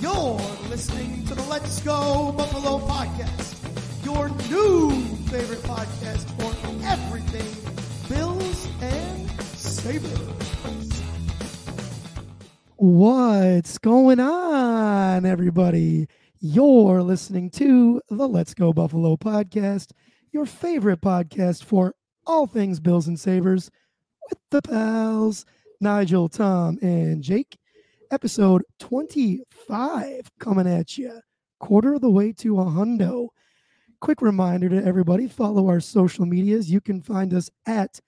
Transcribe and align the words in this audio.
You're 0.00 0.40
listening 0.68 1.24
to 1.26 1.34
the 1.34 1.42
Let's 1.48 1.80
Go 1.82 2.32
Buffalo 2.32 2.78
podcast, 2.78 4.04
your 4.04 4.28
new 4.50 4.90
favorite 5.26 5.60
podcast 5.60 6.24
for 6.40 6.52
everything 6.86 7.46
Bills 8.08 8.68
and 8.80 9.30
Sabres. 9.42 10.18
What's 12.76 13.78
going 13.78 14.20
on, 14.20 15.26
everybody? 15.26 16.08
You're 16.40 17.02
listening 17.02 17.50
to 17.50 18.00
the 18.08 18.28
Let's 18.28 18.54
Go 18.54 18.72
Buffalo 18.72 19.16
podcast, 19.16 19.90
your 20.32 20.46
favorite 20.46 21.00
podcast 21.00 21.64
for 21.64 21.94
all 22.28 22.46
things 22.46 22.78
Bills 22.78 23.08
and 23.08 23.18
Sabres 23.18 23.70
with 24.28 24.38
the 24.50 24.62
pals, 24.62 25.46
Nigel, 25.80 26.28
Tom, 26.28 26.78
and 26.82 27.22
Jake 27.22 27.58
episode 28.10 28.62
25 28.78 30.30
coming 30.38 30.66
at 30.66 30.96
you, 30.96 31.20
quarter 31.58 31.94
of 31.94 32.02
the 32.02 32.10
way 32.10 32.32
to 32.32 32.60
a 32.60 32.64
hundo. 32.64 33.28
Quick 34.00 34.22
reminder 34.22 34.68
to 34.68 34.84
everybody 34.84 35.26
follow 35.26 35.68
our 35.68 35.80
social 35.80 36.26
medias. 36.26 36.70
You 36.70 36.80
can 36.80 37.02
find 37.02 37.34
us 37.34 37.50
at 37.66 37.98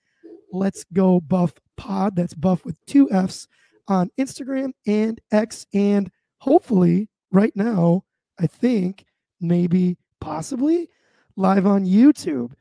Let's 0.53 0.85
Go 0.93 1.19
Buff 1.19 1.53
Pod. 1.75 2.15
That's 2.15 2.33
Buff 2.33 2.63
with 2.63 2.77
two 2.85 3.11
F's 3.11 3.47
on 3.87 4.09
Instagram 4.19 4.71
and 4.87 5.19
X. 5.31 5.65
And 5.73 6.09
hopefully, 6.37 7.09
right 7.31 7.55
now, 7.55 8.03
I 8.39 8.47
think 8.47 9.05
maybe 9.41 9.97
possibly 10.19 10.89
live 11.35 11.65
on 11.65 11.85
YouTube. 11.85 12.53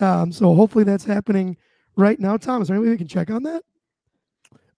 Um, 0.00 0.30
so 0.32 0.54
hopefully 0.54 0.84
that's 0.84 1.04
happening 1.04 1.56
right 1.96 2.18
now. 2.20 2.36
Tom, 2.36 2.62
is 2.62 2.68
there 2.68 2.76
any 2.76 2.84
way 2.84 2.90
we 2.90 2.98
can 2.98 3.08
check 3.08 3.30
on 3.30 3.42
that? 3.44 3.62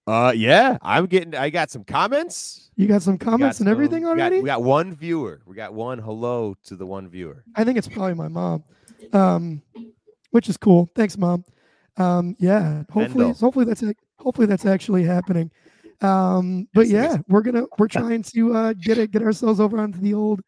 Uh, 0.07 0.33
yeah, 0.35 0.77
I'm 0.83 1.07
getting. 1.07 1.35
I 1.37 1.51
got 1.51 1.71
some 1.71 1.85
comments. 1.85 2.71
You 2.75 2.89
got 2.89 3.03
some 3.03 3.15
We 3.15 3.19
got 3.19 3.31
comments 3.31 3.61
and 3.61 3.67
some- 3.67 3.71
everything 3.73 4.03
we 4.03 4.09
got- 4.09 4.19
already? 4.19 4.41
We 4.41 4.47
got, 4.47 4.63
one 4.63 4.95
viewer. 4.95 5.43
We 5.47 5.55
got 5.55 5.75
one 5.75 5.99
hello 5.99 6.57
to 6.65 6.77
the 6.77 6.87
one 6.87 7.09
viewer. 7.09 7.45
I 7.55 7.65
think 7.65 7.79
it's 7.79 7.87
probably 7.87 8.15
my 8.15 8.29
mom, 8.29 8.65
um, 9.13 9.63
which 10.31 10.49
is 10.49 10.57
cool. 10.57 10.91
Thanks, 10.97 11.17
mom. 11.19 11.45
Um, 11.97 12.35
yeah, 12.39 12.85
hopefully, 12.91 13.33
hopefully 13.33 13.65
that's 13.67 13.85
hopefully 14.19 14.47
that's 14.47 14.65
actually 14.67 15.05
happening. 15.05 15.51
Um, 16.01 16.67
but 16.73 16.89
yeah, 16.89 17.19
we're 17.29 17.43
gonna 17.43 17.67
we're 17.79 17.89
trying 17.89 18.23
to 18.23 18.55
uh, 18.55 18.73
get 18.73 18.97
it 18.97 19.11
get 19.11 19.23
ourselves 19.23 19.61
over 19.61 19.79
onto 19.79 19.99
the 20.01 20.15
old 20.15 20.41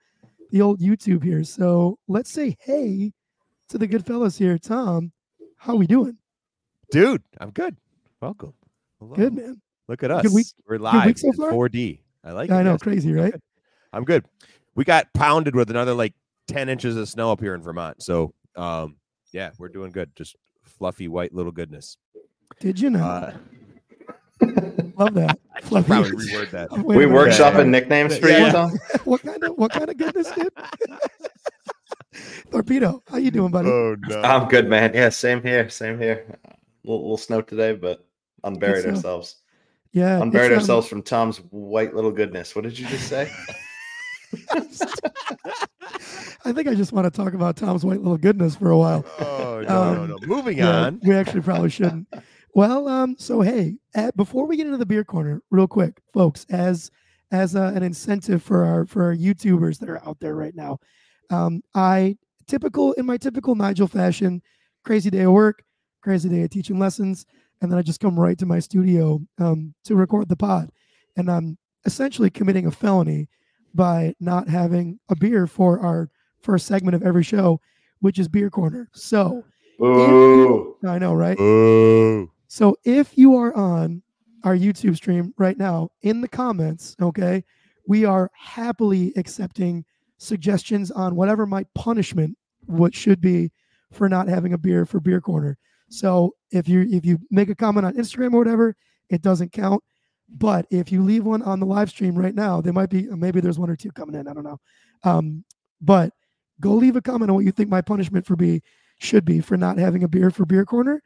the 0.51 0.63
old 0.63 0.81
YouTube 0.81 1.23
here. 1.23 1.45
So 1.45 1.99
let's 2.09 2.33
say 2.33 2.57
hey 2.61 3.13
to 3.73 3.79
the 3.79 3.87
good 3.87 4.05
fellas 4.07 4.37
here. 4.37 4.59
Tom, 4.59 5.13
how 5.57 5.75
we 5.75 5.87
doing? 5.87 6.19
Dude, 6.91 7.23
I'm 7.41 7.51
good. 7.51 7.75
Welcome. 8.21 8.53
Hello. 9.01 9.15
Good 9.15 9.33
man. 9.33 9.61
Look 9.89 10.03
at 10.03 10.11
us. 10.11 10.23
Good 10.23 10.33
week- 10.33 10.47
We're 10.69 10.75
week 10.77 10.83
live 10.83 11.19
so 11.19 11.29
in 11.29 11.35
4D. 11.39 12.01
I 12.23 12.33
like 12.33 12.51
it. 12.51 12.53
I 12.53 12.63
know, 12.63 12.73
yes. 12.73 12.83
crazy, 12.83 13.13
right? 13.15 13.35
I'm 13.95 14.05
good. 14.05 14.27
We 14.75 14.85
got 14.85 15.11
pounded 15.15 15.57
with 15.57 15.71
another 15.71 15.95
like 15.95 16.13
10 16.49 16.69
inches 16.69 16.97
of 16.97 17.09
snow 17.09 17.33
up 17.33 17.41
here 17.41 17.55
in 17.55 17.63
Vermont. 17.63 18.03
So, 18.03 18.35
um, 18.57 18.97
yeah, 19.33 19.51
we're 19.59 19.69
doing 19.71 19.91
good. 19.91 20.15
Just 20.17 20.37
fluffy 20.63 21.09
white 21.09 21.33
little 21.35 21.53
goodness. 21.53 21.97
Did 22.61 22.79
you 22.79 22.91
know? 22.91 23.05
Uh, 23.05 23.33
Love 24.99 25.15
that. 25.15 25.39
I 25.55 25.61
Fluffy. 25.63 25.87
probably 25.87 26.11
reword 26.13 26.51
that. 26.51 26.71
We 26.73 27.07
minute. 27.07 27.11
workshopping 27.15 27.57
Yeah. 27.65 27.71
nicknames 27.71 28.19
for 28.19 28.29
Yeah. 28.29 28.47
you, 28.47 28.53
Tom? 28.53 28.79
what 29.05 29.23
kind 29.23 29.43
of 29.45 29.57
what 29.57 29.73
kind 29.73 29.89
of 29.89 29.97
goodness, 29.97 30.31
dude? 30.33 30.51
Torpedo, 32.53 33.03
how 33.09 33.17
you 33.17 33.31
doing, 33.31 33.51
buddy? 33.51 33.69
Oh 33.69 33.97
no. 34.09 34.23
I'm 34.23 34.49
good, 34.49 34.69
man. 34.69 34.93
Yeah, 34.95 35.09
same 35.09 35.43
here. 35.43 35.69
Same 35.71 35.99
here. 35.99 36.39
A 36.45 36.49
little, 36.85 37.03
little 37.03 37.17
snow 37.17 37.41
today, 37.41 37.75
but 37.75 38.07
unburied 38.45 38.85
ourselves. 38.87 39.37
yeah, 39.93 40.17
it's, 40.17 40.23
Unburied 40.23 40.53
um, 40.53 40.59
ourselves 40.59 40.87
from 40.87 41.03
Tom's 41.03 41.39
white 41.51 41.95
little 41.95 42.13
goodness. 42.13 42.55
What 42.55 42.65
did 42.65 42.79
you 42.79 42.87
just 42.87 43.09
say? 43.09 43.31
I 46.45 46.53
think 46.53 46.67
I 46.69 46.75
just 46.75 46.93
want 46.93 47.05
to 47.05 47.11
talk 47.11 47.35
about 47.35 47.57
Tom's 47.57 47.85
white 47.85 48.01
little 48.01 48.19
goodness 48.19 48.57
for 48.57 48.71
a 48.71 48.79
while. 48.79 49.05
Oh 49.21 49.63
no, 49.67 49.95
no, 49.95 50.03
Um, 50.03 50.09
no. 50.11 50.19
Moving 50.27 50.59
Yeah, 50.59 50.87
on. 50.87 51.01
we 51.05 51.15
actually 51.15 51.41
probably 51.43 51.71
shouldn't. 51.71 52.09
Well, 52.55 52.89
um, 52.89 53.17
so 53.19 53.41
hey, 53.41 53.77
at, 53.95 54.17
before 54.17 54.47
we 54.47 54.57
get 54.57 54.67
into 54.67 54.79
the 54.79 54.87
beer 54.87 55.05
corner, 55.05 55.41
real 55.51 55.69
quick, 55.69 56.01
folks, 56.13 56.45
as 56.51 56.91
as 57.31 57.57
uh, 57.57 57.73
an 57.75 57.83
incentive 57.83 58.43
for 58.43 58.65
our 58.65 58.85
for 58.87 59.05
our 59.05 59.15
YouTubers 59.17 59.79
that 59.79 59.89
are 59.89 60.07
out 60.07 60.19
there 60.21 60.35
right 60.35 60.55
now, 60.55 60.79
um, 61.31 61.63
I 61.75 62.19
typical 62.53 62.93
in 62.93 63.07
my 63.07 63.17
typical 63.17 63.55
Nigel 63.55 63.89
fashion, 63.89 64.43
crazy 64.85 65.09
day 65.09 65.23
of 65.23 65.33
work, 65.33 65.65
crazy 66.03 66.29
day 66.29 66.43
of 66.43 66.51
teaching 66.51 66.79
lessons, 66.79 67.25
and 67.63 67.73
then 67.73 67.79
I 67.79 67.83
just 67.83 67.99
come 67.99 68.21
right 68.21 68.37
to 68.37 68.45
my 68.45 68.59
studio 68.59 69.23
um, 69.39 69.73
to 69.85 69.97
record 69.97 70.29
the 70.29 70.37
pod, 70.37 70.71
and 71.17 71.31
I'm 71.31 71.57
essentially 71.87 72.29
committing 72.29 72.67
a 72.67 72.71
felony 72.71 73.31
by 73.75 74.15
not 74.21 74.49
having 74.49 74.99
a 75.09 75.17
beer 75.17 75.47
for 75.47 75.81
our 75.81 76.11
first 76.43 76.67
segment 76.67 76.95
of 76.95 77.03
every 77.03 77.23
show, 77.23 77.59
which 78.01 78.19
is 78.19 78.29
beer 78.29 78.51
corner. 78.51 78.91
So 78.93 79.43
Ooh. 79.83 80.77
I 80.87 80.99
know, 80.99 81.15
right? 81.15 81.39
Oh. 81.41 82.29
So 82.49 82.77
if 82.85 83.17
you 83.17 83.35
are 83.37 83.57
on 83.57 84.03
our 84.45 84.55
YouTube 84.55 84.97
stream 84.97 85.33
right 85.39 85.57
now, 85.57 85.89
in 86.03 86.21
the 86.21 86.29
comments, 86.29 86.97
okay, 87.01 87.45
we 87.89 88.05
are 88.05 88.31
happily 88.35 89.15
accepting 89.17 89.87
suggestions 90.19 90.91
on 90.91 91.17
whatever 91.17 91.47
my 91.47 91.65
punishment 91.75 92.37
what 92.67 92.95
should 92.95 93.21
be 93.21 93.51
for 93.93 94.09
not 94.09 94.29
having 94.29 94.53
a 94.53 94.59
beer 94.59 94.87
for 94.87 95.01
beer 95.01 95.21
corner. 95.21 95.59
So 95.91 96.35
if 96.51 96.69
you 96.69 96.87
if 96.91 97.05
you 97.05 97.19
make 97.31 97.49
a 97.49 97.55
comment 97.55 97.87
on 97.87 97.95
Instagram 97.95 98.35
or 98.35 98.39
whatever, 98.39 98.77
it 99.11 99.23
doesn't 99.23 99.53
count. 99.53 99.83
But 100.29 100.67
if 100.71 100.91
you 100.91 101.03
leave 101.03 101.25
one 101.25 101.43
on 101.43 101.61
the 101.61 101.67
live 101.67 101.91
stream 101.91 102.17
right 102.17 102.35
now, 102.35 102.61
there 102.61 102.73
might 102.73 102.89
be 102.89 103.03
maybe 103.03 103.41
there's 103.41 103.59
one 103.59 103.69
or 103.69 103.77
two 103.77 103.93
coming 103.93 104.15
in. 104.15 104.27
I 104.27 104.33
don't 104.33 104.45
know. 104.45 104.61
Um, 105.05 105.45
but 105.81 106.13
go 106.61 106.73
leave 106.73 106.97
a 106.97 107.03
comment 107.03 107.31
on 107.31 107.35
what 107.35 107.45
you 107.45 107.53
think 107.53 107.69
my 107.69 107.83
punishment 107.83 108.25
for 108.27 108.37
be 108.37 108.63
should 108.99 109.25
be 109.25 109.41
for 109.41 109.57
not 109.57 109.79
having 109.79 110.05
a 110.05 110.09
beer 110.09 110.31
for 110.31 110.47
beer 110.47 110.65
corner 110.65 111.03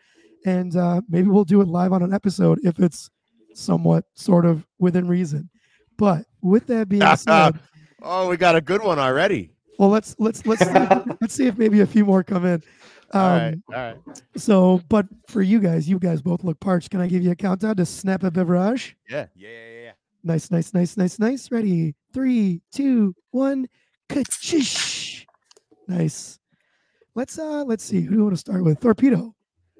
and 0.47 0.77
uh, 0.77 1.01
maybe 1.09 1.29
we'll 1.29 1.45
do 1.45 1.61
it 1.61 1.69
live 1.69 1.93
on 1.93 2.03
an 2.03 2.15
episode 2.15 2.61
if 2.63 2.79
it's 2.79 3.11
somewhat 3.55 4.05
sort 4.15 4.47
of 4.47 4.65
within 4.79 5.09
reason. 5.09 5.51
But 5.99 6.25
with 6.41 6.67
that 6.69 6.89
being 6.89 7.03
said, 7.17 7.59
Oh, 8.03 8.29
we 8.29 8.37
got 8.37 8.55
a 8.55 8.61
good 8.61 8.83
one 8.83 8.99
already. 8.99 9.51
Well, 9.79 9.89
let's 9.89 10.17
let's 10.19 10.45
let's 10.47 10.65
see, 10.65 10.73
let's 11.21 11.35
see 11.35 11.47
if 11.47 11.59
maybe 11.59 11.81
a 11.81 11.87
few 11.87 12.05
more 12.05 12.23
come 12.23 12.45
in. 12.45 12.63
Um, 13.13 13.21
All 13.21 13.29
right. 13.31 13.59
All 13.69 13.75
right. 13.75 13.97
So, 14.37 14.81
but 14.89 15.07
for 15.29 15.43
you 15.43 15.61
guys, 15.61 15.89
you 15.89 15.99
guys 15.99 16.21
both 16.21 16.43
look 16.45 16.59
parched. 16.61 16.91
Can 16.91 17.01
I 17.01 17.07
give 17.07 17.23
you 17.23 17.31
a 17.31 17.37
countdown 17.37 17.77
to 17.77 17.87
snap 17.87 18.25
a 18.25 18.31
beverage? 18.31 18.97
Yeah. 19.09 19.27
Yeah. 19.35 19.49
Yeah. 19.49 19.81
Yeah. 19.83 19.93
Nice, 20.25 20.51
nice, 20.51 20.75
nice, 20.75 20.97
nice, 20.97 21.19
nice. 21.21 21.53
Ready? 21.53 21.95
Three, 22.13 22.61
two, 22.73 23.15
one. 23.31 23.69
Ka-chish. 24.09 25.25
Nice. 25.89 26.39
Let's 27.15 27.39
uh 27.39 27.65
let's 27.65 27.85
see. 27.85 28.03
Who 28.03 28.11
do 28.11 28.17
you 28.17 28.23
want 28.25 28.35
to 28.35 28.41
start 28.41 28.65
with? 28.65 28.81
Torpedo. 28.81 29.35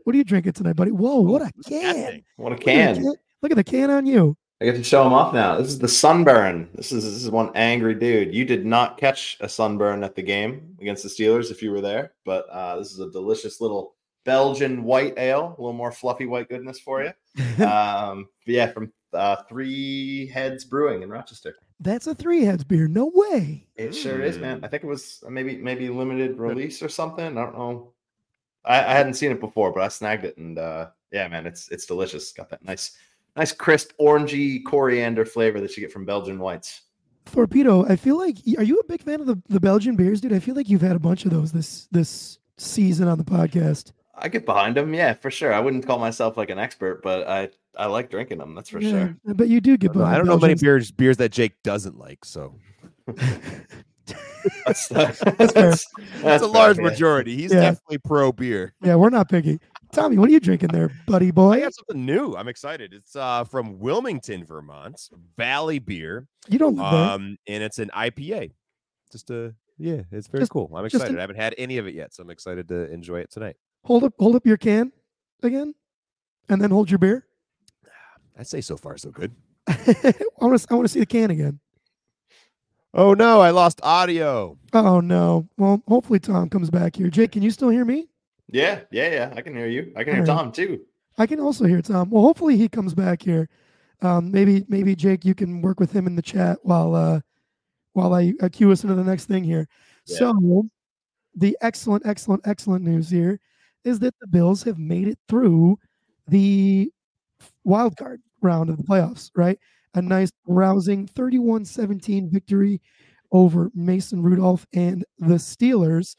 What 0.05 0.15
are 0.15 0.19
you 0.19 0.25
drinking 0.25 0.53
tonight, 0.53 0.77
buddy? 0.77 0.93
Whoa, 0.93 1.21
what 1.21 1.43
a 1.43 1.47
Look 1.57 1.73
at 1.73 1.83
that 1.83 1.95
can! 1.95 2.23
What 2.37 2.53
a 2.53 2.55
Look 2.55 2.69
at 2.69 2.95
the 2.95 3.01
can. 3.01 3.15
Look 3.43 3.51
at 3.51 3.57
the 3.57 3.65
can 3.65 3.91
on 3.91 4.07
you. 4.07 4.37
I 4.61 4.65
get 4.65 4.77
to 4.77 4.85
show 4.85 5.07
him 5.07 5.13
off 5.13 5.35
now. 5.35 5.59
This 5.59 5.69
is 5.69 5.79
the 5.79 5.89
sunburn. 5.89 6.71
This 6.75 6.91
is 6.91 7.05
this 7.05 7.23
is 7.23 7.31
one 7.31 7.51
angry 7.55 7.95
dude. 7.95 8.35
You 8.35 8.45
did 8.45 8.65
not 8.65 8.97
catch 8.97 9.37
a 9.41 9.49
sunburn 9.49 10.03
at 10.03 10.15
the 10.15 10.23
game 10.23 10.77
against 10.81 11.03
the 11.03 11.11
Steelers 11.11 11.51
if 11.51 11.63
you 11.63 11.71
were 11.71 11.83
there, 11.83 12.15
but 12.25 12.49
uh, 12.49 12.77
this 12.79 12.93
is 12.93 13.01
a 13.01 13.11
delicious 13.11 13.61
little 13.61 13.95
Belgian 14.25 14.83
white 14.83 15.15
ale, 15.19 15.55
a 15.57 15.61
little 15.61 15.75
more 15.75 15.93
fluffy 15.93 16.27
white 16.27 16.49
goodness 16.49 16.81
for 16.81 17.03
you. 17.03 17.13
Um, 17.65 18.29
yeah, 18.47 18.67
from 18.73 18.93
uh, 19.13 19.37
Three 19.49 20.27
Heads 20.29 20.65
Brewing 20.65 21.03
in 21.03 21.11
Rochester. 21.11 21.57
That's 21.81 22.07
a 22.07 22.15
three 22.15 22.43
heads 22.43 22.65
beer. 22.65 22.89
No 22.89 23.11
way. 23.15 23.67
It 23.77 23.95
sure 23.95 24.23
is, 24.23 24.39
man. 24.39 24.61
I 24.65 24.69
think 24.69 24.83
it 24.83 24.87
was 24.87 25.23
maybe 25.29 25.57
maybe 25.57 25.89
limited 25.91 26.39
release 26.39 26.83
or 26.83 26.89
something. 26.89 27.37
I 27.37 27.43
don't 27.43 27.59
know. 27.59 27.93
I, 28.65 28.79
I 28.79 28.95
hadn't 28.95 29.15
seen 29.15 29.31
it 29.31 29.41
before, 29.41 29.73
but 29.73 29.83
I 29.83 29.89
snagged 29.89 30.25
it, 30.25 30.39
and 30.39 30.59
uh, 30.59 30.89
yeah, 31.13 31.29
man, 31.29 31.47
it's 31.47 31.69
it's 31.69 31.85
delicious. 31.85 32.33
Got 32.33 32.49
that 32.51 32.65
nice, 32.65 32.97
nice 33.37 33.53
crisp 33.53 33.91
orangey 34.01 34.63
coriander 34.65 35.25
flavor 35.25 35.61
that 35.61 35.77
you 35.77 35.83
get 35.83 35.93
from 35.93 36.05
Belgian 36.05 36.39
whites. 36.39 36.83
Torpedo, 37.27 37.85
I 37.87 37.97
feel 37.97 38.17
like 38.19 38.37
are 38.57 38.63
you 38.63 38.79
a 38.79 38.85
big 38.85 39.03
fan 39.03 39.21
of 39.21 39.27
the, 39.27 39.41
the 39.49 39.61
Belgian 39.61 39.97
beers, 39.97 40.21
dude? 40.21 40.33
I 40.33 40.39
feel 40.39 40.55
like 40.55 40.69
you've 40.69 40.81
had 40.83 40.95
a 40.97 41.01
bunch 41.01 41.25
of 41.25 41.31
those 41.33 41.53
this 41.53 41.89
this 41.91 42.39
season 42.57 43.09
on 43.09 43.19
the 43.19 43.25
podcast. 43.25 43.93
I 44.19 44.29
get 44.29 44.47
behind 44.47 44.77
them, 44.77 44.95
yeah, 44.95 45.13
for 45.13 45.31
sure. 45.31 45.53
I 45.53 45.61
wouldn't 45.61 45.87
call 45.87 45.99
myself 45.99 46.37
like 46.37 46.51
an 46.51 46.59
expert, 46.59 47.03
but 47.03 47.27
I 47.29 47.51
I 47.77 47.87
like 47.87 48.11
drinking 48.11 48.39
them. 48.39 48.55
That's 48.55 48.71
for 48.71 48.81
Yeah, 48.81 48.91
sure. 48.91 49.17
I 49.29 49.33
bet 49.33 49.49
you 49.49 49.61
do 49.61 49.77
get 49.77 49.91
I 49.91 49.93
don't 49.93 49.99
know- 49.99 50.05
behind. 50.05 50.15
I 50.15 50.19
don't 50.19 50.27
know 50.29 50.39
many 50.39 50.55
beers 50.55 50.91
beers 50.93 51.17
that 51.19 51.33
Jake 51.33 51.53
doesn't 51.65 51.99
like. 51.99 52.25
So 52.25 52.55
That's, 54.65 54.87
That's 54.89 54.89
fair. 54.89 55.07
that's 55.39 55.53
that's 55.57 55.87
a 56.23 56.39
fair, 56.39 56.47
large 56.49 56.77
yeah. 56.77 56.83
majority. 56.85 57.37
He's 57.37 57.53
Yeah. 57.53 57.61
definitely 57.63 57.99
pro 57.99 58.31
beer. 58.33 58.73
Yeah, 58.83 58.95
we're 58.95 59.11
not 59.11 59.29
picky. 59.29 59.59
Tommy, 59.97 60.19
what 60.19 60.29
are 60.29 60.33
you 60.33 60.41
drinking 60.41 60.69
there, 60.69 60.91
buddy 61.07 61.31
boy? 61.31 61.53
I 61.53 61.61
got 61.61 61.75
something 61.75 62.05
new. 62.05 62.37
I'm 62.37 62.49
excited. 62.49 62.93
It's 62.93 63.17
uh 63.17 63.45
from 63.45 63.79
Wilmington, 63.79 64.45
Vermont, 64.45 65.01
Valley 65.39 65.79
Beer. 65.79 66.29
You 66.49 66.59
don't. 66.59 66.79
Um, 66.79 67.39
and 67.49 67.63
it's 67.63 67.79
an 67.79 67.91
IPA. 67.97 68.53
Just 69.11 69.31
a 69.31 69.55
yeah, 69.79 70.03
it's 70.13 70.29
very 70.29 70.43
Just- 70.43 70.53
cool. 70.53 70.71
I'm 70.75 70.85
excited. 70.85 71.17
I 71.17 71.21
haven't 71.23 71.37
had 71.37 71.55
any 71.57 71.79
of 71.79 71.87
it 71.87 71.95
yet, 71.95 72.13
so 72.15 72.23
I'm 72.23 72.29
excited 72.29 72.69
to 72.69 72.93
enjoy 72.93 73.21
it 73.21 73.31
tonight. 73.31 73.57
hold 73.85 74.05
up 74.05 74.13
hold 74.19 74.37
up 74.37 74.47
your 74.47 74.59
can 74.59 74.93
again, 75.43 75.75
and 76.51 76.61
then 76.61 76.71
hold 76.71 76.91
your 76.91 76.99
beer. 76.99 77.27
I'd 78.39 78.47
say 78.47 78.61
so 78.61 78.77
far 78.77 78.99
so 78.99 79.11
good. 79.11 79.35
I 79.67 80.13
want 80.41 80.61
to 80.61 80.67
I 80.71 80.75
want 80.75 80.85
to 80.85 80.89
see 80.89 81.01
the 81.01 81.07
can 81.07 81.31
again. 81.31 81.59
Oh 82.93 83.15
no, 83.15 83.41
I 83.41 83.49
lost 83.49 83.81
audio. 83.83 84.59
Oh 84.75 85.01
no. 85.01 85.49
Well, 85.57 85.83
hopefully 85.89 86.19
Tom 86.19 86.51
comes 86.51 86.69
back 86.69 86.97
here. 86.97 87.09
Jake, 87.09 87.33
can 87.33 87.43
you 87.43 87.51
still 87.51 87.71
hear 87.71 87.87
me? 87.87 88.09
Yeah, 88.49 88.81
yeah, 88.91 89.11
yeah. 89.11 89.35
I 89.37 89.41
can 89.41 89.55
hear 89.55 89.67
you. 89.67 89.93
I 89.97 90.05
can 90.05 90.15
hear 90.15 90.23
All 90.23 90.29
right. 90.29 90.43
Tom 90.43 90.53
too. 90.53 90.81
I 91.19 91.27
can 91.27 91.41
also 91.41 91.65
hear 91.65 91.83
Tom. 91.83 92.11
Well, 92.11 92.23
hopefully 92.23 92.57
he 92.57 92.69
comes 92.69 92.95
back 92.95 93.23
here. 93.23 93.49
Um, 94.03 94.31
maybe 94.31 94.65
maybe 94.69 94.95
Jake, 94.95 95.25
you 95.25 95.35
can 95.35 95.63
work 95.63 95.81
with 95.81 95.93
him 95.93 96.07
in 96.07 96.17
the 96.17 96.23
chat 96.23 96.59
while 96.63 96.95
uh 96.95 97.21
while 97.95 98.15
I 98.15 98.35
uh, 98.43 98.49
cue 98.53 98.71
us 98.71 98.83
into 98.83 98.95
the 98.95 99.03
next 99.03 99.25
thing 99.25 99.43
here. 99.43 99.67
Yeah. 100.07 100.19
So 100.19 100.69
the 101.35 101.57
excellent, 101.61 102.07
excellent, 102.07 102.47
excellent 102.47 102.85
news 102.85 103.09
here 103.09 103.41
is 103.85 103.99
that 104.01 104.15
the 104.21 104.27
Bills 104.27 104.63
have 104.65 104.79
made 104.79 105.09
it 105.09 105.19
through 105.29 105.79
the 106.29 106.91
wild 107.65 107.97
card 107.97 108.21
round 108.43 108.71
of 108.71 108.77
the 108.77 108.83
playoffs, 108.83 109.31
right? 109.35 109.59
A 109.95 110.03
nice 110.03 110.31
rousing 110.47 111.07
31-17 111.07 112.31
victory 112.31 112.81
over 113.33 113.71
Mason 113.75 114.23
Rudolph 114.23 114.67
and 114.75 115.05
the 115.19 115.35
Steelers. 115.35 116.17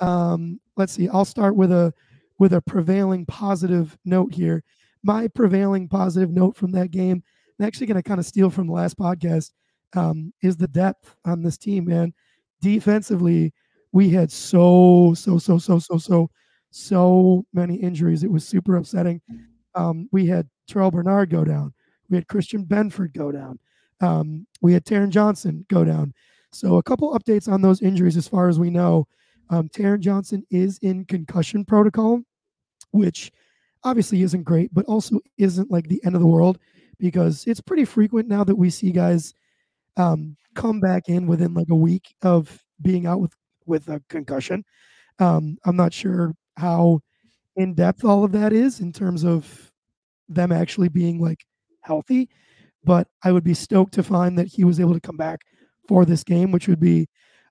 Um, 0.00 0.60
let's 0.76 0.92
see. 0.92 1.08
I'll 1.08 1.24
start 1.24 1.56
with 1.56 1.72
a 1.72 1.92
with 2.38 2.52
a 2.52 2.60
prevailing 2.62 3.26
positive 3.26 3.96
note 4.04 4.34
here. 4.34 4.64
My 5.02 5.28
prevailing 5.28 5.88
positive 5.88 6.30
note 6.30 6.56
from 6.56 6.72
that 6.72 6.90
game, 6.90 7.22
I'm 7.58 7.66
actually 7.66 7.86
going 7.86 8.02
to 8.02 8.08
kind 8.08 8.18
of 8.18 8.26
steal 8.26 8.50
from 8.50 8.66
the 8.66 8.72
last 8.72 8.98
podcast, 8.98 9.52
um, 9.94 10.32
is 10.42 10.56
the 10.56 10.68
depth 10.68 11.14
on 11.24 11.42
this 11.42 11.56
team, 11.56 11.84
man. 11.84 12.12
Defensively, 12.60 13.52
we 13.92 14.10
had 14.10 14.32
so, 14.32 15.14
so, 15.16 15.38
so, 15.38 15.58
so, 15.58 15.78
so, 15.78 15.98
so, 15.98 16.30
so 16.70 17.46
many 17.52 17.76
injuries. 17.76 18.24
It 18.24 18.30
was 18.30 18.46
super 18.46 18.76
upsetting. 18.76 19.20
Um, 19.74 20.08
we 20.10 20.26
had 20.26 20.48
Terrel 20.68 20.90
Bernard 20.90 21.30
go 21.30 21.44
down. 21.44 21.72
We 22.08 22.16
had 22.16 22.26
Christian 22.26 22.64
Benford 22.64 23.12
go 23.12 23.30
down. 23.30 23.58
Um, 24.00 24.46
we 24.60 24.72
had 24.72 24.84
Taron 24.84 25.10
Johnson 25.10 25.64
go 25.68 25.84
down. 25.84 26.12
So 26.50 26.76
a 26.76 26.82
couple 26.82 27.16
updates 27.16 27.50
on 27.50 27.62
those 27.62 27.82
injuries 27.82 28.16
as 28.16 28.28
far 28.28 28.48
as 28.48 28.58
we 28.58 28.70
know. 28.70 29.06
Um, 29.50 29.68
Taron 29.68 30.00
Johnson 30.00 30.44
is 30.50 30.78
in 30.78 31.04
concussion 31.04 31.64
protocol, 31.64 32.22
which 32.90 33.30
obviously 33.82 34.22
isn't 34.22 34.44
great, 34.44 34.72
but 34.72 34.86
also 34.86 35.20
isn't 35.38 35.70
like 35.70 35.88
the 35.88 36.02
end 36.04 36.14
of 36.14 36.20
the 36.20 36.26
world 36.26 36.58
because 36.98 37.44
it's 37.46 37.60
pretty 37.60 37.84
frequent 37.84 38.28
now 38.28 38.44
that 38.44 38.56
we 38.56 38.70
see 38.70 38.90
guys 38.90 39.34
um, 39.96 40.36
come 40.54 40.80
back 40.80 41.08
in 41.08 41.26
within 41.26 41.54
like 41.54 41.68
a 41.70 41.74
week 41.76 42.14
of 42.22 42.62
being 42.80 43.06
out 43.06 43.20
with 43.20 43.32
with 43.66 43.88
a 43.88 44.02
concussion. 44.08 44.64
Um, 45.18 45.56
I'm 45.64 45.76
not 45.76 45.92
sure 45.92 46.34
how 46.56 47.00
in 47.56 47.74
depth 47.74 48.04
all 48.04 48.24
of 48.24 48.32
that 48.32 48.52
is 48.52 48.80
in 48.80 48.92
terms 48.92 49.24
of 49.24 49.72
them 50.28 50.52
actually 50.52 50.88
being 50.88 51.20
like 51.20 51.44
healthy, 51.82 52.28
but 52.84 53.08
I 53.22 53.32
would 53.32 53.44
be 53.44 53.54
stoked 53.54 53.94
to 53.94 54.02
find 54.02 54.38
that 54.38 54.48
he 54.48 54.64
was 54.64 54.80
able 54.80 54.94
to 54.94 55.00
come 55.00 55.16
back 55.16 55.40
for 55.88 56.04
this 56.04 56.24
game, 56.24 56.50
which 56.50 56.68
would 56.68 56.80
be 56.80 57.08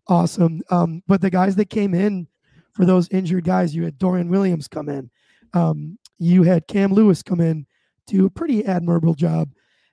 awesome. 0.08 0.62
Um, 0.70 1.04
but 1.08 1.22
the 1.22 1.30
guys 1.30 1.56
that 1.56 1.70
came 1.70 1.94
in 1.94 2.28
for 2.74 2.86
those 2.86 3.10
injured 3.10 3.44
guys, 3.44 3.76
you 3.76 3.84
had 3.84 3.98
Dorian 3.98 4.30
Williams 4.30 4.68
come 4.68 4.90
in, 4.90 5.10
um, 5.54 5.98
you 6.20 6.44
had 6.44 6.68
Cam 6.68 6.94
Lewis 6.94 7.22
come 7.22 7.42
in, 7.42 7.66
do 8.08 8.26
a 8.26 8.30
pretty 8.30 8.66
admirable 8.66 9.14
job. 9.14 9.50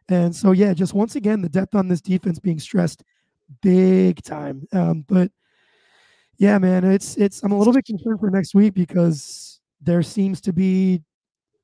And 0.09 0.35
so, 0.35 0.53
yeah, 0.53 0.75
just 0.75 0.95
once 0.95 1.15
again, 1.15 1.41
the 1.41 1.49
depth 1.49 1.75
on 1.75 1.89
this 1.89 2.01
defense 2.01 2.39
being 2.39 2.59
stressed 2.59 3.05
big 3.62 4.23
time. 4.23 4.67
Um, 4.73 5.05
but 5.09 5.31
yeah, 6.39 6.59
man, 6.59 6.85
it's 6.85 7.17
it's. 7.17 7.43
I'm 7.43 7.53
a 7.53 7.59
little 7.59 7.73
bit 7.73 7.85
concerned 7.85 8.19
for 8.19 8.31
next 8.31 8.55
week 8.55 8.75
because 8.75 9.61
there 9.81 10.03
seems 10.03 10.41
to 10.43 10.53
be, 10.53 11.03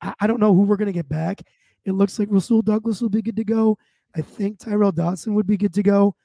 I, 0.01 0.13
I 0.21 0.27
don't 0.27 0.39
know 0.39 0.53
who 0.53 0.61
we're 0.61 0.77
gonna 0.77 0.91
get 0.91 1.09
back. 1.09 1.41
It 1.85 1.93
looks 1.93 2.19
like 2.19 2.27
Rasul 2.31 2.61
Douglas 2.61 3.01
will 3.01 3.09
be 3.09 3.21
good 3.21 3.35
to 3.37 3.43
go. 3.43 3.77
I 4.15 4.21
think 4.21 4.59
Tyrel 4.59 4.91
Dodson 4.93 5.33
would 5.33 5.47
be 5.47 5.57
good 5.57 5.73
to 5.73 5.83
go. 5.83 6.15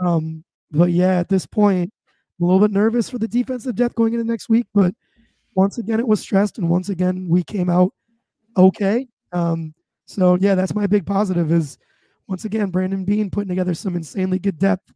Um, 0.00 0.44
but 0.70 0.90
yeah, 0.90 1.18
at 1.18 1.28
this 1.28 1.46
point, 1.46 1.92
I'm 2.38 2.44
a 2.44 2.46
little 2.46 2.66
bit 2.66 2.74
nervous 2.74 3.08
for 3.08 3.18
the 3.18 3.28
defensive 3.28 3.74
depth 3.74 3.94
going 3.94 4.14
into 4.14 4.24
next 4.24 4.48
week. 4.48 4.66
But 4.74 4.94
once 5.54 5.78
again, 5.78 6.00
it 6.00 6.06
was 6.06 6.20
stressed, 6.20 6.58
and 6.58 6.68
once 6.68 6.88
again, 6.88 7.26
we 7.28 7.42
came 7.42 7.68
out 7.68 7.92
okay. 8.56 9.06
Um, 9.32 9.74
so 10.06 10.36
yeah, 10.40 10.54
that's 10.54 10.74
my 10.74 10.86
big 10.86 11.06
positive 11.06 11.52
is 11.52 11.78
once 12.28 12.44
again 12.44 12.70
Brandon 12.70 13.04
Beane 13.04 13.30
putting 13.30 13.48
together 13.48 13.74
some 13.74 13.96
insanely 13.96 14.38
good 14.38 14.58
depth 14.58 14.92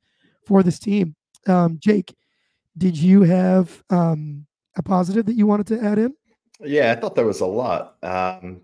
for 0.47 0.63
this 0.63 0.79
team. 0.79 1.15
Um, 1.47 1.79
Jake, 1.81 2.15
did 2.79 2.97
you 2.97 3.23
have 3.23 3.83
um, 3.91 4.47
a 4.77 4.83
positive 4.83 5.27
that 5.27 5.37
you 5.37 5.47
wanted 5.47 5.67
to 5.69 5.85
add 5.85 5.99
in? 5.99 6.15
Yeah, 6.61 6.93
I 6.93 7.01
thought 7.01 7.15
there 7.15 7.27
was 7.27 7.41
a 7.41 7.47
lot. 7.47 7.97
Um, 8.03 8.63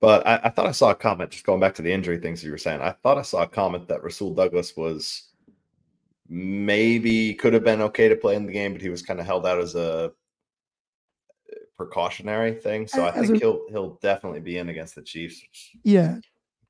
but 0.00 0.26
I, 0.26 0.40
I 0.44 0.48
thought 0.50 0.66
I 0.66 0.72
saw 0.72 0.90
a 0.90 0.94
comment, 0.94 1.30
just 1.30 1.44
going 1.44 1.60
back 1.60 1.74
to 1.76 1.82
the 1.82 1.92
injury 1.92 2.18
things 2.18 2.42
you 2.42 2.50
were 2.50 2.58
saying. 2.58 2.80
I 2.80 2.92
thought 3.02 3.18
I 3.18 3.22
saw 3.22 3.42
a 3.42 3.48
comment 3.48 3.88
that 3.88 4.02
Rasul 4.02 4.34
Douglas 4.34 4.76
was 4.76 5.27
maybe 6.28 7.34
could 7.34 7.52
have 7.54 7.64
been 7.64 7.80
okay 7.82 8.08
to 8.08 8.16
play 8.16 8.36
in 8.36 8.46
the 8.46 8.52
game, 8.52 8.72
but 8.72 8.82
he 8.82 8.88
was 8.90 9.02
kind 9.02 9.18
of 9.20 9.26
held 9.26 9.46
out 9.46 9.58
as 9.60 9.74
a 9.74 10.12
precautionary 11.76 12.54
thing. 12.54 12.86
So 12.86 13.04
I 13.06 13.12
think 13.12 13.36
a- 13.36 13.38
he'll 13.38 13.60
he'll 13.70 13.98
definitely 14.02 14.40
be 14.40 14.58
in 14.58 14.68
against 14.68 14.94
the 14.94 15.02
Chiefs. 15.02 15.42
Yeah, 15.84 16.18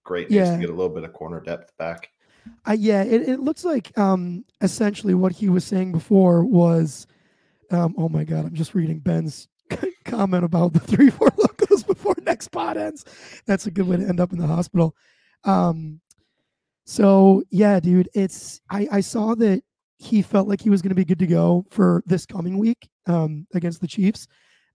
Great 0.04 0.30
news 0.30 0.38
Yeah. 0.48 0.54
to 0.54 0.60
get 0.60 0.70
a 0.70 0.74
little 0.74 0.94
bit 0.94 1.04
of 1.04 1.12
corner 1.12 1.40
depth 1.40 1.76
back. 1.76 2.08
I, 2.64 2.74
yeah. 2.74 3.02
It, 3.02 3.28
it 3.28 3.40
looks 3.40 3.64
like 3.64 3.96
um, 3.98 4.44
essentially 4.62 5.12
what 5.14 5.32
he 5.32 5.48
was 5.50 5.64
saying 5.64 5.92
before 5.92 6.44
was, 6.44 7.06
um, 7.70 7.94
oh 7.98 8.08
my 8.08 8.24
god, 8.24 8.46
I'm 8.46 8.54
just 8.54 8.74
reading 8.74 9.00
Ben's 9.00 9.48
comment 10.06 10.44
about 10.44 10.72
the 10.72 10.80
three 10.80 11.10
four 11.10 11.28
locos 11.36 11.82
before 11.82 12.14
next 12.22 12.48
pot 12.48 12.76
ends. 12.78 13.04
That's 13.46 13.66
a 13.66 13.70
good 13.70 13.86
way 13.86 13.98
to 13.98 14.06
end 14.08 14.20
up 14.20 14.32
in 14.32 14.38
the 14.38 14.46
hospital. 14.46 14.94
Um, 15.44 16.00
so 16.88 17.42
yeah, 17.50 17.78
dude, 17.80 18.08
it's 18.14 18.62
I, 18.70 18.88
I 18.90 19.00
saw 19.00 19.34
that 19.34 19.62
he 19.98 20.22
felt 20.22 20.48
like 20.48 20.62
he 20.62 20.70
was 20.70 20.80
going 20.80 20.88
to 20.88 20.94
be 20.94 21.04
good 21.04 21.18
to 21.18 21.26
go 21.26 21.66
for 21.68 22.02
this 22.06 22.24
coming 22.24 22.56
week 22.56 22.88
um, 23.06 23.46
against 23.52 23.82
the 23.82 23.86
Chiefs. 23.86 24.26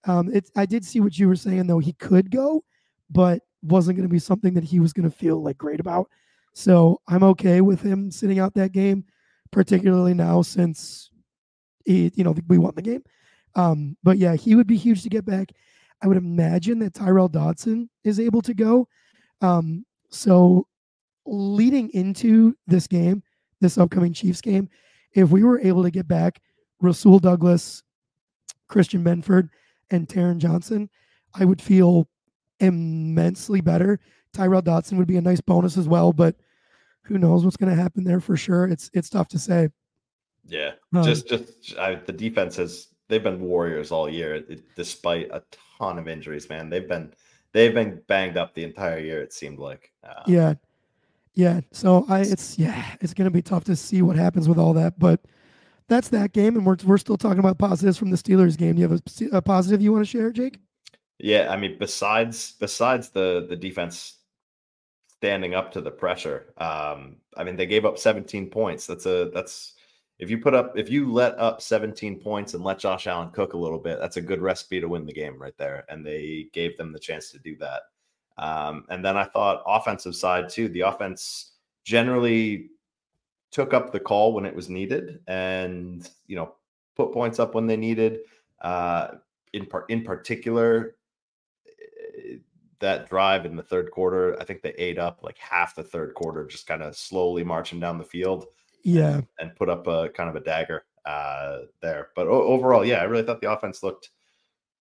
Um, 0.06 0.32
I 0.56 0.68
did 0.68 0.86
see 0.86 1.00
what 1.00 1.18
you 1.18 1.28
were 1.28 1.36
saying 1.36 1.66
though. 1.66 1.80
He 1.80 1.94
could 1.94 2.30
go, 2.30 2.64
but 3.10 3.42
wasn't 3.64 3.98
going 3.98 4.08
to 4.08 4.14
be 4.14 4.20
something 4.20 4.54
that 4.54 4.64
he 4.64 4.80
was 4.80 4.94
going 4.94 5.10
to 5.10 5.18
feel 5.18 5.42
like 5.42 5.58
great 5.58 5.80
about. 5.80 6.08
So 6.54 7.02
I'm 7.08 7.24
okay 7.24 7.62
with 7.62 7.82
him 7.82 8.12
sitting 8.12 8.38
out 8.38 8.54
that 8.54 8.74
game, 8.74 9.06
particularly 9.52 10.14
now 10.14 10.44
since 10.44 11.10
he, 11.84 12.12
you 12.14 12.24
know, 12.24 12.36
we 12.48 12.60
won 12.60 12.76
the 12.76 12.84
game. 12.84 13.02
Um, 13.56 13.98
but 14.04 14.20
yeah, 14.20 14.36
he 14.36 14.54
would 14.54 14.68
be 14.68 14.78
huge 14.78 15.02
to 15.02 15.10
get 15.10 15.26
back. 15.26 15.50
I 16.04 16.08
would 16.08 16.18
imagine 16.18 16.78
that 16.80 16.94
Tyrel 16.94 17.32
Dodson 17.32 17.90
is 18.04 18.20
able 18.20 18.44
to 18.44 18.54
go. 18.54 18.88
Um, 19.42 19.84
so 20.12 20.68
leading 21.26 21.90
into 21.94 22.56
this 22.68 22.88
game, 22.88 23.24
this 23.62 23.78
upcoming 23.78 24.14
Chiefs 24.14 24.42
game, 24.42 24.70
if 25.14 25.30
we 25.30 25.44
were 25.44 25.60
able 25.62 25.84
to 25.84 25.92
get 25.92 26.08
back 26.08 26.42
Rasul 26.82 27.20
Douglas, 27.20 27.84
Christian 28.68 29.04
Benford, 29.04 29.50
and 29.92 30.08
Taron 30.08 30.38
Johnson, 30.38 30.90
I 31.34 31.46
would 31.46 31.62
feel 31.62 32.08
immensely 32.60 33.62
better. 33.62 34.00
Tyrel 34.34 34.62
Dodson 34.64 34.98
would 34.98 35.08
be 35.08 35.18
a 35.18 35.22
nice 35.22 35.42
bonus 35.42 35.78
as 35.78 35.88
well, 35.88 36.12
but 36.14 36.36
who 37.04 37.18
knows 37.18 37.44
what's 37.44 37.58
going 37.58 37.76
to 37.76 37.82
happen 37.82 38.04
there 38.04 38.20
for 38.20 38.36
sure. 38.36 38.66
It's 38.68 38.90
it's 38.94 39.10
tough 39.10 39.28
to 39.30 39.40
say. 39.40 39.70
Yeah, 40.46 40.72
Um, 40.94 41.04
just 41.04 41.28
just 41.28 41.78
I, 41.78 41.96
the 41.96 42.12
defense 42.14 42.56
has 42.58 42.88
they've 43.08 43.24
been 43.24 43.40
warriors 43.42 43.92
all 43.92 44.10
year, 44.10 44.36
it- 44.36 44.64
despite 44.76 45.30
a 45.32 45.44
ton 45.78 45.98
of 46.00 46.08
injuries. 46.08 46.50
Man, 46.50 46.70
they've 46.70 46.88
been 46.88 47.14
they've 47.52 47.74
been 47.74 48.02
banged 48.08 48.38
up 48.38 48.54
the 48.56 48.64
entire 48.64 49.00
year. 49.00 49.22
It 49.22 49.34
seemed 49.34 49.60
like. 49.60 49.92
Uh, 50.04 50.24
yeah, 50.28 50.54
yeah. 51.34 51.62
So 51.72 52.06
I 52.10 52.22
it's 52.22 52.58
yeah, 52.58 52.96
it's 53.02 53.14
to 53.14 53.30
be 53.30 53.42
tough 53.42 53.64
to 53.66 53.76
see 53.76 54.02
what 54.02 54.16
happens 54.16 54.48
with 54.48 54.58
all 54.58 54.74
that, 54.74 55.00
but 55.00 55.22
that's 55.88 56.10
that 56.10 56.34
game, 56.34 56.56
and 56.56 56.66
we're 56.66 56.78
we're 56.86 56.98
still 56.98 57.18
talking 57.18 57.40
about 57.40 57.58
positives 57.58 57.98
from 57.98 58.10
the 58.10 58.18
Steelers 58.18 58.58
game. 58.58 58.76
Do 58.76 58.82
you 58.82 58.90
have 58.90 59.02
a, 59.34 59.38
a 59.38 59.42
positive 59.42 59.82
you 59.82 59.92
want 59.92 60.06
to 60.06 60.10
share, 60.10 60.32
Jake? 60.32 60.60
Yeah, 61.20 61.48
I 61.50 61.58
mean, 61.58 61.78
besides 61.80 62.54
besides 62.60 63.10
the 63.10 63.46
the 63.50 63.56
defense 63.56 64.18
standing 65.08 65.54
up 65.54 65.72
to 65.72 65.82
the 65.82 65.92
pressure, 65.92 66.54
um, 66.58 67.18
I 67.38 67.44
mean, 67.44 67.56
they 67.56 67.66
gave 67.66 67.86
up 67.86 67.98
17 67.98 68.50
points. 68.50 68.86
That's 68.88 69.06
a 69.06 69.30
that's 69.34 69.74
if 70.20 70.30
you 70.30 70.38
put 70.38 70.54
up 70.54 70.78
if 70.78 70.90
you 70.90 71.12
let 71.12 71.38
up 71.40 71.62
17 71.62 72.20
points 72.20 72.54
and 72.54 72.64
let 72.64 72.80
Josh 72.80 73.08
Allen 73.08 73.30
cook 73.32 73.54
a 73.54 73.58
little 73.58 73.80
bit, 73.80 74.00
that's 74.00 74.18
a 74.18 74.22
good 74.22 74.42
recipe 74.42 74.80
to 74.80 74.88
win 74.88 75.06
the 75.06 75.14
game 75.14 75.42
right 75.42 75.58
there. 75.58 75.86
And 75.90 76.06
they 76.06 76.50
gave 76.54 76.78
them 76.78 76.92
the 76.92 77.00
chance 77.00 77.32
to 77.32 77.40
do 77.40 77.56
that. 77.58 77.82
Um, 78.38 78.86
and 78.90 79.04
then 79.04 79.18
I 79.18 79.26
thought 79.26 79.64
offensive 79.66 80.16
side 80.16 80.50
too. 80.50 80.70
The 80.70 80.82
offense 80.82 81.52
generally 81.84 82.70
took 83.52 83.74
up 83.74 83.92
the 83.92 84.00
call 84.00 84.34
when 84.34 84.46
it 84.46 84.56
was 84.56 84.70
needed, 84.70 85.20
and 85.28 86.10
you 86.28 86.36
know 86.36 86.56
put 86.96 87.14
points 87.14 87.40
up 87.40 87.56
when 87.56 87.68
they 87.68 87.78
needed. 87.78 88.20
Uh, 88.62 89.16
in 89.54 89.66
part, 89.66 89.90
in 89.90 90.04
particular, 90.04 90.96
eh, 91.68 92.38
that 92.80 93.08
drive 93.10 93.46
in 93.46 93.56
the 93.56 93.64
third 93.64 93.92
quarter, 93.92 94.40
I 94.42 94.46
think 94.46 94.62
they 94.62 94.74
ate 94.78 94.98
up 94.98 95.22
like 95.24 95.38
half 95.38 95.76
the 95.76 95.84
third 95.84 96.14
quarter, 96.16 96.46
just 96.46 96.68
kind 96.68 96.82
of 96.82 96.96
slowly 96.96 97.44
marching 97.44 97.80
down 97.80 97.98
the 97.98 98.04
field 98.04 98.48
Yeah, 98.84 99.22
and 99.40 99.56
put 99.56 99.70
up 99.70 99.88
a 99.88 100.10
kind 100.10 100.30
of 100.30 100.36
a 100.36 100.44
dagger 100.44 100.86
uh, 101.06 101.60
there. 101.82 102.10
But 102.16 102.28
o- 102.28 102.44
overall, 102.44 102.84
yeah, 102.86 102.98
I 103.00 103.04
really 103.04 103.24
thought 103.24 103.42
the 103.42 103.52
offense 103.52 103.84
looked 103.84 104.10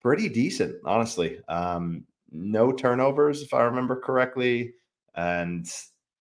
pretty 0.01 0.29
decent, 0.29 0.77
honestly. 0.85 1.41
Um, 1.49 2.07
no 2.33 2.73
turnovers, 2.73 3.43
if 3.43 3.53
I 3.55 3.63
remember 3.63 3.97
correctly. 4.01 4.75
And 5.15 5.67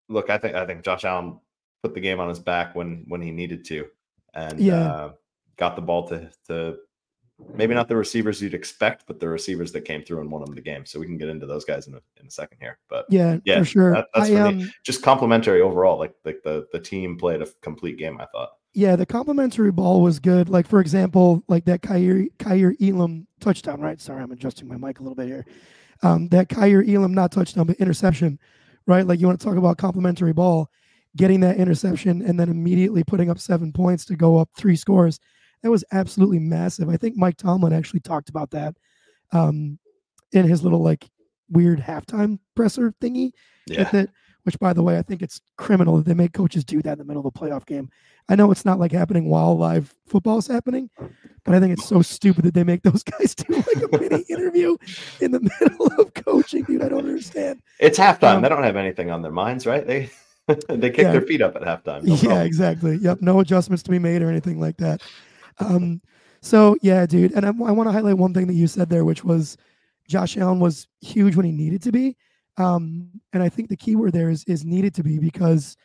look, 0.09 0.29
I 0.29 0.37
think 0.37 0.55
I 0.55 0.65
think 0.65 0.83
Josh 0.83 1.05
Allen 1.05 1.39
put 1.83 1.93
the 1.93 2.01
game 2.01 2.19
on 2.19 2.29
his 2.29 2.39
back 2.39 2.75
when 2.75 3.05
when 3.07 3.21
he 3.21 3.31
needed 3.31 3.65
to, 3.65 3.87
and 4.33 4.59
Yeah. 4.59 4.91
uh, 4.91 5.11
got 5.57 5.75
the 5.75 5.81
ball 5.81 6.07
to 6.09 6.29
to 6.47 6.77
maybe 7.55 7.73
not 7.73 7.87
the 7.87 7.95
receivers 7.95 8.39
you'd 8.41 8.53
expect, 8.53 9.05
but 9.07 9.19
the 9.19 9.27
receivers 9.27 9.71
that 9.71 9.81
came 9.81 10.03
through 10.03 10.21
and 10.21 10.29
won 10.31 10.45
them 10.45 10.53
the 10.53 10.61
game. 10.61 10.85
So 10.85 10.99
we 10.99 11.07
can 11.07 11.17
get 11.17 11.27
into 11.29 11.47
those 11.47 11.65
guys 11.65 11.87
in 11.87 11.95
a, 11.95 12.01
in 12.19 12.27
a 12.27 12.31
second 12.31 12.59
here. 12.61 12.77
But 12.87 13.05
Yeah, 13.09 13.37
Yeah, 13.45 13.59
for 13.59 13.65
sure. 13.65 13.91
that- 13.93 14.07
that's 14.13 14.29
I 14.29 14.35
for 14.35 14.41
um 14.41 14.71
just 14.85 15.01
complimentary 15.01 15.61
overall. 15.61 15.97
Like 15.97 16.13
like 16.25 16.43
the 16.43 16.67
the 16.71 16.79
team 16.79 17.17
played 17.17 17.41
a 17.41 17.47
complete 17.61 17.97
game. 17.97 18.19
I 18.21 18.25
thought. 18.27 18.51
yeah, 18.73 18.95
the 18.95 19.05
complimentary 19.07 19.71
ball 19.71 20.01
was 20.01 20.19
good. 20.19 20.49
Like 20.49 20.67
for 20.67 20.79
example, 20.81 21.43
like 21.47 21.65
that 21.65 21.81
Kaiir 21.81 22.27
Kaiir 22.37 22.75
Elam 22.81 23.25
touchdown, 23.39 23.81
right? 23.81 23.99
Sorry, 23.99 24.21
I'm 24.21 24.31
adjusting 24.31 24.67
my 24.67 24.77
mic 24.77 24.99
a 24.99 25.03
little 25.03 25.15
bit 25.15 25.27
here. 25.27 25.45
Um, 26.03 26.27
that 26.29 26.49
Kaiir 26.49 26.83
Elam 26.87 27.13
not 27.13 27.31
touchdown 27.31 27.67
but 27.67 27.75
interception, 27.77 28.39
right? 28.87 29.05
Like 29.05 29.19
you 29.19 29.27
want 29.27 29.39
to 29.39 29.45
talk 29.45 29.57
about 29.57 29.77
complimentary 29.77 30.33
ball, 30.33 30.69
getting 31.15 31.39
that 31.41 31.57
interception 31.57 32.21
and 32.23 32.39
then 32.39 32.49
immediately 32.49 33.03
putting 33.03 33.29
up 33.29 33.37
seven 33.39 33.71
points 33.71 34.05
to 34.05 34.15
go 34.15 34.37
up 34.37 34.49
three 34.57 34.75
scores. 34.75 35.19
That 35.61 35.69
was 35.69 35.83
absolutely 35.91 36.39
massive. 36.39 36.89
I 36.89 36.97
think 36.97 37.17
Mike 37.17 37.37
Tomlin 37.37 37.73
actually 37.73 37.99
talked 37.99 38.29
about 38.29 38.49
that 38.51 38.75
um, 39.31 39.77
in 40.31 40.47
his 40.47 40.63
little 40.63 40.81
like 40.81 41.07
weird 41.49 41.79
halftime 41.79 42.39
presser 42.55 42.93
thingy 43.01 43.31
Yeah. 43.67 43.79
with 43.79 43.93
it. 43.93 44.09
Which, 44.43 44.57
by 44.59 44.73
the 44.73 44.81
way, 44.83 44.97
I 44.97 45.01
think 45.01 45.21
it's 45.21 45.39
criminal 45.57 45.97
that 45.97 46.05
they 46.05 46.13
make 46.13 46.33
coaches 46.33 46.63
do 46.63 46.81
that 46.81 46.93
in 46.93 46.97
the 46.99 47.05
middle 47.05 47.19
of 47.19 47.25
a 47.25 47.31
playoff 47.31 47.65
game. 47.65 47.89
I 48.29 48.35
know 48.35 48.51
it's 48.51 48.65
not 48.65 48.79
like 48.79 48.91
happening 48.91 49.29
while 49.29 49.57
live 49.57 49.93
football 50.07 50.37
is 50.37 50.47
happening, 50.47 50.89
but 51.43 51.53
I 51.55 51.59
think 51.59 51.73
it's 51.73 51.87
so 51.87 52.01
stupid 52.01 52.45
that 52.45 52.53
they 52.53 52.63
make 52.63 52.81
those 52.83 53.03
guys 53.19 53.35
do 53.35 53.53
like 53.53 53.93
a 53.93 53.97
mini 53.99 54.23
interview 54.29 54.77
in 55.19 55.31
the 55.31 55.39
middle 55.61 55.87
of 55.99 56.13
coaching, 56.13 56.63
dude. 56.63 56.81
I 56.83 56.89
don't 56.89 56.99
understand. 57.07 57.61
It's 57.79 57.99
halftime. 57.99 58.35
Um, 58.35 58.41
they 58.41 58.49
don't 58.49 58.63
have 58.63 58.75
anything 58.77 59.11
on 59.11 59.21
their 59.21 59.31
minds, 59.31 59.65
right? 59.67 59.85
They 59.85 60.09
they 60.67 60.89
kick 60.89 60.99
Yeah. 61.03 61.11
their 61.11 61.21
feet 61.21 61.41
up 61.41 61.55
at 61.55 61.61
halftime. 61.61 62.03
No 62.03 62.15
yeah, 62.15 62.19
problem. 62.21 62.45
exactly. 62.47 62.95
Yep, 62.97 63.21
no 63.21 63.39
adjustments 63.39 63.83
to 63.83 63.91
be 63.91 63.99
made 63.99 64.21
or 64.21 64.29
anything 64.29 64.59
like 64.59 64.77
that. 64.77 65.01
Um, 65.59 66.01
so 66.41 66.75
yeah, 66.81 67.05
dude, 67.05 67.33
and 67.33 67.45
I, 67.45 67.49
I 67.49 67.71
want 67.71 67.87
to 67.87 67.91
highlight 67.93 68.17
one 68.17 68.33
thing 68.33 68.47
that 68.47 68.53
you 68.53 68.67
said 68.67 68.89
there, 68.89 69.05
which 69.05 69.23
was 69.23 69.57
Josh 70.07 70.35
Allen 70.37 70.59
was 70.59 70.87
huge 71.01 71.35
when 71.35 71.45
he 71.45 71.51
needed 71.51 71.81
to 71.83 71.91
be, 71.91 72.17
um, 72.57 73.09
and 73.33 73.41
I 73.41 73.49
think 73.49 73.69
the 73.69 73.77
key 73.77 73.95
word 73.95 74.13
there 74.13 74.29
is 74.29 74.43
is 74.45 74.65
needed 74.65 74.93
to 74.95 75.03
be 75.03 75.17
because 75.19 75.75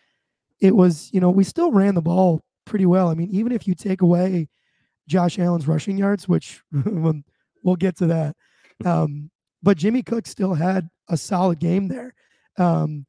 it 0.61 0.75
was 0.75 1.11
you 1.13 1.21
know 1.21 1.31
we 1.31 1.45
still 1.45 1.71
ran 1.73 1.95
the 1.95 2.03
ball 2.03 2.41
pretty 2.65 2.87
well. 2.87 3.09
I 3.09 3.15
mean, 3.15 3.29
even 3.31 3.53
if 3.53 3.67
you 3.69 3.75
take 3.75 4.03
away 4.03 4.49
Josh 5.09 5.39
Allen's 5.39 5.69
rushing 5.69 5.97
yards, 5.99 6.29
which 6.29 6.63
we'll- 6.73 7.23
we'll 7.63 7.77
get 7.77 7.97
to 7.97 8.07
that, 8.07 8.37
um, 8.85 9.31
but 9.63 9.77
Jimmy 9.77 10.03
Cook 10.03 10.27
still 10.27 10.55
had 10.55 10.89
a 11.09 11.17
solid 11.17 11.59
game 11.59 11.89
there. 11.89 12.15
Um, 12.59 13.07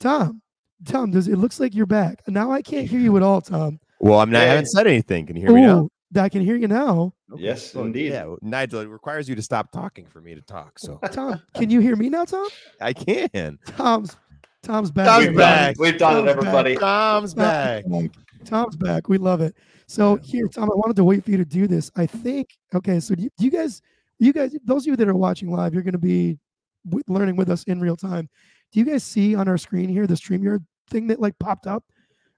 Tom, 0.00 0.40
Tom, 0.86 1.10
does 1.10 1.28
it 1.28 1.36
looks 1.36 1.60
like 1.60 1.74
you're 1.74 1.86
back 1.86 2.20
now? 2.28 2.50
I 2.50 2.62
can't 2.62 2.88
hear 2.88 3.00
you 3.00 3.16
at 3.16 3.22
all, 3.22 3.40
Tom. 3.40 3.80
Well, 4.00 4.20
I'm 4.20 4.30
not, 4.30 4.42
I 4.42 4.44
haven't 4.46 4.66
said 4.66 4.86
anything. 4.86 5.26
Can 5.26 5.36
you 5.36 5.42
hear 5.42 5.54
me 5.54 5.60
now? 5.62 5.88
Ooh, 6.16 6.20
I 6.20 6.28
can 6.28 6.42
hear 6.42 6.56
you 6.56 6.68
now. 6.68 7.12
Yes, 7.36 7.74
Well, 7.74 7.84
indeed. 7.84 8.12
Yeah, 8.12 8.34
Nigel, 8.40 8.80
it 8.80 8.88
requires 8.88 9.28
you 9.28 9.34
to 9.34 9.42
stop 9.42 9.70
talking 9.72 10.06
for 10.06 10.20
me 10.20 10.34
to 10.34 10.40
talk. 10.42 10.78
So 10.78 10.98
Tom, 11.12 11.42
can 11.54 11.68
you 11.70 11.80
hear 11.80 11.96
me 11.96 12.08
now, 12.08 12.24
Tom? 12.24 12.48
I 12.80 12.92
can. 12.92 13.58
Tom's 13.66 14.16
Tom's 14.62 14.90
back. 14.90 15.06
Tom's 15.06 15.26
We've 15.26 15.36
done 15.36 15.36
back. 15.36 15.70
it. 15.72 15.78
We've 15.78 15.98
done 15.98 16.12
it, 16.12 16.16
Tom's 16.16 16.26
back. 16.26 16.36
everybody. 16.38 16.76
Tom's 16.76 17.34
back. 17.34 17.84
Tom's 17.84 18.08
back. 18.08 18.44
Tom's 18.44 18.76
back. 18.76 19.08
We 19.08 19.18
love 19.18 19.40
it. 19.40 19.54
So 19.86 20.16
here, 20.16 20.46
Tom, 20.48 20.64
I 20.64 20.74
wanted 20.74 20.96
to 20.96 21.04
wait 21.04 21.24
for 21.24 21.30
you 21.30 21.36
to 21.38 21.44
do 21.44 21.66
this. 21.66 21.90
I 21.96 22.06
think. 22.06 22.48
Okay, 22.74 23.00
so 23.00 23.14
do 23.14 23.22
you, 23.24 23.30
do 23.38 23.44
you 23.44 23.50
guys, 23.50 23.80
you 24.18 24.32
guys, 24.32 24.56
those 24.64 24.82
of 24.82 24.86
you 24.88 24.96
that 24.96 25.08
are 25.08 25.14
watching 25.14 25.50
live, 25.50 25.72
you're 25.74 25.82
going 25.82 25.92
to 25.92 25.98
be 25.98 26.38
w- 26.86 27.02
learning 27.08 27.36
with 27.36 27.50
us 27.50 27.62
in 27.64 27.80
real 27.80 27.96
time. 27.96 28.28
Do 28.72 28.80
you 28.80 28.84
guys 28.86 29.02
see 29.04 29.34
on 29.34 29.48
our 29.48 29.56
screen 29.58 29.88
here 29.88 30.06
the 30.06 30.14
StreamYard 30.14 30.64
thing 30.90 31.06
that 31.06 31.20
like 31.20 31.38
popped 31.38 31.66
up, 31.66 31.84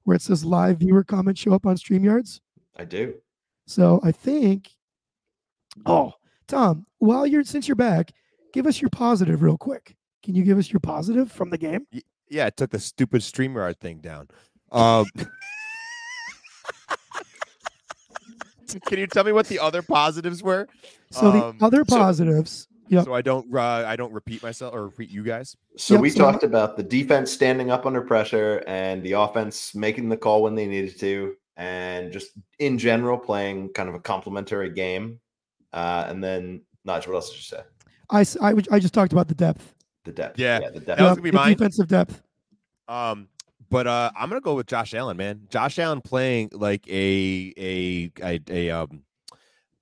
where 0.04 0.14
it 0.14 0.22
says 0.22 0.44
live 0.44 0.78
viewer 0.78 1.02
comments 1.04 1.40
show 1.40 1.52
up 1.54 1.66
on 1.66 1.76
StreamYards? 1.76 2.40
I 2.76 2.84
do. 2.84 3.14
So 3.70 4.00
I 4.02 4.10
think. 4.12 4.70
Oh, 5.86 6.12
Tom, 6.48 6.86
while 6.98 7.24
you're 7.26 7.44
since 7.44 7.68
you're 7.68 7.76
back, 7.76 8.10
give 8.52 8.66
us 8.66 8.80
your 8.82 8.90
positive 8.90 9.42
real 9.42 9.56
quick. 9.56 9.96
Can 10.24 10.34
you 10.34 10.42
give 10.42 10.58
us 10.58 10.72
your 10.72 10.80
positive 10.80 11.30
from 11.30 11.50
the 11.50 11.58
game? 11.58 11.86
Yeah, 12.28 12.46
I 12.46 12.50
took 12.50 12.70
the 12.70 12.80
stupid 12.80 13.22
StreamYard 13.22 13.78
thing 13.78 13.98
down. 14.00 14.28
Um, 14.72 15.06
can 18.86 18.98
you 18.98 19.06
tell 19.06 19.22
me 19.24 19.30
what 19.32 19.46
the 19.46 19.58
other 19.60 19.82
positives 19.82 20.42
were? 20.42 20.66
So 21.12 21.28
Um, 21.30 21.58
the 21.58 21.64
other 21.66 21.84
so- 21.88 21.96
positives, 21.96 22.66
yep. 22.88 23.04
So 23.04 23.14
I 23.14 23.22
don't 23.22 23.52
uh, 23.54 23.84
I 23.86 23.94
don't 23.96 24.12
repeat 24.12 24.42
myself 24.42 24.74
or 24.74 24.84
repeat 24.86 25.10
you 25.10 25.22
guys. 25.22 25.56
So 25.76 25.94
Yep, 25.94 26.02
we 26.02 26.10
so- 26.10 26.18
talked 26.18 26.42
about 26.42 26.76
the 26.76 26.82
defense 26.82 27.30
standing 27.32 27.70
up 27.70 27.86
under 27.86 28.00
pressure 28.02 28.64
and 28.66 29.02
the 29.04 29.12
offense 29.12 29.74
making 29.76 30.08
the 30.08 30.16
call 30.16 30.42
when 30.42 30.54
they 30.56 30.66
needed 30.66 30.98
to, 31.00 31.34
and 31.60 32.10
just 32.10 32.30
in 32.58 32.78
general 32.78 33.18
playing 33.18 33.68
kind 33.74 33.88
of 33.88 33.94
a 33.94 34.00
complementary 34.00 34.70
game. 34.70 35.20
Uh, 35.74 36.06
and 36.08 36.24
then, 36.24 36.62
Nigel, 36.86 37.12
what 37.12 37.18
else 37.18 37.28
did 37.30 37.36
you 37.36 37.42
say? 37.42 37.60
I, 38.08 38.22
s- 38.22 38.38
I, 38.40 38.54
would- 38.54 38.68
I 38.72 38.78
just 38.78 38.94
talked 38.94 39.12
about 39.12 39.28
the 39.28 39.34
depth. 39.34 39.74
The 40.04 40.12
depth. 40.12 40.38
Yeah, 40.38 40.58
the 40.60 40.80
depth. 40.80 40.86
That 40.86 41.00
was 41.00 41.08
gonna 41.10 41.20
be 41.22 41.30
mine. 41.30 41.52
defensive 41.52 41.86
depth. 41.86 42.22
Um, 42.88 43.28
but 43.68 43.86
uh, 43.86 44.10
I'm 44.16 44.30
gonna 44.30 44.40
go 44.40 44.54
with 44.54 44.66
Josh 44.66 44.94
Allen, 44.94 45.18
man. 45.18 45.42
Josh 45.50 45.78
Allen 45.78 46.00
playing 46.00 46.48
like 46.52 46.88
a 46.88 47.52
a 47.58 48.10
a, 48.24 48.40
a 48.48 48.70
um 48.70 49.02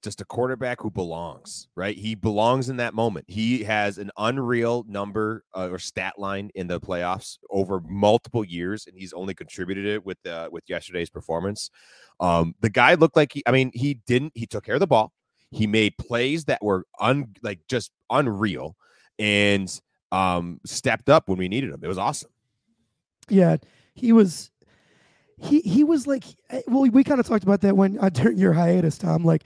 just 0.02 0.20
a 0.20 0.24
quarterback 0.24 0.80
who 0.80 0.90
belongs, 0.90 1.68
right? 1.74 1.96
He 1.96 2.14
belongs 2.14 2.68
in 2.68 2.76
that 2.76 2.94
moment. 2.94 3.24
He 3.28 3.64
has 3.64 3.98
an 3.98 4.10
unreal 4.16 4.84
number 4.88 5.44
uh, 5.56 5.68
or 5.70 5.78
stat 5.78 6.18
line 6.18 6.50
in 6.54 6.68
the 6.68 6.80
playoffs 6.80 7.38
over 7.50 7.80
multiple 7.80 8.44
years, 8.44 8.86
and 8.86 8.96
he's 8.96 9.12
only 9.12 9.34
contributed 9.34 9.86
it 9.86 10.06
with 10.06 10.24
uh, 10.26 10.48
with 10.52 10.64
yesterday's 10.68 11.10
performance. 11.10 11.70
Um, 12.20 12.54
the 12.60 12.70
guy 12.70 12.94
looked 12.94 13.16
like 13.16 13.32
he. 13.32 13.42
I 13.46 13.50
mean, 13.50 13.70
he 13.74 13.94
didn't. 14.06 14.32
He 14.34 14.46
took 14.46 14.64
care 14.64 14.74
of 14.74 14.80
the 14.80 14.86
ball. 14.86 15.12
He 15.50 15.66
made 15.66 15.96
plays 15.98 16.44
that 16.44 16.62
were 16.62 16.84
un 17.00 17.34
like 17.42 17.60
just 17.68 17.90
unreal, 18.10 18.76
and 19.18 19.68
um 20.12 20.60
stepped 20.64 21.10
up 21.10 21.28
when 21.28 21.38
we 21.38 21.48
needed 21.48 21.70
him. 21.70 21.80
It 21.82 21.88
was 21.88 21.98
awesome. 21.98 22.30
Yeah, 23.28 23.56
he 23.94 24.12
was. 24.12 24.50
He 25.40 25.60
he 25.60 25.84
was 25.84 26.06
like 26.08 26.24
eh, 26.50 26.62
well 26.66 26.82
we 26.82 27.04
kind 27.04 27.20
of 27.20 27.26
talked 27.26 27.44
about 27.44 27.60
that 27.60 27.76
when 27.76 27.96
uh, 28.00 28.08
during 28.08 28.38
your 28.38 28.52
hiatus 28.52 28.98
Tom 28.98 29.24
like 29.24 29.44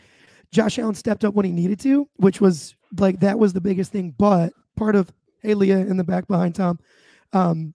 Josh 0.52 0.78
Allen 0.78 0.94
stepped 0.94 1.24
up 1.24 1.34
when 1.34 1.46
he 1.46 1.52
needed 1.52 1.80
to 1.80 2.08
which 2.16 2.40
was 2.40 2.74
like 2.98 3.20
that 3.20 3.38
was 3.38 3.52
the 3.52 3.60
biggest 3.60 3.92
thing 3.92 4.14
but 4.18 4.52
part 4.76 4.94
of 4.94 5.12
hey 5.40 5.54
Leah 5.54 5.78
in 5.78 5.96
the 5.96 6.04
back 6.04 6.26
behind 6.26 6.54
Tom 6.54 6.78
um 7.32 7.74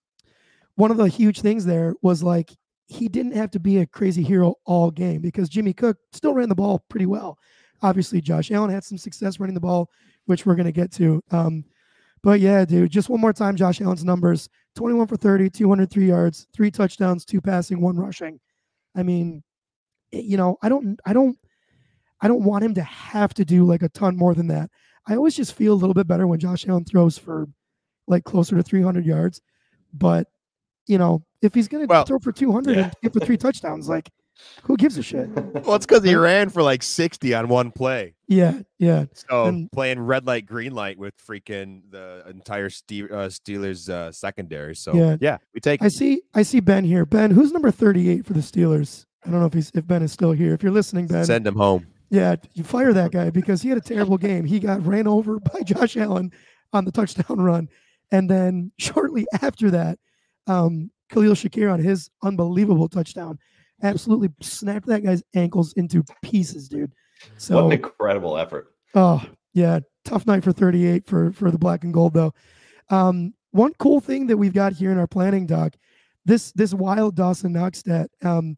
one 0.76 0.92
of 0.92 0.98
the 0.98 1.08
huge 1.08 1.42
things 1.42 1.66
there 1.66 1.96
was 2.02 2.22
like 2.22 2.52
he 2.88 3.08
didn't 3.08 3.36
have 3.36 3.52
to 3.52 3.60
be 3.60 3.80
a 3.80 3.86
crazy 3.86 4.24
hero 4.24 4.56
all 4.66 4.92
game 4.92 5.22
because 5.22 5.50
Jimmy 5.50 5.74
Cook 5.74 5.98
still 6.14 6.34
ran 6.34 6.50
the 6.50 6.56
ball 6.56 6.84
pretty 6.90 7.06
well 7.06 7.38
obviously 7.82 8.22
Josh 8.22 8.52
Allen 8.52 8.70
had 8.70 8.84
some 8.84 8.98
success 8.98 9.40
running 9.40 9.56
the 9.56 9.60
ball 9.60 9.90
which 10.26 10.46
we're 10.46 10.56
to 10.56 10.72
get 10.72 10.92
to 10.94 11.24
um 11.32 11.64
but 12.24 12.40
yeah 12.40 12.66
dude 12.66 12.92
just 12.92 13.10
one 13.10 13.22
more 13.22 13.34
time 13.34 13.56
Josh 13.56 13.82
Allen's 13.82 14.06
numbers 14.06 14.50
21 14.78 15.08
for 15.08 15.18
30, 15.18 15.50
203 15.50 16.08
yards, 16.08 16.48
three 16.54 16.70
touchdowns, 16.70 17.26
two 17.26 17.42
passing, 17.42 17.82
one 17.82 17.98
rushing. 17.98 18.40
I 18.96 19.04
mean, 19.04 19.44
you 20.12 20.38
know, 20.38 20.58
I 20.62 20.70
don't, 20.70 21.00
I 21.06 21.14
don't, 21.14 21.38
I 22.22 22.28
don't 22.28 22.44
want 22.44 22.64
him 22.64 22.74
to 22.76 22.84
have 22.84 23.34
to 23.36 23.46
do 23.46 23.66
like 23.66 23.82
a 23.84 23.90
ton 23.90 24.18
more 24.18 24.34
than 24.34 24.48
that. 24.48 24.70
I 25.08 25.16
always 25.16 25.36
just 25.36 25.54
feel 25.54 25.74
a 25.74 25.76
little 25.76 25.94
bit 25.94 26.08
better 26.08 26.28
when 26.28 26.40
Josh 26.40 26.68
Allen 26.68 26.84
throws 26.86 27.18
for 27.18 27.48
like 28.08 28.24
closer 28.24 28.56
to 28.56 28.64
300 28.64 29.06
yards. 29.06 29.42
But, 29.94 30.28
you 30.88 30.98
know, 30.98 31.24
if 31.42 31.54
he's 31.54 31.68
going 31.68 31.88
to 31.88 31.90
Well, 31.90 32.04
throw 32.06 32.20
for 32.20 32.32
200 32.32 32.76
yeah. 32.76 32.84
and 32.86 32.94
get 33.04 33.14
for 33.14 33.20
three 33.20 33.38
touchdowns, 33.38 33.88
like 33.88 34.10
who 34.64 34.78
gives 34.78 34.98
a 34.98 35.04
shit? 35.04 35.30
Well, 35.66 35.76
it's 35.76 35.86
because 35.86 36.04
he 36.04 36.16
ran 36.16 36.50
for 36.50 36.62
like 36.62 36.84
60 36.84 37.34
on 37.34 37.48
one 37.48 37.72
play. 37.72 38.16
Yeah. 38.28 38.60
Yeah. 38.80 39.06
So 39.14 39.46
And- 39.46 39.72
playing 39.72 40.00
red 40.00 40.26
light, 40.28 40.46
green 40.46 40.74
light 40.74 40.98
with 40.98 41.14
freaking 41.18 41.82
the 41.90 42.24
entire 42.30 42.66
uh, 42.68 43.30
Steelers 43.30 43.90
uh, 43.90 44.12
secondary. 44.12 44.76
So 44.76 44.94
Yeah. 44.94 45.18
yeah, 45.22 45.38
we 45.54 45.60
take 45.62 45.82
I 45.82 45.88
see, 45.88 46.22
I 46.34 46.44
see 46.44 46.60
Ben 46.60 46.84
here. 46.84 47.06
Ben, 47.06 47.32
who's 47.32 47.52
number 47.52 47.72
38 47.72 48.26
for 48.26 48.34
the 48.34 48.42
Steelers? 48.42 49.06
I 49.26 49.30
don't 49.32 49.40
know 49.40 49.46
if 49.48 49.54
he's, 49.54 49.72
if 49.74 49.86
Ben 49.88 50.04
is 50.04 50.12
still 50.12 50.32
here. 50.32 50.54
If 50.54 50.64
you're 50.64 50.72
listening, 50.72 51.08
Ben, 51.08 51.26
send 51.26 51.46
him 51.48 51.56
home. 51.56 51.88
Yeah, 52.10 52.36
you 52.54 52.64
fire 52.64 52.94
that 52.94 53.12
guy 53.12 53.30
because 53.30 53.62
he 53.62 53.70
had 53.70 53.78
a 53.78 53.82
terrible 53.82 54.18
game. 54.18 54.46
He 54.46 54.60
got 54.60 54.86
ran 54.86 55.08
over 55.08 55.40
by 55.54 55.62
Josh 55.62 55.98
Allen 55.98 56.32
on 56.74 56.86
the 56.86 56.92
touchdown 56.92 57.40
run. 57.40 57.70
And 58.12 58.30
then 58.30 58.72
shortly 58.78 59.28
after 59.42 59.72
that, 59.72 60.00
um, 60.48 60.92
Khalil 61.10 61.34
Shakir 61.34 61.72
on 61.72 61.80
his 61.80 62.10
unbelievable 62.24 62.88
touchdown 62.88 63.38
absolutely 63.84 64.30
snapped 64.42 64.88
that 64.88 65.04
guy's 65.04 65.24
ankles 65.36 65.74
into 65.74 66.04
pieces, 66.24 66.68
dude. 66.68 66.92
what 67.22 67.32
So, 67.38 67.66
an 67.66 67.72
incredible 67.74 68.38
effort. 68.38 68.74
oh, 68.96 69.24
yeah, 69.54 69.80
tough 70.06 70.26
night 70.26 70.44
for 70.44 70.52
38 70.52 71.06
for, 71.06 71.32
for 71.32 71.52
the 71.52 71.58
black 71.58 71.84
and 71.84 71.94
gold, 71.94 72.14
though. 72.14 72.34
Um, 72.90 73.34
one 73.52 73.74
cool 73.80 74.00
thing 74.00 74.28
that 74.28 74.38
we've 74.38 74.54
got 74.54 74.74
here 74.74 74.92
in 74.92 74.98
our 74.98 75.08
planning 75.08 75.46
doc, 75.46 75.74
this 76.26 76.52
this 76.52 76.74
wild 76.74 77.16
Dawson 77.16 77.54
Knox 77.54 77.80
stat. 77.80 78.10
Um, 78.22 78.58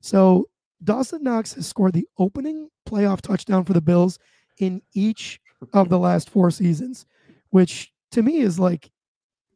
so 0.00 0.48
Dawson 0.82 1.22
Knox 1.22 1.54
has 1.54 1.66
scored 1.66 1.92
the 1.92 2.06
opening 2.18 2.68
playoff 2.88 3.20
touchdown 3.20 3.64
for 3.64 3.72
the 3.72 3.80
Bills 3.80 4.18
in 4.58 4.80
each 4.94 5.40
of 5.72 5.88
the 5.88 5.98
last 5.98 6.30
four 6.30 6.50
seasons, 6.50 7.06
which 7.50 7.92
to 8.12 8.22
me 8.22 8.38
is 8.38 8.58
like, 8.58 8.90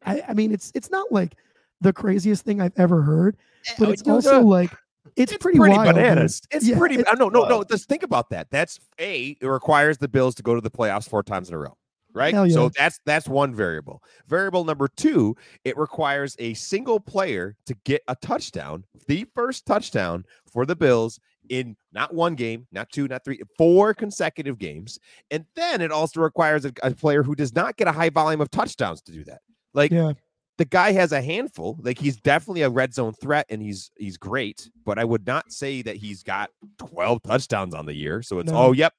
I, 0.04 0.22
I 0.28 0.34
mean, 0.34 0.52
it's 0.52 0.70
it's 0.74 0.90
not 0.90 1.10
like 1.10 1.34
the 1.80 1.92
craziest 1.92 2.44
thing 2.44 2.60
I've 2.60 2.72
ever 2.76 3.02
heard, 3.02 3.36
eh, 3.68 3.72
but 3.78 3.88
Oh, 3.88 3.92
it's 3.92 4.06
also 4.06 4.40
like 4.42 4.70
it's, 5.16 5.32
it's 5.32 5.42
pretty, 5.42 5.58
wild. 5.58 5.84
man. 5.84 5.94
bananas. 5.94 6.42
It's 6.50 6.66
Yeah, 6.66 6.78
pretty. 6.78 6.96
it's 6.96 7.10
no, 7.18 7.28
no, 7.28 7.46
no. 7.48 7.64
Just 7.64 7.88
think 7.88 8.02
about 8.02 8.30
that. 8.30 8.48
That's 8.50 8.78
a. 8.98 9.36
It 9.40 9.46
requires 9.46 9.98
the 9.98 10.08
Bills 10.08 10.34
to 10.36 10.42
go 10.42 10.54
to 10.54 10.60
the 10.60 10.70
playoffs 10.70 11.08
four 11.08 11.22
times 11.22 11.48
in 11.48 11.54
a 11.54 11.58
row, 11.58 11.76
right? 12.14 12.32
Yeah. 12.32 12.48
So 12.48 12.70
that's 12.76 13.00
that's 13.04 13.28
one 13.28 13.54
variable. 13.54 14.02
Variable 14.28 14.64
number 14.64 14.88
two, 14.88 15.36
it 15.64 15.76
requires 15.76 16.36
a 16.38 16.54
single 16.54 17.00
player 17.00 17.56
to 17.66 17.74
get 17.84 18.02
a 18.08 18.16
touchdown, 18.16 18.84
the 19.08 19.26
first 19.34 19.66
touchdown 19.66 20.24
for 20.50 20.64
the 20.64 20.76
Bills 20.76 21.20
in 21.50 21.76
not 21.92 22.14
one 22.14 22.34
game, 22.34 22.66
not 22.72 22.88
two, 22.90 23.06
not 23.06 23.22
three, 23.24 23.40
four 23.58 23.92
consecutive 23.92 24.58
games, 24.58 24.98
and 25.30 25.44
then 25.54 25.82
it 25.82 25.92
also 25.92 26.20
requires 26.20 26.64
a, 26.64 26.72
a 26.82 26.90
player 26.92 27.22
who 27.22 27.34
does 27.34 27.54
not 27.54 27.76
get 27.76 27.86
a 27.86 27.92
high 27.92 28.08
volume 28.08 28.40
of 28.40 28.50
touchdowns 28.50 29.02
to 29.02 29.12
do 29.12 29.24
that. 29.24 29.40
Like 29.74 29.90
Yeah. 29.90 30.12
the 30.56 30.64
guy 30.64 30.92
has 30.92 31.12
a 31.12 31.20
handful. 31.20 31.78
Like 31.82 31.98
he's 31.98 32.16
definitely 32.16 32.62
a 32.62 32.70
red 32.70 32.94
zone 32.94 33.12
threat 33.12 33.44
and 33.50 33.60
he's 33.60 33.90
he's 33.98 34.16
great, 34.16 34.70
but 34.86 34.98
I 34.98 35.04
would 35.04 35.26
not 35.26 35.52
say 35.52 35.82
that 35.82 35.96
he's 35.96 36.22
got 36.22 36.48
12 36.78 37.22
touchdowns 37.24 37.74
on 37.74 37.84
the 37.84 37.94
year. 37.94 38.22
So 38.22 38.38
it's 38.38 38.50
oh, 38.50 38.54
No. 38.54 38.60
oh 38.68 38.72
yep, 38.72 38.94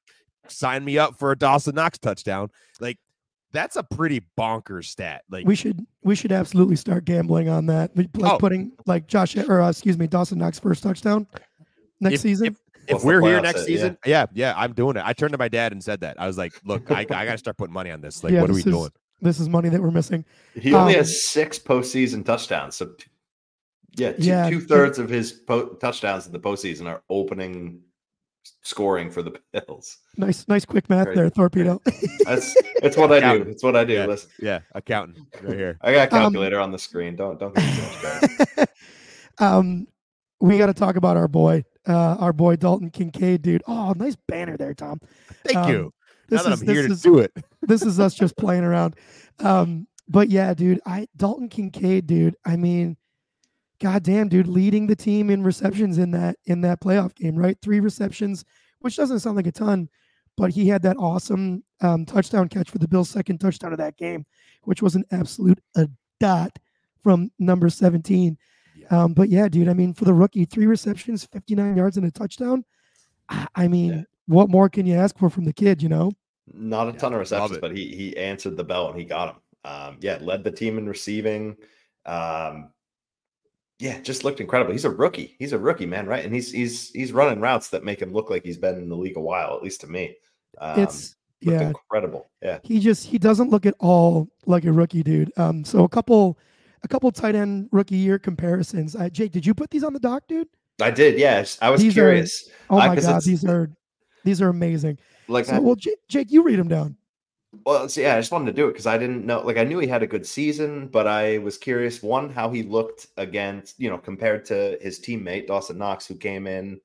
sign 0.48 0.86
me 0.86 1.00
up 1.00 1.17
for 1.17 1.31
a 1.31 1.36
Dawson 1.38 1.74
Knox 1.74 1.98
touchdown. 1.98 2.50
Like 2.79 3.00
that's 3.55 3.75
a 3.75 3.83
pretty 3.83 4.21
bonkers 4.38 4.85
stat. 4.85 5.24
Like 5.29 5.45
We 5.47 5.55
should 5.55 5.85
we 6.03 6.15
should 6.15 6.31
absolutely 6.31 6.75
start 6.75 7.05
gambling 7.05 7.50
on 7.50 7.65
that. 7.67 7.95
Like 7.97 8.09
Oh. 8.21 8.38
putting 8.38 8.74
like 8.85 9.07
Josh 9.07 9.35
or 9.38 9.62
uh, 9.62 9.69
excuse 9.69 9.97
me, 9.97 10.07
Dawson 10.07 10.38
Knox 10.38 10.59
first 10.59 10.83
touchdown 10.83 11.25
next 12.00 12.15
If- 12.15 12.21
season. 12.21 12.47
if 12.47 12.91
Once 12.91 13.01
the 13.01 13.07
we're 13.07 13.21
here 13.21 13.41
next 13.41 13.59
hit, 13.62 13.65
season, 13.67 13.97
yeah. 14.05 14.25
yeah, 14.33 14.53
I'm 14.55 14.74
doing 14.74 14.95
it. 14.97 15.03
I 15.03 15.13
turned 15.13 15.31
to 15.31 15.39
my 15.39 15.47
dad 15.47 15.71
and 15.71 15.83
said 15.83 16.01
that. 16.01 16.19
I 16.21 16.27
was 16.27 16.38
like, 16.38 16.53
look, 16.65 16.91
I, 16.91 17.00
I 17.00 17.03
got 17.05 17.25
to 17.31 17.38
start 17.39 17.57
putting 17.57 17.74
money 17.74 17.89
on 17.89 18.00
this. 18.01 18.24
Like, 18.24 18.33
Yeah, 18.33 18.41
what 18.41 18.50
are 18.51 18.53
we 18.53 18.59
is- 18.59 18.65
doing? 18.65 18.89
this 19.21 19.39
is 19.39 19.50
money 19.50 19.69
that 19.69 19.81
we're 19.81 19.89
missing. 19.91 20.24
He 20.53 20.71
only 20.74 20.93
Um, 20.93 20.97
has 21.00 21.25
six 21.25 21.57
postseason 21.57 22.24
touchdowns. 22.24 22.75
So, 22.75 22.91
yeah, 23.95 24.12
two, 24.12 24.24
Yeah, 24.24 24.50
two 24.50 24.59
thirds 24.62 25.00
of 25.00 25.09
his 25.09 25.31
po- 25.31 25.69
touchdowns 25.75 26.27
in 26.27 26.33
the 26.33 26.39
postseason 26.39 26.85
are 26.85 27.01
opening 27.09 27.79
scoring 28.61 29.09
for 29.11 29.21
the 29.21 29.39
Bills. 29.53 29.97
Nice, 30.17 30.47
nice 30.47 30.65
quick 30.65 30.89
math 30.89 31.05
Great. 31.05 31.15
there, 31.17 31.29
Torpedo. 31.29 31.81
That's 32.25 32.55
it's 32.83 32.97
what 32.97 33.11
I 33.11 33.19
do. 33.19 33.25
Accountant. 33.25 33.49
It's 33.49 33.63
what 33.63 33.75
I 33.75 33.83
do. 33.83 33.93
Yeah. 33.93 34.05
Listen, 34.05 34.29
Yeah, 34.41 34.59
accountant 34.73 35.19
right 35.43 35.57
here. 35.57 35.77
I 35.81 35.91
got 35.93 36.11
a 36.11 36.15
Um, 36.15 36.21
calculator 36.23 36.59
on 36.59 36.71
the 36.71 36.79
screen. 36.79 37.15
Don't 37.15 37.39
don't 37.39 37.53
give 37.55 37.63
me 37.65 38.45
too 38.55 38.65
um, 39.43 39.87
we 40.39 40.57
got 40.57 40.67
to 40.67 40.73
talk 40.73 40.95
about 40.95 41.17
our 41.17 41.27
boy, 41.27 41.63
uh, 41.87 42.15
our 42.19 42.33
boy 42.33 42.55
Dalton 42.55 42.89
Kincaid, 42.89 43.41
dude. 43.41 43.63
Oh, 43.67 43.93
nice 43.95 44.15
banner 44.27 44.57
there, 44.57 44.73
Tom. 44.73 44.99
Thank 45.45 45.57
Um, 45.57 45.71
you. 45.71 45.93
This 46.27 46.43
now 46.43 46.49
that 46.49 46.53
is 46.55 46.61
I'm 46.61 46.65
this 46.67 46.75
here 46.75 46.87
to 46.87 46.93
is 46.93 47.01
do 47.01 47.19
it. 47.19 47.31
this 47.61 47.81
is 47.83 47.99
us 47.99 48.13
just 48.13 48.35
playing 48.37 48.63
around. 48.63 48.95
Um, 49.39 49.87
but 50.07 50.29
yeah, 50.29 50.53
dude, 50.53 50.79
I 50.85 51.07
Dalton 51.15 51.49
Kincaid, 51.49 52.07
dude. 52.07 52.35
I 52.45 52.55
mean, 52.55 52.97
goddamn, 53.79 54.29
dude, 54.29 54.48
leading 54.48 54.88
the 54.88 54.96
team 54.96 55.29
in 55.29 55.44
receptions 55.44 55.98
in 55.98 56.12
that 56.12 56.38
in 56.46 56.62
that 56.62 56.79
playoff 56.82 57.13
game, 57.15 57.36
right? 57.36 57.58
Three 57.62 57.79
receptions, 57.79 58.46
which 58.79 58.96
doesn't 58.96 59.20
sound 59.20 59.36
like 59.36 59.48
a 59.48 59.51
ton, 59.51 59.89
but 60.38 60.51
he 60.51 60.67
had 60.67 60.82
that 60.84 60.98
awesome 60.98 61.63
um, 61.82 62.05
touchdown 62.05 62.48
catch 62.50 62.70
for 62.70 62.77
the 62.77 62.88
Bills' 62.88 63.10
second 63.10 63.39
touchdown 63.39 63.72
of 63.72 63.77
that 63.79 63.98
game, 63.98 64.25
which 64.63 64.82
was 64.82 64.96
an 64.96 65.03
absolute 65.12 65.60
a 65.75 65.88
dot 66.20 66.58
from 67.03 67.32
number 67.39 67.70
17. 67.70 68.38
Yeah. 68.77 68.88
Um, 68.89 69.13
but 69.13 69.29
yeah, 69.29 69.48
dude, 69.48 69.70
I 69.70 69.74
mean, 69.74 69.94
for 69.94 70.05
the 70.05 70.13
rookie, 70.13 70.46
three 70.46 70.65
receptions, 70.65 71.25
59 71.25 71.75
yards, 71.77 71.98
and 71.98 72.05
a 72.05 72.12
touchdown. 72.12 72.63
I, 73.29 73.48
I 73.55 73.67
mean, 73.67 73.91
Yeah. 73.91 74.01
what 74.27 74.50
more 74.50 74.70
can 74.70 74.86
you 74.86 74.96
ask 74.96 75.17
for 75.17 75.29
from 75.29 75.46
the 75.46 75.53
kid, 75.53 75.82
you 75.84 75.89
know? 75.89 76.12
Not 76.53 76.88
a 76.89 76.91
Yeah, 76.91 76.98
ton 76.98 77.13
of 77.13 77.20
receptions, 77.20 77.60
but 77.60 77.75
he 77.75 77.88
he 77.96 78.15
answered 78.17 78.55
the 78.58 78.63
bell 78.63 78.89
and 78.89 79.00
he 79.00 79.05
got 79.05 79.29
him. 79.36 79.41
Um, 79.63 79.98
yeah, 80.01 80.19
led 80.21 80.43
the 80.43 80.52
team 80.52 80.78
in 80.78 80.88
receiving. 80.88 81.58
Um, 82.06 82.69
yeah, 83.79 83.99
just 84.01 84.23
looked 84.23 84.39
incredible. 84.39 84.71
He's 84.71 84.85
a 84.85 84.89
rookie. 84.89 85.35
He's 85.39 85.53
a 85.53 85.57
rookie, 85.59 85.85
man, 85.85 86.05
right? 86.07 86.23
And 86.23 86.33
he's 86.33 86.51
he's 86.51 86.89
he's 86.91 87.11
running 87.11 87.41
routes 87.41 87.69
that 87.69 87.83
make 87.83 88.01
him 88.01 88.13
look 88.13 88.29
like 88.29 88.43
he's 88.43 88.57
been 88.57 88.77
in 88.77 88.89
the 88.89 88.95
league 88.95 89.17
a 89.17 89.21
while, 89.21 89.55
at 89.55 89.63
least 89.63 89.81
to 89.81 89.88
me. 89.88 90.15
Um, 90.59 90.79
it's, 90.79 91.15
yeah, 91.41 91.67
incredible. 91.67 92.29
Yeah, 92.41 92.59
he 92.63 92.79
just 92.79 93.05
he 93.05 93.17
doesn't 93.17 93.49
look 93.49 93.65
at 93.65 93.75
all 93.79 94.29
like 94.45 94.63
a 94.65 94.71
rookie 94.71 95.03
dude 95.03 95.31
um 95.38 95.63
so 95.65 95.83
a 95.83 95.89
couple 95.89 96.39
a 96.83 96.88
couple 96.88 97.11
tight 97.11 97.35
end 97.35 97.67
rookie 97.71 97.95
year 97.97 98.17
comparisons 98.19 98.95
uh, 98.95 99.09
jake 99.09 99.31
did 99.31 99.45
you 99.45 99.53
put 99.55 99.69
these 99.71 99.83
on 99.83 99.91
the 99.91 99.99
doc 99.99 100.23
dude 100.27 100.47
I 100.81 100.91
did. 100.91 101.17
Yes, 101.19 101.57
I 101.61 101.69
was 101.69 101.81
These 101.81 101.93
are- 101.93 102.01
curious. 102.01 102.49
oh 102.69 102.77
Uh, 102.77 102.95
god 102.95 103.21
these 103.23 103.43
are 103.45 103.69
these 104.23 104.41
are 104.41 104.49
amazing 104.49 104.97
Like, 105.27 105.45
so 105.45 105.59
well 105.61 105.75
jake, 105.75 105.97
jake 106.07 106.31
you 106.31 106.41
read 106.43 106.57
them 106.59 106.67
down 106.67 106.95
Well, 107.65 107.88
so 107.88 108.02
yeah, 108.02 108.15
I 108.15 108.20
just 108.20 108.32
wanted 108.32 108.48
to 108.48 108.54
do 108.54 108.68
it 108.68 108.74
because 108.74 108.88
I 108.88 108.98
didn't 108.98 109.26
know. 109.26 109.41
Like, 109.41 109.58
I 109.58 109.63
knew 109.63 109.80
he 109.80 109.88
had 109.88 110.04
a 110.04 110.08
good 110.08 110.26
season, 110.26 110.88
but 110.88 111.08
I 111.08 111.38
was 111.39 111.58
curious 111.58 112.02
one 112.02 112.30
how 112.30 112.50
he 112.50 112.63
looked 112.63 113.08
against, 113.18 113.80
you 113.80 113.89
know, 113.89 113.98
compared 113.98 114.46
to 114.46 114.78
his 114.82 115.00
teammate 115.00 115.48
Dawson 115.48 115.78
Knox, 115.78 116.08
who 116.08 116.15
came 116.15 116.48
in, 116.48 116.80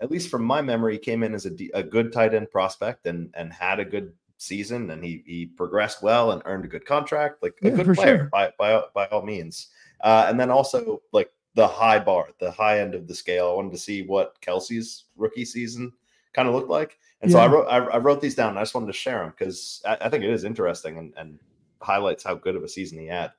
at 0.00 0.10
least 0.10 0.30
from 0.30 0.44
my 0.44 0.60
memory, 0.62 0.98
came 0.98 1.22
in 1.22 1.34
as 1.34 1.46
a, 1.46 1.50
a 1.74 1.82
good 1.82 2.12
tight 2.12 2.34
end 2.34 2.50
prospect 2.50 3.06
and 3.06 3.30
and 3.34 3.52
had 3.52 3.80
a 3.80 3.84
good 3.84 4.12
season, 4.38 4.90
and 4.90 5.02
he 5.04 5.22
he 5.26 5.46
progressed 5.46 6.02
well 6.02 6.32
and 6.32 6.42
earned 6.44 6.64
a 6.64 6.68
good 6.68 6.86
contract, 6.86 7.42
like 7.42 7.54
a 7.62 7.70
good 7.70 7.94
player 7.94 8.18
sure. 8.18 8.28
by 8.32 8.52
by 8.58 8.72
all- 8.72 8.90
by 8.94 9.06
all 9.06 9.22
means. 9.22 9.68
Uh, 10.02 10.26
and 10.28 10.38
then 10.38 10.50
also 10.50 11.00
like 11.12 11.32
the 11.54 11.66
high 11.66 11.98
bar, 11.98 12.28
the 12.38 12.50
high 12.50 12.80
end 12.80 12.94
of 12.94 13.08
the 13.08 13.14
scale. 13.14 13.48
I 13.48 13.54
wanted 13.54 13.72
to 13.72 13.78
see 13.78 14.02
what 14.02 14.40
Kelce's 14.42 15.04
rookie 15.16 15.44
season 15.44 15.92
kind 16.34 16.48
of 16.48 16.54
looked 16.54 16.68
like. 16.68 16.98
And 17.22 17.32
so 17.32 17.38
I 17.38 17.46
wrote 17.46 17.66
I, 17.66 17.78
I 17.78 17.98
wrote 17.98 18.20
these 18.20 18.34
down. 18.34 18.50
And 18.50 18.58
I 18.58 18.62
just 18.62 18.74
wanted 18.74 18.88
to 18.88 18.92
share 18.92 19.20
them 19.20 19.32
because 19.36 19.82
I, 19.86 19.96
I 20.02 20.08
think 20.08 20.24
it 20.24 20.30
is 20.30 20.44
interesting 20.44 20.98
and, 20.98 21.14
and 21.16 21.38
highlights 21.80 22.24
how 22.24 22.34
good 22.34 22.56
of 22.56 22.62
a 22.62 22.68
season 22.68 22.98
he 22.98 23.06
had. 23.06 23.32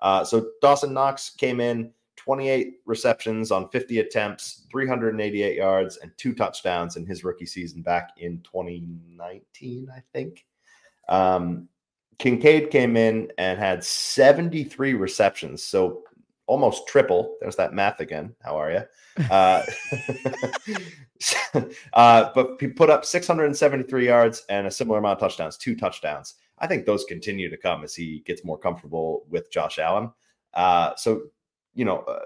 Uh, 0.00 0.24
so 0.24 0.50
Dawson 0.60 0.92
Knox 0.92 1.30
came 1.30 1.60
in 1.60 1.92
28 2.16 2.74
receptions 2.86 3.50
on 3.50 3.68
50 3.70 4.00
attempts, 4.00 4.66
388 4.70 5.56
yards, 5.56 5.96
and 5.98 6.12
two 6.16 6.34
touchdowns 6.34 6.96
in 6.96 7.06
his 7.06 7.24
rookie 7.24 7.46
season 7.46 7.82
back 7.82 8.10
in 8.18 8.40
2019, 8.42 9.88
I 9.94 10.02
think. 10.12 10.44
Um, 11.08 11.68
Kincaid 12.18 12.70
came 12.70 12.96
in 12.96 13.32
and 13.38 13.58
had 13.58 13.82
73 13.82 14.94
receptions, 14.94 15.64
so 15.64 16.04
almost 16.46 16.86
triple. 16.86 17.36
There's 17.40 17.56
that 17.56 17.74
math 17.74 18.00
again. 18.00 18.34
How 18.42 18.56
are 18.56 18.70
you? 18.70 18.82
Uh, 19.30 19.62
uh, 21.92 22.30
but 22.34 22.56
he 22.58 22.66
put 22.66 22.88
up 22.88 23.04
673 23.04 24.06
yards 24.06 24.42
and 24.48 24.66
a 24.66 24.70
similar 24.70 24.98
amount 24.98 25.18
of 25.18 25.20
touchdowns, 25.20 25.58
two 25.58 25.76
touchdowns. 25.76 26.36
I 26.58 26.66
think 26.66 26.86
those 26.86 27.04
continue 27.04 27.50
to 27.50 27.56
come 27.58 27.84
as 27.84 27.94
he 27.94 28.20
gets 28.20 28.42
more 28.42 28.56
comfortable 28.56 29.26
with 29.28 29.52
Josh 29.52 29.78
Allen. 29.78 30.10
Uh, 30.54 30.94
so, 30.96 31.24
you 31.74 31.84
know, 31.84 31.98
uh, 32.00 32.20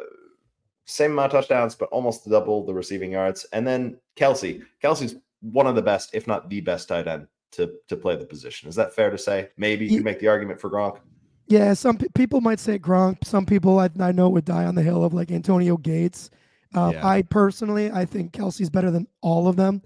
same 0.84 1.12
amount 1.12 1.32
of 1.32 1.40
touchdowns, 1.40 1.74
but 1.74 1.88
almost 1.88 2.28
double 2.28 2.64
the 2.64 2.74
receiving 2.74 3.10
yards. 3.10 3.44
And 3.52 3.66
then 3.66 3.98
Kelce. 4.16 4.62
Kelce's 4.80 5.16
one 5.40 5.66
of 5.66 5.74
the 5.74 5.82
best, 5.82 6.10
if 6.14 6.26
not 6.26 6.48
the 6.48 6.60
best 6.60 6.88
tight 6.88 7.08
end 7.08 7.26
to, 7.52 7.72
to 7.88 7.96
play 7.96 8.16
the 8.16 8.24
position. 8.24 8.68
Is 8.68 8.76
that 8.76 8.94
fair 8.94 9.10
to 9.10 9.18
say? 9.18 9.48
Maybe 9.56 9.86
you 9.86 9.96
can 9.96 10.04
make 10.04 10.20
the 10.20 10.28
argument 10.28 10.60
for 10.60 10.70
Gronk. 10.70 11.00
Yeah 11.48 11.74
some 11.74 11.96
pe- 11.96 12.08
people 12.14 12.40
might 12.40 12.58
say 12.60 12.78
gronk 12.78 13.24
some 13.24 13.46
people 13.46 13.78
i, 13.78 13.88
I 14.00 14.12
know 14.12 14.28
would 14.28 14.44
die 14.44 14.64
on 14.64 14.74
the 14.74 14.82
hill 14.82 15.04
of 15.04 15.14
like 15.14 15.30
antonio 15.30 15.76
gates 15.76 16.30
um, 16.74 16.92
Yeah. 16.92 17.06
i 17.06 17.22
personally 17.22 17.90
i 17.92 18.04
think 18.04 18.32
kelce's 18.32 18.68
better 18.70 18.90
than 18.90 19.06
all 19.22 19.46
of 19.48 19.56
them 19.56 19.82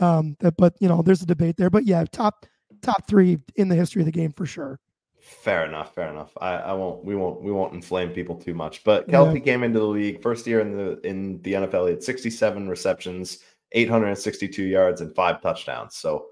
um 0.00 0.36
that- 0.40 0.56
but 0.56 0.74
you 0.80 0.88
know 0.88 1.02
there's 1.02 1.22
a 1.22 1.26
debate 1.26 1.56
there 1.56 1.70
but 1.70 1.84
yeah 1.86 2.04
top 2.10 2.44
top 2.82 3.06
three 3.08 3.38
in 3.56 3.68
the 3.68 3.76
history 3.76 4.02
of 4.02 4.06
the 4.06 4.12
game 4.12 4.32
for 4.32 4.46
sure 4.46 4.80
Fair 5.20 5.64
enough. 5.66 5.92
Fair 5.92 6.08
enough. 6.08 6.30
I, 6.40 6.52
I 6.54 6.72
won't. 6.72 7.04
We 7.04 7.16
won't. 7.16 7.42
We 7.42 7.50
won't 7.50 7.74
inflame 7.74 8.10
people 8.10 8.36
too 8.36 8.54
much. 8.54 8.84
But 8.84 9.08
Yeah. 9.08 9.16
Kelce 9.16 9.44
came 9.44 9.64
into 9.64 9.80
the 9.80 9.84
league 9.84 10.22
first 10.22 10.46
year 10.46 10.60
in 10.60 10.76
the 10.76 11.00
in 11.04 11.42
the 11.42 11.54
NFL. 11.54 11.86
He 11.86 11.90
had 11.94 12.02
67 12.04 12.68
receptions, 12.68 13.38
862 13.72 14.62
yards, 14.62 15.00
and 15.00 15.12
five 15.16 15.42
touchdowns. 15.42 15.96
So, 15.96 16.26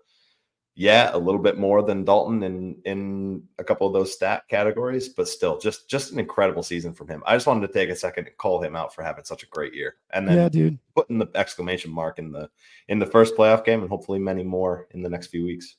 yeah, 0.76 1.10
a 1.12 1.18
little 1.18 1.40
bit 1.40 1.56
more 1.56 1.82
than 1.82 2.04
Dalton 2.04 2.42
in 2.42 2.76
in 2.84 3.42
a 3.58 3.64
couple 3.64 3.86
of 3.86 3.92
those 3.92 4.12
stat 4.12 4.42
categories, 4.48 5.08
but 5.08 5.28
still, 5.28 5.58
just 5.58 5.88
just 5.88 6.12
an 6.12 6.18
incredible 6.18 6.62
season 6.62 6.92
from 6.92 7.08
him. 7.08 7.22
I 7.26 7.36
just 7.36 7.46
wanted 7.46 7.66
to 7.66 7.72
take 7.72 7.90
a 7.90 7.96
second 7.96 8.26
and 8.26 8.36
call 8.38 8.60
him 8.62 8.74
out 8.74 8.94
for 8.94 9.02
having 9.02 9.24
such 9.24 9.44
a 9.44 9.46
great 9.46 9.74
year, 9.74 9.96
and 10.10 10.26
then 10.26 10.36
yeah 10.36 10.48
dude 10.48 10.78
putting 10.96 11.18
the 11.18 11.28
exclamation 11.34 11.92
mark 11.92 12.18
in 12.18 12.32
the 12.32 12.50
in 12.88 12.98
the 12.98 13.06
first 13.06 13.36
playoff 13.36 13.64
game, 13.64 13.80
and 13.80 13.88
hopefully 13.88 14.18
many 14.18 14.42
more 14.42 14.88
in 14.90 15.02
the 15.02 15.08
next 15.08 15.28
few 15.28 15.44
weeks. 15.44 15.76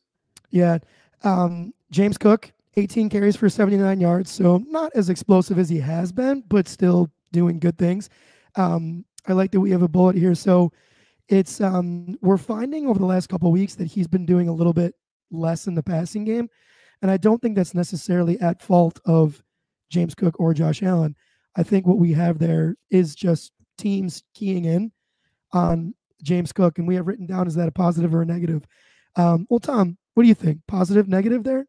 Yeah. 0.50 0.78
Um, 1.24 1.74
James 1.92 2.18
Cook, 2.18 2.52
18 2.78 3.10
carries 3.10 3.36
for 3.36 3.50
79 3.50 4.00
yards. 4.00 4.32
So 4.32 4.64
not 4.68 4.92
as 4.96 5.10
explosive 5.10 5.60
as 5.60 5.70
he 5.70 5.80
has 5.80 6.12
been, 6.12 6.44
but 6.48 6.68
still 6.68 7.10
doing 7.32 7.60
good 7.60 7.78
things. 7.78 8.10
Um, 8.56 9.06
I 9.28 9.34
like 9.34 9.52
that 9.52 9.60
we 9.60 9.72
have 9.72 9.82
a 9.82 9.88
bullet 9.88 10.16
here. 10.16 10.36
So 10.36 10.72
it's 11.28 11.60
um, 11.62 12.18
we're 12.22 12.38
finding 12.38 12.88
over 12.88 13.00
the 13.00 13.06
last 13.06 13.30
couple 13.30 13.52
weeks 13.52 13.76
that 13.76 13.88
he's 13.88 14.08
been 14.08 14.26
doing 14.26 14.48
a 14.48 14.54
little 14.54 14.74
bit 14.74 14.96
less 15.32 15.68
in 15.68 15.76
the 15.76 15.84
passing 15.84 16.24
game. 16.24 16.50
And 17.02 17.12
I 17.12 17.18
don't 17.18 17.42
think 17.42 17.56
that's 17.56 17.74
necessarily 17.74 18.40
at 18.40 18.62
fault 18.62 19.00
of 19.06 19.44
James 19.90 20.16
Cook 20.16 20.40
or 20.40 20.54
Josh 20.54 20.82
Allen. 20.84 21.16
I 21.56 21.64
think 21.64 21.86
what 21.86 21.98
we 21.98 22.14
have 22.14 22.40
there 22.40 22.76
is 22.90 23.16
just 23.16 23.52
teams 23.78 24.24
keying 24.34 24.66
in 24.66 24.92
on 25.52 25.94
James 26.24 26.52
Cook. 26.52 26.78
And 26.78 26.88
we 26.88 26.96
have 26.96 27.08
written 27.08 27.26
down 27.26 27.48
is 27.48 27.56
that 27.56 27.68
a 27.68 27.72
positive 27.72 28.14
or 28.14 28.22
a 28.22 28.26
negative? 28.26 28.66
Um, 29.16 29.48
well, 29.50 29.60
Tom, 29.60 29.98
What 30.14 30.24
do 30.24 30.30
you 30.30 30.36
think? 30.36 30.60
Positive, 30.68 31.08
negative 31.08 31.44
there? 31.44 31.68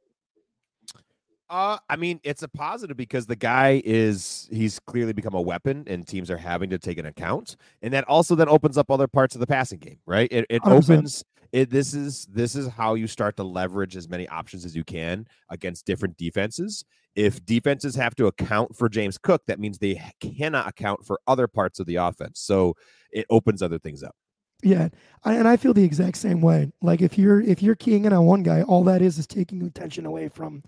Uh, 1.48 1.78
I 1.88 1.96
mean, 1.96 2.20
it's 2.24 2.42
a 2.42 2.48
positive 2.48 2.96
because 2.96 3.26
the 3.26 3.36
guy 3.36 3.80
is 3.84 4.48
he's 4.50 4.80
clearly 4.80 5.12
become 5.12 5.34
a 5.34 5.40
weapon, 5.40 5.84
and 5.86 6.06
teams 6.06 6.30
are 6.30 6.36
having 6.36 6.70
to 6.70 6.78
take 6.78 6.98
an 6.98 7.06
account, 7.06 7.56
and 7.82 7.92
that 7.94 8.04
also 8.04 8.34
then 8.34 8.48
opens 8.48 8.76
up 8.76 8.90
other 8.90 9.06
parts 9.06 9.36
of 9.36 9.40
the 9.40 9.46
passing 9.46 9.78
game, 9.78 9.98
right? 10.06 10.28
It, 10.32 10.46
it 10.50 10.62
100%. 10.62 10.82
opens 10.82 11.24
it. 11.52 11.70
This 11.70 11.94
is 11.94 12.26
this 12.26 12.56
is 12.56 12.68
how 12.68 12.94
you 12.94 13.06
start 13.06 13.36
to 13.36 13.44
leverage 13.44 13.96
as 13.96 14.08
many 14.08 14.26
options 14.28 14.64
as 14.64 14.74
you 14.74 14.82
can 14.82 15.26
against 15.48 15.86
different 15.86 16.16
defenses. 16.16 16.84
If 17.14 17.44
defenses 17.46 17.94
have 17.94 18.16
to 18.16 18.26
account 18.26 18.76
for 18.76 18.88
James 18.88 19.16
Cook, 19.16 19.42
that 19.46 19.60
means 19.60 19.78
they 19.78 20.02
cannot 20.20 20.68
account 20.68 21.06
for 21.06 21.20
other 21.28 21.46
parts 21.46 21.78
of 21.78 21.86
the 21.86 21.96
offense. 21.96 22.40
So 22.40 22.74
it 23.12 23.24
opens 23.30 23.62
other 23.62 23.78
things 23.78 24.02
up. 24.02 24.16
Yeah, 24.62 24.88
I, 25.22 25.34
and 25.34 25.46
I 25.46 25.56
feel 25.56 25.74
the 25.74 25.84
exact 25.84 26.16
same 26.16 26.40
way. 26.40 26.72
Like 26.82 27.02
if 27.02 27.16
you're 27.16 27.40
if 27.40 27.62
you're 27.62 27.76
keying 27.76 28.04
in 28.04 28.12
on 28.12 28.26
one 28.26 28.42
guy, 28.42 28.62
all 28.62 28.82
that 28.84 29.00
is 29.00 29.16
is 29.16 29.28
taking 29.28 29.62
attention 29.62 30.06
away 30.06 30.28
from 30.28 30.64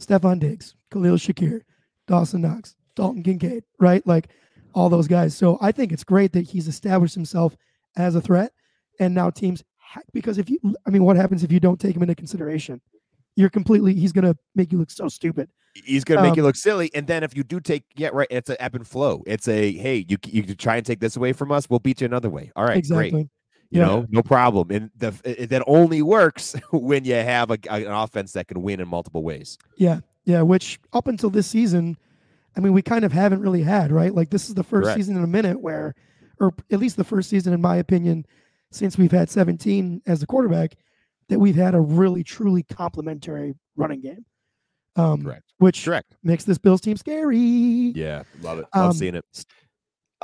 Stefon 0.00 0.38
Diggs, 0.38 0.74
Khalil 0.90 1.16
Shakir, 1.16 1.62
Dawson 2.06 2.42
Knox, 2.42 2.76
Dalton 2.94 3.22
Kincaid, 3.22 3.64
right? 3.78 4.06
Like 4.06 4.28
all 4.74 4.88
those 4.88 5.08
guys. 5.08 5.36
So 5.36 5.58
I 5.60 5.72
think 5.72 5.92
it's 5.92 6.04
great 6.04 6.32
that 6.32 6.42
he's 6.42 6.68
established 6.68 7.14
himself 7.14 7.56
as 7.96 8.14
a 8.14 8.20
threat, 8.20 8.52
and 9.00 9.14
now 9.14 9.30
teams 9.30 9.64
because 10.12 10.38
if 10.38 10.50
you, 10.50 10.58
I 10.86 10.90
mean, 10.90 11.04
what 11.04 11.16
happens 11.16 11.42
if 11.42 11.50
you 11.50 11.60
don't 11.60 11.80
take 11.80 11.96
him 11.96 12.02
into 12.02 12.14
consideration? 12.14 12.80
You're 13.36 13.50
completely. 13.50 13.94
He's 13.94 14.12
gonna 14.12 14.36
make 14.54 14.72
you 14.72 14.78
look 14.78 14.90
so 14.90 15.08
stupid. 15.08 15.48
He's 15.84 16.04
going 16.04 16.16
to 16.16 16.22
make 16.22 16.32
Um, 16.32 16.38
you 16.38 16.42
look 16.42 16.56
silly, 16.56 16.90
and 16.94 17.06
then 17.06 17.22
if 17.22 17.36
you 17.36 17.42
do 17.42 17.60
take, 17.60 17.84
yeah, 17.96 18.08
right, 18.12 18.26
it's 18.30 18.48
an 18.48 18.56
ebb 18.60 18.74
and 18.74 18.86
flow. 18.86 19.22
It's 19.26 19.46
a 19.46 19.72
hey, 19.72 20.06
you 20.08 20.16
you 20.26 20.42
try 20.54 20.76
and 20.76 20.86
take 20.86 21.00
this 21.00 21.16
away 21.16 21.32
from 21.32 21.52
us, 21.52 21.68
we'll 21.68 21.80
beat 21.80 22.00
you 22.00 22.06
another 22.06 22.30
way. 22.30 22.50
All 22.56 22.64
right, 22.64 22.78
exactly. 22.78 23.10
great. 23.10 23.28
You 23.76 23.82
Yeah. 23.82 23.86
know, 23.88 24.06
no 24.10 24.22
problem. 24.22 24.70
And 24.70 24.90
the 24.96 25.14
it, 25.24 25.50
that 25.50 25.62
only 25.66 26.02
works 26.02 26.54
when 26.72 27.04
you 27.04 27.14
have 27.14 27.50
a, 27.50 27.58
an 27.70 27.86
offense 27.86 28.32
that 28.32 28.48
can 28.48 28.62
win 28.62 28.80
in 28.80 28.88
multiple 28.88 29.22
ways. 29.22 29.58
Yeah, 29.76 30.00
yeah. 30.24 30.42
Which 30.42 30.80
up 30.92 31.06
until 31.08 31.30
this 31.30 31.46
season, 31.46 31.96
I 32.56 32.60
mean, 32.60 32.72
we 32.72 32.82
kind 32.82 33.04
of 33.04 33.12
haven't 33.12 33.40
really 33.40 33.62
had 33.62 33.92
right. 33.92 34.14
Like 34.14 34.30
this 34.30 34.48
is 34.48 34.54
the 34.54 34.64
first 34.64 34.84
Correct. 34.84 34.96
season 34.98 35.16
in 35.16 35.22
a 35.24 35.26
minute 35.26 35.60
where, 35.60 35.94
or 36.40 36.54
at 36.70 36.78
least 36.78 36.96
the 36.96 37.04
first 37.04 37.28
season, 37.30 37.52
in 37.52 37.60
my 37.60 37.76
opinion, 37.76 38.24
since 38.70 38.96
we've 38.98 39.12
had 39.12 39.28
17 39.30 40.02
as 40.06 40.20
the 40.20 40.26
quarterback, 40.26 40.76
that 41.28 41.38
we've 41.38 41.54
had 41.56 41.74
a 41.74 41.80
really 41.80 42.22
truly 42.24 42.62
complementary 42.62 43.54
running 43.76 44.00
game. 44.00 44.24
Um, 44.96 45.22
Correct. 45.22 45.42
Which 45.58 45.84
Correct. 45.84 46.16
makes 46.22 46.44
this 46.44 46.56
Bills 46.58 46.80
team 46.80 46.96
scary. 46.96 47.38
Yeah, 47.94 48.22
love 48.40 48.58
it. 48.60 48.66
Love 48.74 48.90
Um, 48.90 48.92
seeing 48.92 49.14
it. 49.14 49.24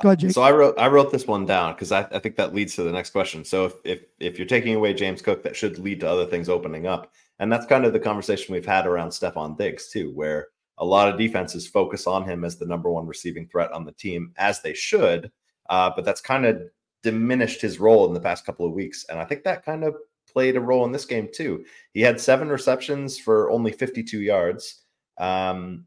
Go 0.00 0.08
ahead, 0.08 0.20
Jake. 0.20 0.30
So 0.30 0.42
I 0.42 0.52
wrote 0.52 0.78
I 0.78 0.88
wrote 0.88 1.12
this 1.12 1.26
one 1.26 1.44
down 1.44 1.74
because 1.74 1.92
I, 1.92 2.06
I 2.12 2.18
think 2.18 2.36
that 2.36 2.54
leads 2.54 2.74
to 2.76 2.82
the 2.82 2.92
next 2.92 3.10
question. 3.10 3.44
So 3.44 3.66
if, 3.66 3.74
if 3.84 4.00
if 4.20 4.38
you're 4.38 4.46
taking 4.46 4.74
away 4.74 4.94
James 4.94 5.20
Cook, 5.20 5.42
that 5.42 5.56
should 5.56 5.78
lead 5.78 6.00
to 6.00 6.08
other 6.08 6.26
things 6.26 6.48
opening 6.48 6.86
up. 6.86 7.12
And 7.38 7.52
that's 7.52 7.66
kind 7.66 7.84
of 7.84 7.92
the 7.92 8.00
conversation 8.00 8.54
we've 8.54 8.64
had 8.64 8.86
around 8.86 9.10
Stefon 9.10 9.58
Diggs 9.58 9.90
too, 9.90 10.10
where 10.14 10.48
a 10.78 10.84
lot 10.84 11.08
of 11.08 11.18
defenses 11.18 11.66
focus 11.66 12.06
on 12.06 12.24
him 12.24 12.44
as 12.44 12.56
the 12.56 12.66
number 12.66 12.90
one 12.90 13.06
receiving 13.06 13.46
threat 13.48 13.72
on 13.72 13.84
the 13.84 13.92
team, 13.92 14.32
as 14.36 14.62
they 14.62 14.72
should. 14.72 15.30
Uh, 15.68 15.90
but 15.94 16.04
that's 16.04 16.20
kind 16.20 16.46
of 16.46 16.62
diminished 17.02 17.60
his 17.60 17.78
role 17.78 18.06
in 18.06 18.14
the 18.14 18.20
past 18.20 18.46
couple 18.46 18.64
of 18.64 18.72
weeks. 18.72 19.04
And 19.08 19.18
I 19.18 19.24
think 19.24 19.44
that 19.44 19.64
kind 19.64 19.84
of 19.84 19.96
played 20.32 20.56
a 20.56 20.60
role 20.60 20.84
in 20.84 20.92
this 20.92 21.04
game 21.04 21.28
too. 21.32 21.64
He 21.92 22.00
had 22.00 22.20
seven 22.20 22.48
receptions 22.48 23.18
for 23.18 23.50
only 23.50 23.72
52 23.72 24.20
yards. 24.20 24.84
Um, 25.18 25.84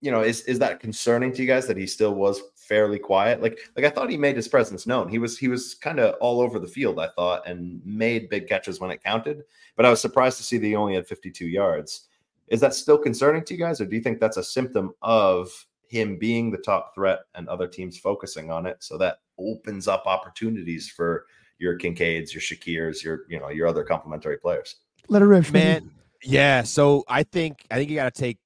you 0.00 0.10
know, 0.10 0.22
is 0.22 0.42
is 0.42 0.58
that 0.58 0.80
concerning 0.80 1.32
to 1.32 1.42
you 1.42 1.48
guys 1.48 1.66
that 1.66 1.76
he 1.76 1.86
still 1.86 2.14
was 2.14 2.40
fairly 2.66 2.98
quiet? 2.98 3.42
Like 3.42 3.58
like 3.76 3.84
I 3.84 3.90
thought 3.90 4.10
he 4.10 4.16
made 4.16 4.36
his 4.36 4.48
presence 4.48 4.86
known. 4.86 5.08
He 5.08 5.18
was 5.18 5.38
he 5.38 5.48
was 5.48 5.74
kind 5.74 5.98
of 5.98 6.14
all 6.20 6.40
over 6.40 6.58
the 6.58 6.68
field, 6.68 6.98
I 6.98 7.08
thought, 7.08 7.46
and 7.46 7.80
made 7.84 8.28
big 8.28 8.48
catches 8.48 8.80
when 8.80 8.90
it 8.90 9.02
counted. 9.02 9.44
But 9.76 9.86
I 9.86 9.90
was 9.90 10.00
surprised 10.00 10.38
to 10.38 10.42
see 10.42 10.58
that 10.58 10.66
he 10.66 10.74
only 10.74 10.94
had 10.94 11.06
52 11.06 11.46
yards. 11.46 12.08
Is 12.48 12.60
that 12.60 12.74
still 12.74 12.98
concerning 12.98 13.44
to 13.44 13.54
you 13.54 13.60
guys, 13.60 13.80
or 13.80 13.86
do 13.86 13.96
you 13.96 14.02
think 14.02 14.20
that's 14.20 14.36
a 14.36 14.44
symptom 14.44 14.94
of 15.02 15.50
him 15.88 16.18
being 16.18 16.50
the 16.50 16.58
top 16.58 16.94
threat 16.94 17.20
and 17.34 17.48
other 17.48 17.66
teams 17.66 17.98
focusing 17.98 18.50
on 18.50 18.66
it? 18.66 18.76
So 18.80 18.98
that 18.98 19.18
opens 19.38 19.88
up 19.88 20.04
opportunities 20.06 20.88
for 20.88 21.26
your 21.58 21.78
Kincaids, 21.78 22.32
your 22.32 22.40
Shakirs, 22.40 23.02
your 23.02 23.20
you 23.28 23.40
know 23.40 23.48
your 23.48 23.66
other 23.66 23.84
complementary 23.84 24.38
players. 24.38 24.76
Let 25.08 25.22
it 25.22 25.26
rip, 25.26 25.50
Man, 25.52 25.90
yeah. 26.22 26.62
So 26.62 27.04
I 27.08 27.22
think 27.22 27.64
I 27.70 27.76
think 27.76 27.90
you 27.90 27.96
got 27.96 28.14
to 28.14 28.20
take 28.20 28.38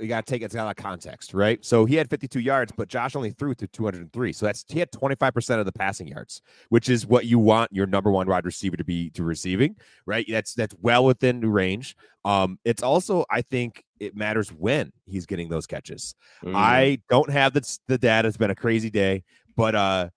you 0.00 0.08
got 0.08 0.26
to 0.26 0.30
take 0.30 0.42
it 0.42 0.54
out 0.56 0.68
of 0.68 0.76
context, 0.76 1.34
right? 1.34 1.64
So 1.64 1.84
he 1.84 1.94
had 1.94 2.08
52 2.08 2.40
yards, 2.40 2.72
but 2.76 2.88
Josh 2.88 3.14
only 3.14 3.30
threw 3.30 3.54
to 3.54 3.66
203. 3.66 4.32
So 4.32 4.46
that's 4.46 4.64
he 4.68 4.78
had 4.78 4.90
25 4.92 5.34
percent 5.34 5.60
of 5.60 5.66
the 5.66 5.72
passing 5.72 6.08
yards, 6.08 6.42
which 6.68 6.88
is 6.88 7.06
what 7.06 7.26
you 7.26 7.38
want 7.38 7.72
your 7.72 7.86
number 7.86 8.10
one 8.10 8.26
wide 8.26 8.44
receiver 8.44 8.76
to 8.76 8.84
be 8.84 9.10
to 9.10 9.22
receiving, 9.22 9.76
right? 10.06 10.26
That's 10.28 10.54
that's 10.54 10.74
well 10.80 11.04
within 11.04 11.40
the 11.40 11.48
range. 11.48 11.96
Um, 12.24 12.58
it's 12.64 12.82
also 12.82 13.24
I 13.30 13.42
think 13.42 13.84
it 13.98 14.16
matters 14.16 14.50
when 14.50 14.92
he's 15.06 15.26
getting 15.26 15.48
those 15.48 15.66
catches. 15.66 16.14
Mm. 16.44 16.54
I 16.54 16.98
don't 17.08 17.30
have 17.30 17.52
the 17.52 17.78
the 17.88 17.98
data. 17.98 18.28
It's 18.28 18.36
been 18.36 18.50
a 18.50 18.56
crazy 18.56 18.90
day, 18.90 19.24
but 19.56 19.74
uh, 19.74 20.08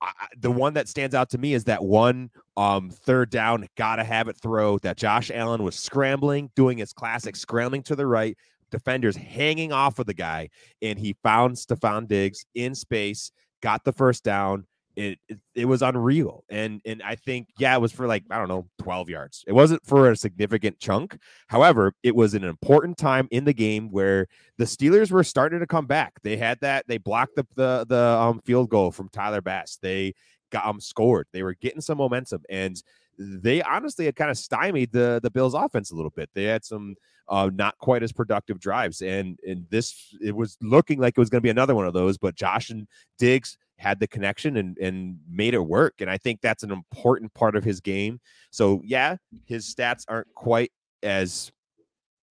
I- 0.00 0.12
the 0.38 0.50
one 0.50 0.74
that 0.74 0.88
stands 0.88 1.14
out 1.14 1.30
to 1.30 1.38
me 1.38 1.54
is 1.54 1.64
that 1.64 1.82
one 1.82 2.30
um 2.56 2.90
third 2.90 3.30
down, 3.30 3.66
gotta 3.76 4.04
have 4.04 4.28
it 4.28 4.36
throw 4.36 4.78
that 4.78 4.96
Josh 4.96 5.30
Allen 5.32 5.62
was 5.62 5.76
scrambling, 5.76 6.50
doing 6.56 6.78
his 6.78 6.92
classic 6.92 7.36
scrambling 7.36 7.82
to 7.84 7.96
the 7.96 8.06
right, 8.06 8.36
defenders 8.76 9.16
hanging 9.16 9.72
off 9.72 9.98
of 9.98 10.06
the 10.06 10.14
guy, 10.14 10.50
and 10.82 10.98
he 10.98 11.16
found 11.22 11.56
Stefon 11.56 12.06
Diggs 12.06 12.44
in 12.54 12.74
space, 12.74 13.32
got 13.62 13.84
the 13.84 13.92
first 13.92 14.22
down. 14.22 14.66
It, 14.96 15.18
it 15.28 15.38
it 15.54 15.64
was 15.66 15.82
unreal, 15.82 16.44
and 16.48 16.80
and 16.86 17.02
I 17.02 17.16
think 17.16 17.48
yeah, 17.58 17.74
it 17.74 17.80
was 17.80 17.92
for 17.92 18.06
like 18.06 18.24
I 18.30 18.38
don't 18.38 18.48
know 18.48 18.66
twelve 18.78 19.10
yards. 19.10 19.44
It 19.46 19.52
wasn't 19.52 19.84
for 19.84 20.10
a 20.10 20.16
significant 20.16 20.78
chunk. 20.78 21.18
However, 21.48 21.92
it 22.02 22.16
was 22.16 22.32
an 22.32 22.44
important 22.44 22.96
time 22.96 23.28
in 23.30 23.44
the 23.44 23.52
game 23.52 23.90
where 23.90 24.26
the 24.56 24.64
Steelers 24.64 25.10
were 25.10 25.24
starting 25.24 25.60
to 25.60 25.66
come 25.66 25.86
back. 25.86 26.14
They 26.22 26.38
had 26.38 26.58
that. 26.60 26.86
They 26.88 26.96
blocked 26.96 27.36
the 27.36 27.46
the, 27.56 27.84
the 27.86 28.00
um, 28.18 28.40
field 28.46 28.70
goal 28.70 28.90
from 28.90 29.10
Tyler 29.10 29.42
Bass. 29.42 29.78
They 29.82 30.14
got 30.50 30.64
um 30.64 30.80
scored. 30.80 31.26
They 31.30 31.42
were 31.42 31.54
getting 31.54 31.82
some 31.82 31.98
momentum, 31.98 32.42
and 32.48 32.82
they 33.18 33.62
honestly 33.62 34.04
had 34.04 34.16
kind 34.16 34.30
of 34.30 34.38
stymied 34.38 34.92
the 34.92 35.20
the 35.22 35.30
Bills' 35.30 35.54
offense 35.54 35.90
a 35.90 35.94
little 35.94 36.10
bit. 36.10 36.30
They 36.34 36.44
had 36.44 36.64
some 36.64 36.96
uh, 37.28 37.50
not 37.52 37.76
quite 37.78 38.02
as 38.02 38.12
productive 38.12 38.60
drives, 38.60 39.02
and 39.02 39.38
and 39.46 39.66
this 39.70 40.14
it 40.20 40.34
was 40.34 40.56
looking 40.60 40.98
like 41.00 41.14
it 41.16 41.20
was 41.20 41.30
going 41.30 41.40
to 41.40 41.46
be 41.46 41.50
another 41.50 41.74
one 41.74 41.86
of 41.86 41.94
those. 41.94 42.18
But 42.18 42.34
Josh 42.34 42.70
and 42.70 42.86
Diggs 43.18 43.58
had 43.78 44.00
the 44.00 44.06
connection 44.06 44.56
and 44.56 44.78
and 44.78 45.18
made 45.28 45.54
it 45.54 45.66
work, 45.66 45.94
and 46.00 46.10
I 46.10 46.18
think 46.18 46.40
that's 46.40 46.62
an 46.62 46.70
important 46.70 47.32
part 47.34 47.56
of 47.56 47.64
his 47.64 47.80
game. 47.80 48.20
So 48.50 48.80
yeah, 48.84 49.16
his 49.46 49.74
stats 49.74 50.04
aren't 50.08 50.32
quite 50.34 50.72
as 51.02 51.52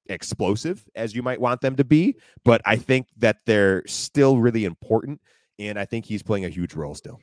explosive 0.08 0.86
as 0.96 1.16
you 1.16 1.24
might 1.24 1.42
want 1.42 1.62
them 1.62 1.76
to 1.78 1.84
be, 1.84 2.16
but 2.44 2.62
I 2.66 2.76
think 2.76 3.08
that 3.18 3.38
they're 3.46 3.84
still 3.88 4.38
really 4.38 4.66
important, 4.66 5.20
and 5.58 5.80
I 5.80 5.86
think 5.86 6.06
he's 6.06 6.22
playing 6.22 6.46
a 6.46 6.50
huge 6.50 6.74
role 6.76 6.94
still. 6.94 7.20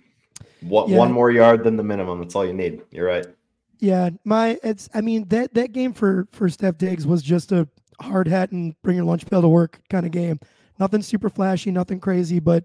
One, 0.61 0.91
Yeah. 0.91 0.99
one 0.99 1.13
more 1.13 1.31
yard 1.31 1.63
than 1.65 1.77
the 1.77 1.85
minimum. 1.85 2.21
That's 2.21 2.35
all 2.35 2.45
you 2.45 2.53
need. 2.53 2.83
You're 2.91 3.07
right. 3.07 3.27
Yeah, 3.83 4.11
my 4.25 4.61
it's 4.63 4.89
I 4.95 5.01
mean 5.01 5.27
that 5.29 5.55
that 5.55 5.73
game 5.73 5.93
for 5.93 6.29
for 6.31 6.49
Steph 6.49 6.79
Diggs 6.79 7.05
was 7.05 7.21
just 7.21 7.51
a 7.51 7.69
hard 8.01 8.29
hat 8.29 8.53
and 8.53 8.81
bring 8.83 8.95
your 8.95 9.05
lunch 9.05 9.27
pail 9.27 9.43
to 9.43 9.49
work 9.49 9.81
kind 9.91 10.07
of 10.07 10.13
game. 10.13 10.39
Nothing 10.79 11.03
super 11.03 11.29
flashy, 11.29 11.73
nothing 11.73 11.99
crazy, 11.99 12.39
but 12.39 12.65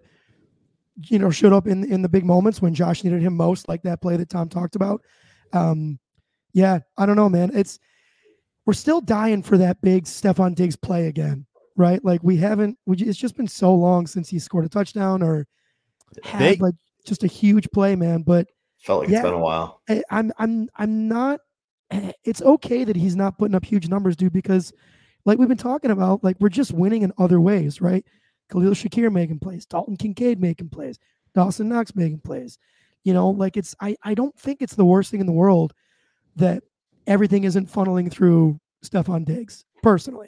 you 1.09 1.17
know, 1.17 1.31
showed 1.31 1.53
up 1.53 1.65
in 1.65 1.91
in 1.91 2.03
the 2.03 2.07
big 2.09 2.23
moments 2.23 2.61
when 2.61 2.75
Josh 2.75 3.03
needed 3.03 3.23
him 3.23 3.35
most, 3.35 3.67
like 3.67 3.81
that 3.81 3.99
play 3.99 4.15
that 4.15 4.29
Tom 4.29 4.47
talked 4.47 4.75
about. 4.75 5.01
Um, 5.53 5.97
yeah, 6.53 6.79
I 6.99 7.07
don't 7.07 7.15
know, 7.15 7.29
man. 7.29 7.49
It's 7.51 7.79
we're 8.67 8.73
still 8.73 9.01
dying 9.01 9.41
for 9.41 9.57
that 9.57 9.81
big 9.81 10.03
Stefon 10.05 10.53
Diggs 10.53 10.75
play 10.75 11.07
again, 11.07 11.47
right? 11.75 12.03
Like 12.05 12.21
we 12.21 12.37
haven't. 12.37 12.77
We, 12.85 12.95
it's 12.97 13.17
just 13.17 13.35
been 13.35 13.47
so 13.47 13.73
long 13.73 14.05
since 14.05 14.29
he 14.29 14.37
scored 14.37 14.65
a 14.65 14.69
touchdown 14.69 15.23
or 15.23 15.47
had 16.23 16.41
They- 16.41 16.55
like 16.57 16.75
just 17.05 17.23
a 17.23 17.27
huge 17.27 17.67
play, 17.71 17.95
man. 17.95 18.21
But 18.21 18.49
Felt 18.87 19.01
like 19.01 19.09
Yeah. 19.09 19.17
it's 19.17 19.25
been 19.25 19.33
a 19.33 19.37
while. 19.39 19.81
I- 19.89 20.03
I'm 20.09 20.31
I'm 20.39 20.69
I'm 20.77 21.07
not. 21.09 21.41
It's 22.23 22.41
okay 22.41 22.83
that 22.85 22.95
he's 22.95 23.15
not 23.15 23.37
putting 23.37 23.53
up 23.55 23.63
huge 23.65 23.87
numbers, 23.89 24.15
dude, 24.15 24.33
because 24.33 24.73
like 25.25 25.37
we've 25.37 25.47
been 25.49 25.57
talking 25.57 25.91
about, 25.91 26.23
like 26.23 26.37
we're 26.39 26.49
just 26.49 26.71
winning 26.73 27.01
in 27.03 27.11
other 27.17 27.39
ways, 27.41 27.81
right? 27.81 28.05
Khalil 28.49 28.71
Shakir 28.71 29.11
making 29.11 29.39
plays, 29.39 29.65
Dalton 29.65 29.95
Kincaid 29.97 30.39
making 30.39 30.69
plays, 30.69 30.99
Dawson 31.33 31.67
Knox 31.69 31.95
making 31.95 32.19
plays. 32.19 32.57
You 33.03 33.13
know, 33.13 33.29
like 33.29 33.57
it's 33.57 33.75
I 33.81 33.95
I 34.03 34.13
don't 34.13 34.37
think 34.39 34.61
it's 34.61 34.75
the 34.75 34.85
worst 34.85 35.11
thing 35.11 35.19
in 35.21 35.25
the 35.27 35.33
world 35.33 35.73
that 36.37 36.63
everything 37.07 37.43
isn't 37.43 37.69
funneling 37.71 38.09
through 38.11 38.59
Stefon 38.85 39.25
Diggs 39.25 39.65
personally. 39.83 40.27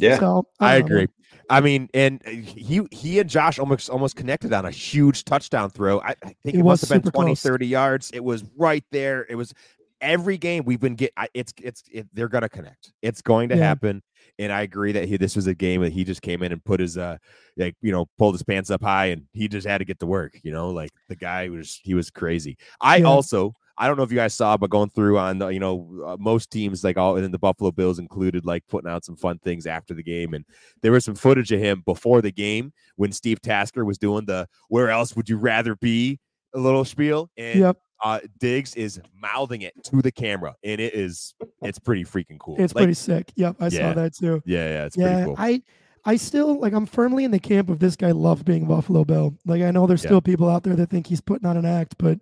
Yeah. 0.00 0.18
So 0.18 0.46
I 0.60 0.78
don't 0.78 0.90
know, 0.90 0.96
agree. 0.96 1.08
I 1.48 1.60
mean, 1.60 1.88
and 1.94 2.22
uh, 2.26 2.30
he 2.30 2.86
he 2.90 3.18
and 3.18 3.28
Josh 3.28 3.58
almost 3.58 3.90
almost 3.90 4.16
connected 4.16 4.52
on 4.52 4.64
a 4.64 4.70
huge 4.70 5.24
touchdown 5.24 5.70
throw. 5.70 6.00
I, 6.00 6.14
I 6.22 6.34
think 6.44 6.54
It 6.54 6.58
it, 6.58 6.64
must 6.64 6.82
have 6.82 6.88
been 6.90 7.02
super 7.02 7.10
20, 7.10 7.30
close. 7.30 7.42
30 7.42 7.66
yards. 7.66 8.10
It 8.12 8.22
was 8.24 8.44
right 8.56 8.84
there. 8.92 9.26
It 9.28 9.34
was 9.34 9.52
every 10.00 10.38
game 10.38 10.64
we've 10.64 10.80
been 10.80 10.94
get. 10.94 11.12
I, 11.16 11.28
it's 11.34 11.52
it's 11.62 11.82
it, 11.90 12.06
they're 12.12 12.28
gonna 12.28 12.48
connect. 12.48 12.92
It's 13.02 13.20
going 13.22 13.48
to 13.50 13.56
Yeah. 13.56 13.64
happen. 13.66 14.02
And 14.38 14.52
I 14.52 14.62
agree 14.62 14.92
that 14.92 15.06
he 15.08 15.16
this 15.16 15.36
was 15.36 15.46
a 15.46 15.54
game 15.54 15.82
that 15.82 15.92
he 15.92 16.04
just 16.04 16.22
came 16.22 16.42
in 16.42 16.52
and 16.52 16.64
put 16.64 16.80
his 16.80 16.96
uh 16.96 17.18
like 17.56 17.74
you 17.82 17.92
know 17.92 18.06
pulled 18.16 18.34
his 18.34 18.42
pants 18.42 18.70
up 18.70 18.82
high 18.82 19.06
and 19.06 19.24
he 19.32 19.48
just 19.48 19.66
had 19.66 19.78
to 19.78 19.84
get 19.84 19.98
to 20.00 20.06
work. 20.06 20.38
You 20.42 20.52
know, 20.52 20.70
like 20.70 20.90
the 21.08 21.16
guy 21.16 21.48
was 21.48 21.78
he 21.82 21.94
was 21.94 22.10
crazy. 22.10 22.56
I 22.80 22.98
Yeah. 22.98 23.06
also 23.06 23.54
I 23.80 23.86
don't 23.88 23.96
know 23.96 24.02
if 24.02 24.10
you 24.12 24.16
guys 24.16 24.34
saw, 24.34 24.56
but 24.58 24.68
going 24.68 24.90
through 24.90 25.18
on 25.18 25.38
the, 25.38 25.48
you 25.48 25.58
know 25.58 26.04
uh, 26.06 26.16
most 26.20 26.50
teams 26.50 26.84
like 26.84 26.98
all 26.98 27.16
and 27.16 27.32
the 27.32 27.38
Buffalo 27.38 27.70
Bills 27.72 27.98
included, 27.98 28.44
like 28.44 28.62
putting 28.68 28.90
out 28.90 29.04
some 29.06 29.16
fun 29.16 29.38
things 29.38 29.66
after 29.66 29.94
the 29.94 30.02
game, 30.02 30.34
and 30.34 30.44
there 30.82 30.92
was 30.92 31.04
some 31.04 31.14
footage 31.14 31.50
of 31.50 31.60
him 31.60 31.82
before 31.86 32.20
the 32.20 32.30
game 32.30 32.72
when 32.96 33.10
Steve 33.10 33.40
Tasker 33.40 33.84
was 33.86 33.96
doing 33.96 34.26
the 34.26 34.46
"Where 34.68 34.90
else 34.90 35.16
would 35.16 35.28
you 35.28 35.38
rather 35.38 35.74
be?" 35.76 36.20
a 36.54 36.58
little 36.58 36.84
spiel, 36.84 37.30
and 37.36 37.60
Yep. 37.60 37.76
uh, 38.04 38.20
Diggs 38.38 38.74
is 38.74 39.00
mouthing 39.14 39.62
it 39.62 39.72
to 39.84 40.02
the 40.02 40.10
camera, 40.12 40.54
and 40.62 40.80
it 40.80 40.94
is 40.94 41.34
it's 41.62 41.78
pretty 41.78 42.04
freaking 42.04 42.38
cool. 42.38 42.56
It's 42.58 42.74
Like, 42.74 42.82
pretty 42.82 42.94
sick. 42.94 43.32
Yep, 43.36 43.56
I 43.60 43.64
Yeah. 43.68 43.70
saw 43.70 43.92
that 43.94 44.14
too. 44.14 44.42
yeah, 44.44 44.68
yeah, 44.68 44.84
it's 44.84 44.96
yeah, 44.96 45.06
pretty 45.06 45.24
cool. 45.24 45.34
I 45.38 45.62
I 46.04 46.16
still 46.16 46.58
like 46.60 46.72
I'm 46.72 46.86
firmly 46.86 47.24
in 47.24 47.30
the 47.30 47.38
camp 47.38 47.70
of 47.70 47.78
this 47.78 47.94
guy 47.96 48.10
loves 48.10 48.42
being 48.42 48.66
Buffalo 48.66 49.04
Bill. 49.04 49.34
Like 49.46 49.62
I 49.62 49.70
know 49.70 49.86
there's 49.86 50.02
Yeah. 50.02 50.08
still 50.08 50.20
people 50.20 50.48
out 50.50 50.64
there 50.64 50.74
that 50.76 50.90
think 50.90 51.06
he's 51.06 51.20
putting 51.20 51.46
on 51.48 51.56
an 51.56 51.64
act, 51.64 51.94
but 51.98 52.18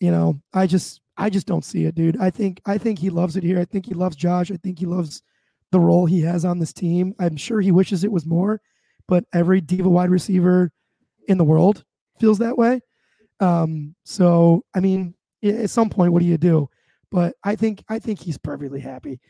you 0.00 0.10
know, 0.10 0.40
I 0.52 0.66
just 0.66 1.00
I 1.16 1.30
just 1.30 1.46
don't 1.46 1.64
see 1.64 1.84
it, 1.84 1.94
dude. 1.94 2.16
I 2.20 2.30
think 2.30 2.60
I 2.66 2.78
think 2.78 2.98
he 2.98 3.10
loves 3.10 3.36
it 3.36 3.42
here. 3.42 3.58
I 3.58 3.64
think 3.64 3.86
he 3.86 3.94
loves 3.94 4.16
Josh. 4.16 4.50
I 4.50 4.56
think 4.56 4.78
he 4.78 4.86
loves 4.86 5.22
the 5.72 5.80
role 5.80 6.06
he 6.06 6.20
has 6.22 6.44
on 6.44 6.58
this 6.58 6.72
team. 6.72 7.14
I'm 7.18 7.36
sure 7.36 7.60
he 7.60 7.72
wishes 7.72 8.04
it 8.04 8.12
was 8.12 8.24
more, 8.24 8.60
but 9.06 9.24
every 9.32 9.60
diva 9.60 9.88
wide 9.88 10.10
receiver 10.10 10.70
in 11.26 11.38
the 11.38 11.44
world 11.44 11.84
feels 12.20 12.38
that 12.38 12.56
way. 12.56 12.80
Um, 13.40 13.94
so 14.04 14.64
I 14.74 14.80
mean, 14.80 15.14
at 15.42 15.70
some 15.70 15.90
point, 15.90 16.12
what 16.12 16.20
do 16.20 16.26
you 16.26 16.38
do? 16.38 16.68
But 17.10 17.34
I 17.42 17.56
think 17.56 17.82
I 17.88 17.98
think 17.98 18.20
he's 18.20 18.38
perfectly 18.38 18.80
happy. 18.80 19.20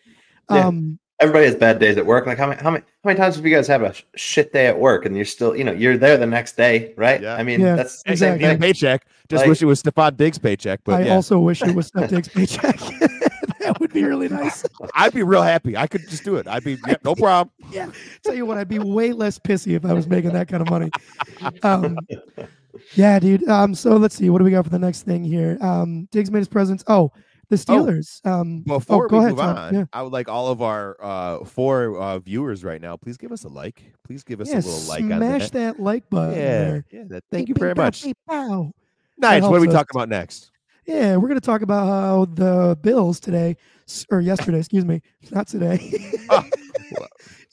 Yeah. 0.51 0.67
Um, 0.67 0.99
Everybody 1.21 1.47
has 1.47 1.57
bad 1.57 1.81
days 1.81 1.97
at 1.97 2.07
work. 2.07 2.27
Like 2.27 2.39
how 2.39 2.47
many 2.47 2.61
how 2.63 2.71
many 2.71 2.85
how 3.03 3.09
many 3.09 3.19
times 3.19 3.35
have 3.37 3.45
you 3.45 3.55
guys 3.55 3.67
have 3.67 3.83
a 3.83 3.93
sh- 3.93 4.05
shit 4.15 4.53
day 4.53 4.67
at 4.69 4.79
work 4.79 5.05
and 5.05 5.17
you're 5.17 5.25
still 5.25 5.57
you 5.57 5.65
know 5.65 5.73
you're 5.73 5.97
there 5.99 6.17
the 6.17 6.27
next 6.27 6.57
day, 6.57 6.95
right? 6.97 7.21
Yeah. 7.21 7.35
I 7.35 7.43
mean 7.43 7.61
Yeah, 7.61 7.75
that's 7.75 8.03
exactly. 8.07 8.43
same 8.45 8.51
a 8.51 8.53
thing. 8.55 8.61
paycheck. 8.61 9.07
Just 9.29 9.41
Like- 9.43 9.49
wish 9.49 9.61
it 9.63 9.67
was 9.67 9.83
Stefon 9.83 10.17
Diggs' 10.17 10.39
paycheck, 10.39 10.81
but 10.85 11.03
I 11.03 11.07
yeah, 11.07 11.15
also 11.17 11.39
wish 11.41 11.61
it 11.63 11.75
was 11.75 11.87
Steph 11.89 12.11
Diggs' 12.11 12.29
paycheck. 12.29 12.79
that 13.61 13.79
would 13.81 13.93
be 13.93 14.05
really 14.05 14.29
nice. 14.29 14.65
I'd 14.95 15.13
be 15.13 15.23
real 15.25 15.43
happy. 15.43 15.77
I 15.77 15.87
could 15.89 16.09
just 16.09 16.25
do 16.25 16.37
it. 16.37 16.47
I'd 16.47 16.63
be 16.65 16.79
yep, 16.87 17.05
no 17.05 17.15
problem. 17.17 17.51
Yeah, 17.73 17.91
tell 18.23 18.35
you 18.35 18.47
what, 18.47 18.57
I'd 18.57 18.69
be 18.69 18.79
way 18.79 19.13
less 19.13 19.39
pissy 19.41 19.75
if 19.75 19.85
I 19.85 19.93
was 19.95 20.07
making 20.07 20.33
that 20.35 20.47
kind 20.49 20.63
of 20.63 20.71
money. 20.71 20.91
Um, 21.65 21.99
yeah, 22.95 23.19
dude. 23.19 23.47
Um, 23.49 23.75
so 23.75 23.97
let's 23.97 24.15
see. 24.15 24.31
What 24.31 24.39
do 24.39 24.45
we 24.45 24.53
got 24.53 24.65
for 24.65 24.71
the 24.71 24.79
next 24.79 25.03
thing 25.03 25.25
here? 25.25 25.59
Um, 25.61 26.09
Diggs 26.13 26.31
made 26.31 26.39
his 26.39 26.49
presence. 26.49 26.85
Oh, 26.87 27.13
the 27.49 27.57
Steelers. 27.57 28.25
um, 28.27 28.63
Before 28.63 29.07
oh, 29.07 29.09
go 29.09 29.17
we 29.19 29.25
ahead, 29.25 29.31
move 29.37 29.41
on, 29.41 29.75
Yeah. 29.75 29.85
I 29.93 30.03
would 30.03 30.13
like 30.13 30.29
all 30.29 30.49
of 30.49 30.61
our 30.63 30.97
uh 31.03 31.45
four 31.45 31.99
uh 31.99 32.19
viewers 32.19 32.63
right 32.65 32.81
now. 32.81 32.97
Please 32.97 33.17
give 33.17 33.33
us 33.33 33.45
a 33.45 33.49
like. 33.49 33.83
Please 34.05 34.23
give 34.25 34.41
us 34.41 34.49
yeah, 34.49 34.57
a 34.57 34.63
little 34.65 34.81
like 34.89 35.03
on 35.05 35.17
smash 35.19 35.51
that. 35.51 35.77
that 35.77 35.81
like 35.83 36.09
button. 36.11 36.39
Yeah, 36.39 36.81
yeah. 36.91 37.05
That, 37.09 37.25
thank 37.31 37.47
Beep, 37.47 37.57
you 37.57 37.61
very 37.61 37.75
bow, 37.75 37.85
much. 37.85 38.05
beep, 38.05 38.17
bow. 38.27 38.73
Nice. 39.17 39.43
What 39.43 39.55
are 39.55 39.61
we 39.61 39.69
us. 39.69 39.75
talking 39.75 39.97
about 39.97 40.09
next? 40.09 40.51
Yeah, 40.87 41.17
we're 41.17 41.29
going 41.29 41.41
to 41.41 41.45
talk 41.45 41.61
about 41.63 41.87
how 41.87 42.25
the 42.27 42.79
Bills 42.81 43.21
today, 43.21 43.57
or 44.11 44.21
yesterday, 44.23 44.59
excuse 44.59 44.87
me, 44.87 45.03
not 45.31 45.47
today. 45.49 45.79
Ah, 46.31 46.45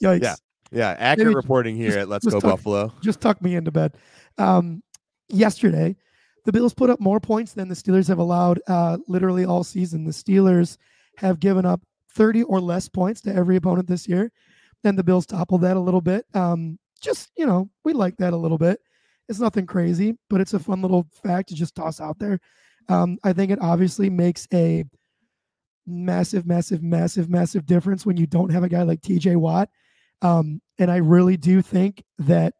Yikes. 0.02 0.22
yeah. 0.22 0.34
Yeah, 0.72 0.96
accurate 0.98 1.28
Maybe 1.28 1.34
reporting 1.36 1.76
here 1.76 1.88
just- 1.88 1.98
at 1.98 2.08
Let's 2.08 2.24
Go 2.24 2.40
talk- 2.40 2.50
Buffalo. 2.50 2.92
just 3.02 3.20
tuck 3.20 3.40
me 3.42 3.54
into 3.54 3.70
bed. 3.70 3.94
Um, 4.38 4.82
yesterday, 5.28 5.96
the 6.46 6.52
Bills 6.52 6.72
put 6.72 6.90
up 6.90 7.00
more 7.00 7.18
points 7.18 7.52
than 7.52 7.68
the 7.68 7.74
Steelers 7.74 8.06
have 8.06 8.20
allowed 8.20 8.60
uh, 8.68 8.98
literally 9.08 9.44
all 9.44 9.64
season. 9.64 10.04
The 10.04 10.12
Steelers 10.12 10.78
have 11.16 11.40
given 11.40 11.66
up 11.66 11.82
30 12.14 12.44
or 12.44 12.60
less 12.60 12.88
points 12.88 13.20
to 13.22 13.34
every 13.34 13.56
opponent 13.56 13.88
this 13.88 14.06
year. 14.06 14.30
And 14.84 14.96
the 14.96 15.02
Bills 15.02 15.26
toppled 15.26 15.62
that 15.62 15.76
a 15.76 15.80
little 15.80 16.00
bit. 16.00 16.24
Um, 16.34 16.78
just, 17.02 17.32
you 17.36 17.46
know, 17.46 17.68
we 17.84 17.92
like 17.92 18.16
that 18.18 18.32
a 18.32 18.36
little 18.36 18.58
bit. 18.58 18.78
It's 19.28 19.40
nothing 19.40 19.66
crazy, 19.66 20.16
but 20.30 20.40
it's 20.40 20.54
a 20.54 20.60
fun 20.60 20.82
little 20.82 21.08
fact 21.20 21.48
to 21.48 21.56
just 21.56 21.74
toss 21.74 22.00
out 22.00 22.20
there. 22.20 22.38
Um, 22.88 23.18
I 23.24 23.32
think 23.32 23.50
it 23.50 23.60
obviously 23.60 24.08
makes 24.08 24.46
a 24.54 24.84
massive, 25.84 26.46
massive, 26.46 26.80
massive, 26.80 27.28
massive 27.28 27.66
difference 27.66 28.06
when 28.06 28.16
you 28.16 28.26
don't 28.28 28.52
have 28.52 28.62
a 28.62 28.68
guy 28.68 28.82
like 28.82 29.02
TJ 29.02 29.34
Watt. 29.36 29.68
Um, 30.22 30.62
and 30.78 30.92
I 30.92 30.98
really 30.98 31.36
do 31.36 31.60
think 31.60 32.04
that 32.20 32.54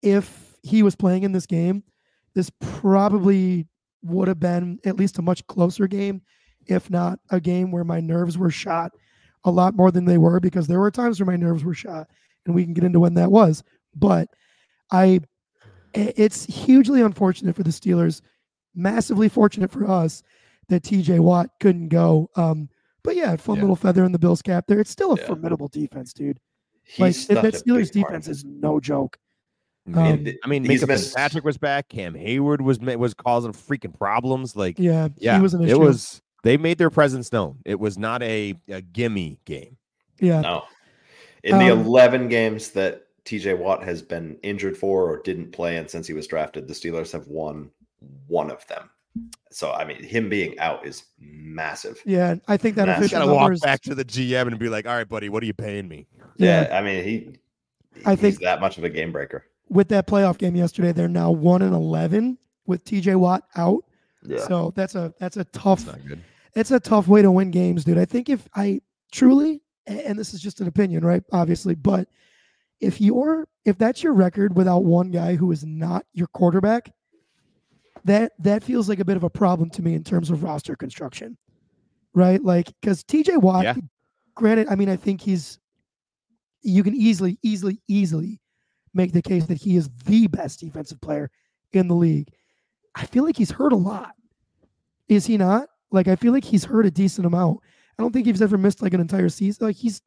if 0.00 0.54
he 0.62 0.84
was 0.84 0.94
playing 0.94 1.24
in 1.24 1.32
this 1.32 1.46
game, 1.46 1.82
this 2.34 2.50
probably 2.60 3.66
would 4.02 4.28
have 4.28 4.40
been 4.40 4.78
at 4.84 4.96
least 4.96 5.18
a 5.18 5.22
much 5.22 5.46
closer 5.46 5.86
game, 5.86 6.22
if 6.66 6.90
not 6.90 7.18
a 7.30 7.40
game 7.40 7.70
where 7.70 7.84
my 7.84 8.00
nerves 8.00 8.36
were 8.36 8.50
shot 8.50 8.92
a 9.44 9.50
lot 9.50 9.74
more 9.74 9.90
than 9.90 10.04
they 10.04 10.18
were, 10.18 10.40
because 10.40 10.66
there 10.66 10.80
were 10.80 10.90
times 10.90 11.20
where 11.20 11.26
my 11.26 11.36
nerves 11.36 11.64
were 11.64 11.74
shot, 11.74 12.08
and 12.46 12.54
we 12.54 12.64
can 12.64 12.72
get 12.74 12.84
into 12.84 13.00
when 13.00 13.14
that 13.14 13.30
was. 13.30 13.62
But 13.94 14.28
I, 14.90 15.20
it's 15.94 16.44
hugely 16.44 17.02
unfortunate 17.02 17.54
for 17.54 17.62
the 17.62 17.70
Steelers, 17.70 18.20
massively 18.74 19.28
fortunate 19.28 19.70
for 19.70 19.88
us 19.88 20.22
that 20.68 20.82
TJ 20.82 21.20
Watt 21.20 21.50
couldn't 21.60 21.88
go. 21.88 22.30
Um, 22.36 22.68
but 23.02 23.16
yeah, 23.16 23.36
fun 23.36 23.56
Yeah. 23.56 23.62
little 23.62 23.76
feather 23.76 24.04
in 24.04 24.12
the 24.12 24.18
Bills 24.18 24.42
cap 24.42 24.64
there. 24.66 24.80
It's 24.80 24.90
still 24.90 25.12
a 25.12 25.16
Yeah. 25.18 25.26
formidable 25.26 25.68
defense, 25.68 26.12
dude. 26.12 26.40
He's 26.82 27.28
Like 27.28 27.42
that 27.42 27.54
Steelers 27.54 27.90
defense 27.92 28.28
is 28.28 28.44
no 28.44 28.80
joke. 28.80 29.18
I 29.86 29.90
mean, 30.12 30.28
Um, 30.28 30.34
I 30.44 30.48
mean, 30.48 30.64
he's 30.64 30.86
missed- 30.86 31.04
Fitzpatrick 31.04 31.44
was 31.44 31.58
back. 31.58 31.88
Cam 31.88 32.14
Heyward 32.14 32.60
was 32.62 32.78
was 32.80 33.12
causing 33.14 33.52
freaking 33.52 33.96
problems. 33.96 34.56
Like, 34.56 34.78
Yeah, 34.78 35.08
yeah, 35.18 35.36
he 35.36 35.42
was 35.42 35.54
an 35.54 35.62
issue. 35.64 35.72
it 35.74 35.78
was. 35.78 36.22
They 36.42 36.56
made 36.56 36.78
their 36.78 36.90
presence 36.90 37.32
known. 37.32 37.58
It 37.64 37.78
was 37.80 37.96
not 37.98 38.22
a, 38.22 38.54
a 38.68 38.80
gimme 38.82 39.38
game. 39.44 39.76
yeah. 40.20 40.40
No. 40.40 40.62
In 41.42 41.58
the 41.58 41.70
Um, 41.70 41.80
11 41.80 42.28
games 42.28 42.70
that 42.70 43.02
TJ 43.26 43.58
Watt 43.58 43.82
has 43.84 44.00
been 44.02 44.36
injured 44.42 44.76
for 44.76 45.10
or 45.10 45.20
didn't 45.22 45.52
play 45.52 45.76
in 45.76 45.88
since 45.88 46.06
he 46.06 46.12
was 46.14 46.26
drafted, 46.26 46.66
the 46.68 46.72
Steelers 46.74 47.12
have 47.12 47.26
won 47.28 47.70
one 48.26 48.50
of 48.50 48.66
them. 48.68 48.88
So, 49.50 49.70
I 49.72 49.84
mean, 49.84 50.02
him 50.02 50.28
being 50.30 50.58
out 50.58 50.86
is 50.86 51.04
massive. 51.20 52.00
Yeah, 52.06 52.36
I 52.48 52.56
think 52.56 52.76
that 52.76 52.88
official 52.88 53.20
got 53.20 53.26
to 53.26 53.32
walk 53.32 53.60
back 53.60 53.80
to 53.82 53.94
the 53.94 54.04
GM 54.04 54.46
and 54.48 54.58
be 54.58 54.68
like, 54.68 54.86
"All 54.86 54.94
right, 54.96 55.08
buddy, 55.08 55.28
what 55.28 55.42
are 55.42 55.46
you 55.46 55.54
paying 55.54 55.86
me?" 55.88 56.06
Yeah, 56.36 56.62
Yeah, 56.68 56.78
I 56.78 56.82
mean, 56.82 57.04
he 57.04 57.38
I 58.04 58.12
he's 58.12 58.20
think- 58.20 58.40
that 58.40 58.60
much 58.60 58.76
of 58.78 58.84
a 58.84 58.90
game 58.90 59.12
breaker. 59.12 59.44
With 59.68 59.88
that 59.88 60.06
playoff 60.06 60.38
game 60.38 60.54
yesterday, 60.56 60.92
they're 60.92 61.08
now 61.08 61.30
one 61.30 61.62
and 61.62 61.74
eleven 61.74 62.38
with 62.66 62.84
TJ 62.84 63.16
Watt 63.16 63.44
out. 63.56 63.84
Yeah. 64.22 64.38
So 64.46 64.72
that's 64.74 64.94
a 64.94 65.12
that's 65.18 65.36
a 65.36 65.44
tough 65.46 65.86
it's 66.54 66.70
a 66.70 66.80
tough 66.80 67.08
way 67.08 67.20
to 67.22 67.30
win 67.30 67.50
games, 67.50 67.84
dude. 67.84 67.98
I 67.98 68.04
think 68.04 68.28
if 68.28 68.48
I 68.54 68.80
truly, 69.10 69.60
and 69.86 70.18
this 70.18 70.32
is 70.34 70.40
just 70.40 70.60
an 70.60 70.68
opinion, 70.68 71.04
right? 71.04 71.22
Obviously, 71.32 71.74
but 71.74 72.08
if 72.80 73.00
you're 73.00 73.48
if 73.64 73.76
that's 73.78 74.02
your 74.02 74.12
record 74.12 74.56
without 74.56 74.84
one 74.84 75.10
guy 75.10 75.34
who 75.34 75.50
is 75.50 75.64
not 75.64 76.06
your 76.12 76.28
quarterback, 76.28 76.90
that 78.04 78.32
that 78.38 78.62
feels 78.62 78.88
like 78.88 79.00
a 79.00 79.04
bit 79.04 79.16
of 79.16 79.24
a 79.24 79.30
problem 79.30 79.70
to 79.70 79.82
me 79.82 79.94
in 79.94 80.04
terms 80.04 80.30
of 80.30 80.42
roster 80.42 80.76
construction, 80.76 81.36
right? 82.14 82.42
Like 82.42 82.68
because 82.80 83.02
TJ 83.04 83.38
Watt, 83.40 83.64
Yeah. 83.64 83.74
granted, 84.34 84.68
I 84.70 84.76
mean, 84.76 84.88
I 84.88 84.96
think 84.96 85.20
he's 85.20 85.58
you 86.62 86.82
can 86.82 86.94
easily, 86.94 87.38
easily, 87.42 87.80
easily 87.88 88.40
make 88.94 89.12
the 89.12 89.22
case 89.22 89.46
that 89.46 89.58
he 89.58 89.76
is 89.76 89.90
the 90.06 90.26
best 90.28 90.60
defensive 90.60 91.00
player 91.00 91.30
in 91.72 91.88
the 91.88 91.94
league. 91.94 92.28
I 92.94 93.06
feel 93.06 93.24
like 93.24 93.36
he's 93.36 93.50
hurt 93.50 93.72
a 93.72 93.76
lot. 93.76 94.12
Is 95.08 95.26
he 95.26 95.36
not? 95.36 95.68
Like 95.90 96.08
I 96.08 96.16
feel 96.16 96.32
like 96.32 96.44
he's 96.44 96.64
hurt 96.64 96.86
a 96.86 96.90
decent 96.90 97.26
amount. 97.26 97.60
I 97.98 98.02
don't 98.02 98.12
think 98.12 98.26
he's 98.26 98.42
ever 98.42 98.58
missed 98.58 98.82
like 98.82 98.94
an 98.94 99.00
entire 99.00 99.28
season. 99.28 99.66
Like 99.66 99.76
he's 99.76 100.00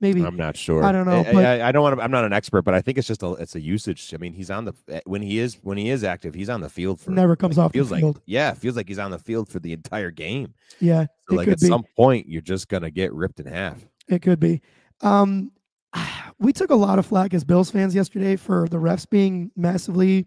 maybe 0.00 0.22
I'm 0.24 0.36
not 0.36 0.56
sure. 0.56 0.82
I 0.84 0.92
don't 0.92 1.06
know, 1.06 1.20
I, 1.20 1.32
but- 1.32 1.44
I, 1.44 1.68
I 1.68 1.72
don't 1.72 1.82
want 1.82 1.96
to. 1.98 2.02
I'm 2.02 2.10
not 2.10 2.24
an 2.24 2.32
expert, 2.32 2.62
but 2.62 2.72
I 2.74 2.80
think 2.80 2.96
it's 2.98 3.06
just 3.06 3.22
a. 3.22 3.32
It's 3.34 3.54
a 3.54 3.60
usage. 3.60 4.12
I 4.14 4.18
mean, 4.18 4.32
he's 4.32 4.50
on 4.50 4.64
the 4.64 4.72
eh, 4.88 5.00
when 5.04 5.22
he 5.22 5.38
is 5.38 5.58
when 5.62 5.76
he 5.76 5.90
is 5.90 6.04
active, 6.04 6.34
he's 6.34 6.48
on 6.48 6.60
the 6.60 6.68
field 6.70 7.00
for. 7.00 7.10
never 7.10 7.36
comes 7.36 7.58
off 7.58 7.72
the 7.72 7.78
feels 7.78 7.90
like 7.90 8.00
field. 8.00 8.20
yeah, 8.26 8.52
feels 8.54 8.76
like 8.76 8.88
he's 8.88 8.98
on 8.98 9.10
the 9.10 9.18
field 9.18 9.48
for 9.48 9.58
the 9.58 9.72
entire 9.72 10.10
game. 10.10 10.54
yeah, 10.80 11.06
So 11.28 11.36
like 11.36 11.48
at 11.48 11.60
be. 11.60 11.66
some 11.66 11.84
point, 11.96 12.28
you're 12.28 12.42
just 12.42 12.68
gonna 12.68 12.90
get 12.90 13.12
ripped 13.12 13.40
in 13.40 13.46
half. 13.46 13.84
It 14.08 14.22
could 14.22 14.40
be. 14.40 14.62
Um, 15.00 15.50
we 16.38 16.52
took 16.52 16.70
a 16.70 16.74
lot 16.74 16.98
of 16.98 17.06
flack 17.06 17.34
as 17.34 17.44
Bills 17.44 17.70
fans 17.70 17.94
yesterday 17.94 18.36
for 18.36 18.68
the 18.68 18.78
refs 18.78 19.08
being 19.08 19.50
massively 19.56 20.26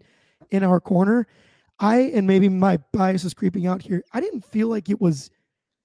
in 0.50 0.62
our 0.62 0.80
corner. 0.80 1.26
I 1.80 2.10
and 2.14 2.26
maybe 2.26 2.48
my 2.48 2.78
bias 2.92 3.24
is 3.24 3.34
creeping 3.34 3.66
out 3.66 3.82
here. 3.82 4.02
I 4.12 4.20
didn't 4.20 4.44
feel 4.44 4.68
like 4.68 4.88
it 4.88 5.00
was 5.00 5.30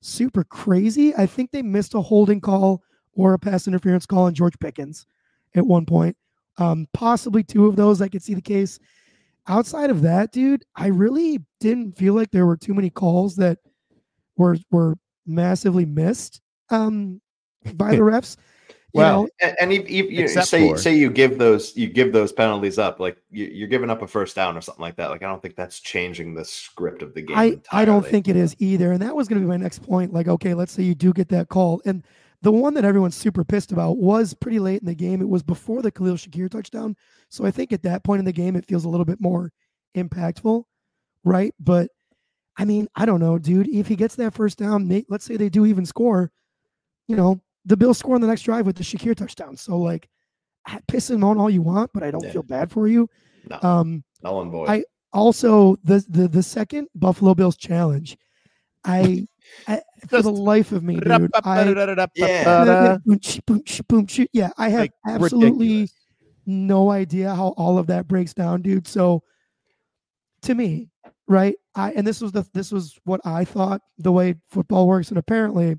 super 0.02 0.44
crazy. 0.44 1.16
I 1.16 1.26
think 1.26 1.52
they 1.52 1.62
missed 1.62 1.94
a 1.94 2.02
holding 2.02 2.42
call 2.42 2.84
or 3.14 3.34
a 3.34 3.40
pass 3.40 3.68
interference 3.68 4.06
call 4.06 4.24
on 4.24 4.34
George 4.34 4.58
Pickens 4.60 5.06
at 5.56 5.66
one 5.66 5.86
point. 5.86 6.18
Um, 6.58 6.88
possibly 6.94 7.44
two 7.44 7.68
of 7.68 7.76
those. 7.76 8.02
I 8.02 8.08
could 8.08 8.24
see 8.24 8.34
the 8.34 8.42
case. 8.42 8.80
Outside 9.48 9.90
of 9.90 10.02
that, 10.02 10.32
dude, 10.32 10.64
I 10.76 10.88
really 10.88 11.40
didn't 11.60 11.98
feel 11.98 12.14
like 12.14 12.32
there 12.32 12.46
were 12.46 12.58
too 12.58 12.74
many 12.74 12.90
calls 12.90 13.36
that 13.36 13.60
were 14.38 14.58
were 14.72 14.96
massively 15.26 15.86
missed 15.86 16.42
um, 16.70 17.22
by 17.76 17.92
the 17.92 18.02
refs. 18.02 18.38
You 18.94 19.00
Well, 19.00 19.24
know, 19.24 19.30
And, 19.42 19.56
and 19.60 19.74
if, 19.74 19.86
if 19.90 20.12
you 20.12 20.28
say 20.28 20.70
for- 20.70 20.78
say 20.78 20.96
you 20.96 21.10
give 21.10 21.40
those 21.40 21.76
you 21.76 21.88
give 21.88 22.14
those 22.14 22.32
penalties 22.32 22.78
up, 22.78 23.00
like 23.00 23.18
you, 23.32 23.46
you're 23.46 23.68
giving 23.68 23.90
up 23.90 24.04
a 24.04 24.08
first 24.08 24.36
down 24.36 24.56
or 24.56 24.62
something 24.62 24.84
like 24.84 24.96
that. 24.98 25.10
Like 25.10 25.24
I 25.24 25.28
don't 25.28 25.42
think 25.42 25.56
that's 25.56 25.80
changing 25.80 26.36
the 26.36 26.46
script 26.46 27.02
of 27.02 27.16
the 27.16 27.24
game. 27.24 27.36
I, 27.36 27.60
I 27.72 27.86
don't 27.86 28.06
think 28.06 28.28
it 28.28 28.36
is 28.36 28.56
either. 28.60 28.92
And 28.92 29.02
that 29.02 29.16
was 29.16 29.28
going 29.28 29.42
to 29.42 29.46
be 29.46 29.50
my 29.50 29.58
next 29.58 29.80
point. 29.80 30.14
Like, 30.14 30.28
okay, 30.28 30.54
let's 30.54 30.72
say 30.72 30.84
you 30.84 30.94
do 30.94 31.12
get 31.12 31.28
that 31.30 31.50
call. 31.50 31.82
And 31.86 32.06
the 32.44 32.52
one 32.52 32.76
that 32.76 32.86
everyone's 32.86 33.16
super 33.16 33.44
pissed 33.44 33.72
about 33.72 33.98
was 33.98 34.36
pretty 34.36 34.60
late 34.60 34.82
in 34.82 34.86
the 34.86 34.94
game. 34.94 35.22
It 35.22 35.30
was 35.30 35.42
before 35.42 35.82
the 35.82 35.90
Khalil 35.90 36.16
Shakir 36.16 36.52
touchdown. 36.52 36.96
So 37.30 37.46
I 37.46 37.52
think 37.52 37.74
at 37.74 37.82
that 37.84 38.04
point 38.04 38.20
in 38.20 38.26
the 38.26 38.32
game, 38.32 38.56
it 38.56 38.68
feels 38.68 38.86
a 38.86 38.90
little 38.90 39.06
bit 39.06 39.20
more 39.20 39.52
impactful. 39.98 40.66
Right. 41.24 41.54
But 41.60 41.90
I 42.58 42.66
mean, 42.66 42.88
I 42.96 43.08
don't 43.08 43.22
know, 43.22 43.40
dude. 43.40 43.70
If 43.70 43.88
he 43.88 43.96
gets 43.96 44.16
that 44.18 44.36
first 44.36 44.60
down, 44.60 44.88
let's 45.10 45.26
say 45.26 45.36
they 45.38 45.50
do 45.50 45.66
even 45.66 45.86
score, 45.86 46.32
you 47.08 47.16
know, 47.16 47.42
the 47.66 47.78
Bills 47.78 47.98
score 47.98 48.16
on 48.16 48.22
the 48.22 48.28
next 48.28 48.42
drive 48.44 48.66
with 48.66 48.76
the 48.76 48.84
Shakir 48.84 49.16
touchdown. 49.16 49.56
So 49.58 49.78
like, 49.78 50.10
piss 50.88 51.10
and 51.10 51.20
moan 51.20 51.38
all 51.38 51.50
you 51.50 51.62
want, 51.62 51.92
but 51.94 52.04
I 52.04 52.12
don't 52.12 52.24
Yeah. 52.24 52.32
feel 52.32 52.44
bad 52.44 52.72
for 52.72 52.88
you. 52.88 53.10
No, 53.50 53.60
Um, 53.62 54.04
null 54.24 54.42
and 54.42 54.52
void. 54.52 54.70
I- 54.70 54.86
also 55.12 55.76
the 55.84 56.04
the 56.10 56.28
the 56.28 56.42
second 56.44 56.88
Buffalo 56.96 57.36
Bills 57.36 57.56
challenge, 57.58 58.18
I, 58.84 59.28
I 59.68 59.82
for 60.08 60.22
the 60.22 60.32
life 60.32 60.72
of 60.72 60.84
me, 60.84 61.00
dude, 61.00 61.30
I 61.44 61.64
Yeah. 62.16 62.98
yeah, 64.34 64.50
I 64.58 64.70
have 64.70 64.80
Like, 64.80 64.92
absolutely 65.06 65.68
ridiculous. 65.68 65.94
no 66.46 66.90
idea 66.92 67.34
how 67.36 67.50
all 67.58 67.78
of 67.78 67.88
that 67.88 68.08
breaks 68.08 68.34
down, 68.34 68.62
dude. 68.62 68.88
So 68.88 69.22
to 70.44 70.56
me, 70.56 70.90
right? 71.28 71.56
I 71.76 71.92
and 71.92 72.06
this 72.08 72.22
was 72.22 72.32
the 72.32 72.46
this 72.54 72.72
was 72.72 72.98
what 73.04 73.22
I 73.26 73.46
thought 73.46 73.82
the 73.98 74.12
way 74.12 74.36
football 74.50 74.88
works, 74.88 75.10
and 75.10 75.18
apparently 75.18 75.76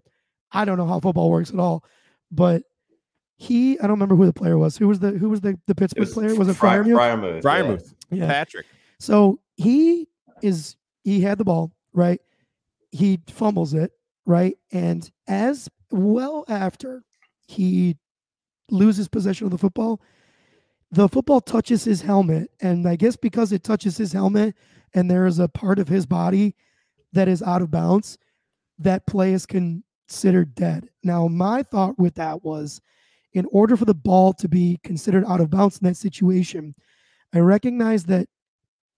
I 0.55 0.65
don't 0.65 0.79
know 0.79 0.87
how 0.87 1.01
football 1.01 1.31
works 1.31 1.51
at 1.51 1.59
all. 1.59 1.85
But 2.31 2.63
he, 3.37 3.79
I 3.81 3.83
don't 3.83 3.93
remember 3.93 4.15
who 4.17 4.27
the 4.27 4.33
player 4.33 4.57
was. 4.57 4.77
Who 4.77 4.89
was 4.89 5.01
the 5.01 5.11
who 5.11 5.29
was 5.29 5.41
the, 5.41 5.59
the 5.67 5.73
It 5.73 5.77
Pittsburgh 5.77 6.09
player? 6.09 6.35
Was 6.35 6.49
it 6.49 6.55
Fry- 6.55 6.79
Freiermuth? 6.79 7.43
Freiermuth, 7.43 7.43
yeah. 7.43 7.63
Freiermuth, 7.63 7.95
Yeah. 8.11 8.27
Patrick. 8.29 8.67
So 8.99 9.41
he 9.57 10.09
is 10.43 10.77
he 11.03 11.21
had 11.21 11.39
the 11.39 11.45
ball, 11.45 11.73
right? 11.93 12.21
He 12.93 13.21
fumbles 13.29 13.75
it, 13.75 13.91
right? 14.25 14.57
And 14.73 15.11
as 15.27 15.69
well 15.91 16.45
after 16.49 17.03
he 17.49 17.97
loses 18.71 19.09
possession 19.09 19.47
of 19.47 19.51
the 19.51 19.59
football, 19.59 20.01
the 20.91 21.09
football 21.09 21.41
touches 21.41 21.85
his 21.85 22.03
helmet. 22.03 22.51
And 22.61 22.89
I 22.89 22.97
guess 22.97 23.17
because 23.17 23.53
it 23.53 23.65
touches 23.65 23.97
his 23.97 24.13
helmet 24.13 24.55
and 24.95 25.11
there 25.11 25.27
is 25.27 25.39
a 25.41 25.49
part 25.49 25.79
of 25.79 25.89
his 25.89 26.07
body 26.07 26.55
that 27.13 27.29
is 27.29 27.43
out 27.43 27.63
of 27.63 27.71
bounds, 27.71 28.17
that 28.79 29.07
play 29.07 29.33
is 29.33 29.45
considered 30.09 30.55
dead. 30.55 30.89
Now, 31.03 31.29
my 31.29 31.63
thought 31.63 31.99
with 31.99 32.15
that 32.15 32.45
was 32.45 32.81
in 33.33 33.47
order 33.51 33.77
for 33.77 33.85
the 33.85 33.95
ball 33.95 34.33
to 34.35 34.49
be 34.49 34.79
considered 34.85 35.25
out 35.27 35.41
of 35.41 35.51
bounds 35.51 35.79
in 35.79 35.89
that 35.89 35.97
situation, 35.97 36.75
I 37.33 37.39
recognize 37.41 38.05
that 38.05 38.29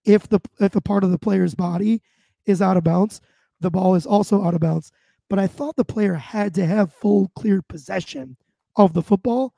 if 0.05 0.27
the 0.27 0.39
if 0.59 0.75
a 0.75 0.81
part 0.81 1.03
of 1.03 1.11
the 1.11 1.17
player's 1.17 1.55
body 1.55 2.01
is 2.45 2.61
out 2.61 2.77
of 2.77 2.83
bounds, 2.83 3.19
the 3.59 3.71
ball 3.71 3.95
is 3.95 4.05
also 4.05 4.43
out 4.43 4.53
of 4.53 4.61
bounds. 4.61 4.91
But 5.29 5.39
I 5.39 5.47
thought 5.47 5.75
the 5.75 5.83
player 5.83 6.13
had 6.13 6.53
to 6.55 6.65
have 6.65 6.93
full 6.93 7.31
clear 7.35 7.61
possession 7.61 8.37
of 8.75 8.93
the 8.93 9.01
football 9.01 9.53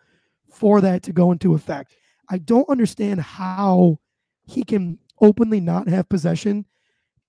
for 0.52 0.82
that 0.82 1.04
to 1.04 1.12
go 1.12 1.32
into 1.32 1.54
effect. 1.54 1.96
I 2.30 2.40
don't 2.40 2.70
understand 2.70 3.22
how 3.22 4.00
he 4.48 4.64
can 4.64 4.98
openly 5.22 5.60
not 5.60 5.88
have 5.88 6.10
possession, 6.10 6.66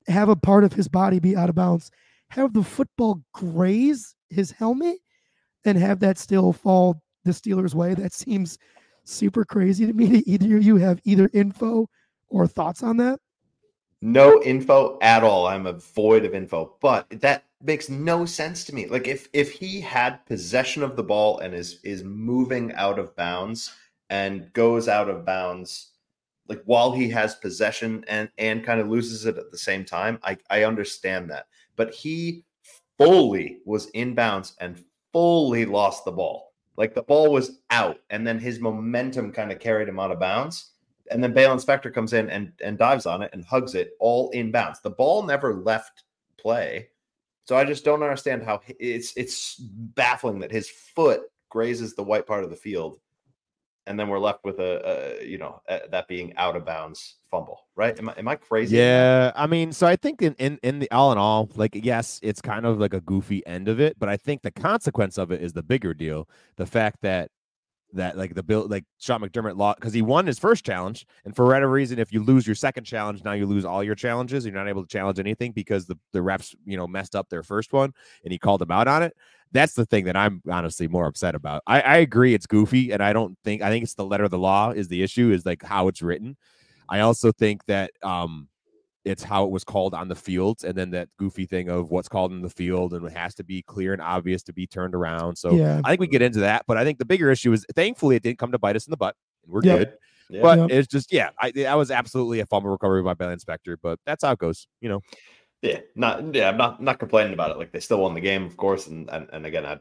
have 0.06 0.28
a 0.28 0.36
part 0.36 0.64
of 0.64 0.72
his 0.72 0.88
body 0.88 1.18
be 1.18 1.36
out 1.36 1.48
of 1.48 1.54
bounds, 1.54 1.90
have 2.30 2.52
the 2.52 2.62
football 2.62 3.22
graze 3.32 4.14
his 4.30 4.50
helmet, 4.50 4.98
and 5.64 5.76
have 5.76 6.00
that 6.00 6.18
still 6.18 6.52
fall 6.52 7.02
the 7.24 7.32
Steelers' 7.32 7.74
way. 7.74 7.94
That 7.94 8.12
seems 8.12 8.58
super 9.04 9.44
crazy 9.44 9.86
to 9.86 9.92
me. 9.92 10.22
Either 10.26 10.56
of 10.56 10.62
you 10.62 10.76
have 10.76 11.00
either 11.04 11.28
info 11.32 11.88
or 12.28 12.46
thoughts 12.46 12.82
on 12.82 12.96
that? 12.98 13.20
no 14.02 14.42
info 14.42 14.98
at 15.02 15.22
all. 15.22 15.46
I'm 15.46 15.66
a 15.66 15.74
void 15.74 16.24
of 16.24 16.34
info, 16.34 16.76
but 16.80 17.06
that 17.10 17.44
makes 17.62 17.88
no 17.88 18.24
sense 18.24 18.64
to 18.64 18.74
me. 18.74 18.86
Like 18.86 19.06
if 19.06 19.28
if 19.32 19.52
he 19.52 19.80
had 19.80 20.24
possession 20.26 20.82
of 20.82 20.96
the 20.96 21.02
ball 21.02 21.38
and 21.40 21.54
is 21.54 21.80
is 21.84 22.02
moving 22.02 22.72
out 22.74 22.98
of 22.98 23.14
bounds 23.16 23.74
and 24.08 24.52
goes 24.52 24.88
out 24.88 25.08
of 25.08 25.24
bounds 25.24 25.90
like 26.48 26.62
while 26.64 26.92
he 26.92 27.08
has 27.10 27.34
possession 27.36 28.04
and 28.08 28.30
and 28.38 28.64
kind 28.64 28.80
of 28.80 28.88
loses 28.88 29.26
it 29.26 29.36
at 29.36 29.50
the 29.50 29.58
same 29.58 29.84
time, 29.84 30.18
I 30.22 30.38
I 30.48 30.64
understand 30.64 31.30
that. 31.30 31.46
But 31.80 31.94
he 31.94 32.44
fully 32.98 33.60
was 33.64 33.86
in 33.94 34.14
bounds 34.14 34.54
and 34.60 34.84
fully 35.14 35.64
lost 35.64 36.04
the 36.04 36.12
ball. 36.12 36.52
Like 36.76 36.94
the 36.94 37.00
ball 37.00 37.32
was 37.32 37.62
out 37.70 37.96
and 38.10 38.26
then 38.26 38.38
his 38.38 38.60
momentum 38.60 39.32
kind 39.32 39.50
of 39.50 39.60
carried 39.60 39.88
him 39.88 39.98
out 39.98 40.10
of 40.10 40.20
bounds 40.20 40.72
and 41.10 41.24
then 41.24 41.32
Baylon 41.32 41.64
Spector 41.64 41.90
comes 41.90 42.12
in 42.12 42.28
and 42.28 42.52
and 42.62 42.76
dives 42.76 43.06
on 43.06 43.22
it 43.22 43.30
and 43.32 43.46
hugs 43.46 43.74
it 43.74 43.92
all 43.98 44.28
in 44.32 44.50
bounds. 44.50 44.82
The 44.82 44.90
ball 44.90 45.22
never 45.22 45.54
left 45.54 46.04
play, 46.36 46.88
so 47.46 47.56
I 47.56 47.64
just 47.64 47.82
don't 47.82 48.02
understand 48.02 48.42
how 48.42 48.60
it's 48.78 49.14
it's 49.16 49.56
baffling 49.58 50.38
that 50.40 50.52
his 50.52 50.68
foot 50.68 51.22
grazes 51.48 51.94
the 51.94 52.02
white 52.02 52.26
part 52.26 52.44
of 52.44 52.50
the 52.50 52.56
field, 52.56 53.00
and 53.86 53.98
then 53.98 54.08
we're 54.08 54.18
left 54.18 54.44
with 54.44 54.58
a, 54.58 55.18
a 55.20 55.26
you 55.26 55.38
know 55.38 55.60
a, 55.68 55.80
that 55.90 56.08
being 56.08 56.34
out 56.36 56.56
of 56.56 56.64
bounds 56.64 57.16
fumble. 57.30 57.66
Right? 57.76 57.98
Am 57.98 58.08
I 58.08 58.14
am 58.18 58.28
I 58.28 58.36
crazy? 58.36 58.76
Yeah, 58.76 59.32
I 59.34 59.46
mean, 59.46 59.72
so 59.72 59.86
I 59.86 59.96
think 59.96 60.22
in, 60.22 60.34
in 60.34 60.58
in 60.62 60.78
the 60.78 60.90
all 60.90 61.12
in 61.12 61.18
all, 61.18 61.48
like 61.56 61.74
yes, 61.74 62.20
it's 62.22 62.40
kind 62.40 62.66
of 62.66 62.78
like 62.78 62.94
a 62.94 63.00
goofy 63.00 63.46
end 63.46 63.68
of 63.68 63.80
it, 63.80 63.98
but 63.98 64.08
I 64.08 64.16
think 64.16 64.42
the 64.42 64.50
consequence 64.50 65.18
of 65.18 65.30
it 65.30 65.42
is 65.42 65.52
the 65.52 65.62
bigger 65.62 65.94
deal. 65.94 66.28
The 66.56 66.66
fact 66.66 66.98
that 67.02 67.30
that 67.92 68.16
like 68.16 68.34
the 68.34 68.42
bill 68.42 68.66
like 68.68 68.84
Sean 68.98 69.20
McDermott 69.20 69.56
lost 69.56 69.80
because 69.80 69.92
he 69.92 70.02
won 70.02 70.26
his 70.26 70.38
first 70.38 70.64
challenge, 70.64 71.06
and 71.24 71.34
for 71.34 71.46
whatever 71.46 71.70
reason, 71.70 71.98
if 71.98 72.12
you 72.12 72.22
lose 72.22 72.46
your 72.46 72.54
second 72.54 72.84
challenge, 72.84 73.24
now 73.24 73.32
you 73.32 73.46
lose 73.46 73.64
all 73.64 73.82
your 73.82 73.94
challenges. 73.94 74.44
You're 74.44 74.54
not 74.54 74.68
able 74.68 74.82
to 74.82 74.88
challenge 74.88 75.18
anything 75.18 75.52
because 75.52 75.86
the 75.86 75.98
the 76.12 76.20
refs 76.20 76.54
you 76.64 76.76
know 76.76 76.86
messed 76.86 77.16
up 77.16 77.28
their 77.28 77.42
first 77.42 77.72
one, 77.72 77.92
and 78.24 78.32
he 78.32 78.38
called 78.38 78.60
them 78.60 78.70
out 78.70 78.88
on 78.88 79.02
it. 79.02 79.16
That's 79.52 79.74
the 79.74 79.86
thing 79.86 80.04
that 80.04 80.16
I'm 80.16 80.42
honestly 80.50 80.86
more 80.86 81.06
upset 81.06 81.34
about. 81.34 81.62
I, 81.66 81.80
I 81.80 81.96
agree 81.96 82.34
it's 82.34 82.46
goofy, 82.46 82.92
and 82.92 83.02
I 83.02 83.12
don't 83.12 83.36
think 83.44 83.62
I 83.62 83.70
think 83.70 83.84
it's 83.84 83.94
the 83.94 84.04
letter 84.04 84.24
of 84.24 84.30
the 84.30 84.38
law 84.38 84.70
is 84.70 84.88
the 84.88 85.02
issue 85.02 85.32
is 85.32 85.44
like 85.44 85.62
how 85.62 85.88
it's 85.88 86.02
written. 86.02 86.36
I 86.88 87.00
also 87.00 87.32
think 87.32 87.64
that 87.66 87.90
um 88.02 88.48
it's 89.04 89.22
how 89.22 89.44
it 89.44 89.50
was 89.50 89.64
called 89.64 89.94
on 89.94 90.08
the 90.08 90.14
field, 90.14 90.62
and 90.64 90.74
then 90.74 90.90
that 90.90 91.08
goofy 91.18 91.46
thing 91.46 91.68
of 91.68 91.90
what's 91.90 92.08
called 92.08 92.32
in 92.32 92.42
the 92.42 92.50
field, 92.50 92.92
and 92.92 93.06
it 93.06 93.12
has 93.12 93.34
to 93.36 93.44
be 93.44 93.62
clear 93.62 93.92
and 93.92 94.02
obvious 94.02 94.42
to 94.44 94.52
be 94.52 94.66
turned 94.66 94.94
around. 94.94 95.36
So 95.36 95.52
yeah. 95.52 95.80
I 95.84 95.90
think 95.90 96.00
we 96.00 96.06
get 96.06 96.22
into 96.22 96.40
that, 96.40 96.64
but 96.66 96.76
I 96.76 96.84
think 96.84 96.98
the 96.98 97.04
bigger 97.04 97.30
issue 97.30 97.52
is 97.52 97.64
thankfully 97.74 98.16
it 98.16 98.22
didn't 98.22 98.38
come 98.38 98.52
to 98.52 98.58
bite 98.58 98.76
us 98.76 98.86
in 98.86 98.90
the 98.90 98.96
butt. 98.96 99.16
And 99.44 99.52
we're 99.52 99.62
Yep. 99.64 99.78
good. 99.78 99.92
Yeah. 100.28 100.42
But 100.42 100.58
Yep. 100.58 100.70
it's 100.70 100.88
just 100.88 101.12
yeah, 101.12 101.30
I 101.38 101.50
that 101.52 101.74
was 101.74 101.90
absolutely 101.90 102.40
a 102.40 102.46
fumble 102.46 102.70
recovery 102.70 103.02
by 103.02 103.14
Baylon 103.14 103.42
Spector, 103.42 103.76
but 103.82 103.98
that's 104.06 104.22
how 104.22 104.32
it 104.32 104.38
goes, 104.38 104.68
you 104.80 104.88
know. 104.88 105.00
Yeah, 105.62 105.80
not 105.94 106.34
yeah, 106.34 106.48
I'm 106.48 106.56
not 106.56 106.82
not 106.82 106.98
complaining 106.98 107.32
about 107.32 107.50
it. 107.50 107.58
Like 107.58 107.72
they 107.72 107.80
still 107.80 108.00
won 108.00 108.14
the 108.14 108.20
game, 108.20 108.44
of 108.44 108.56
course, 108.56 108.86
and 108.86 109.10
and, 109.10 109.28
and 109.32 109.44
again, 109.44 109.66
I 109.66 109.78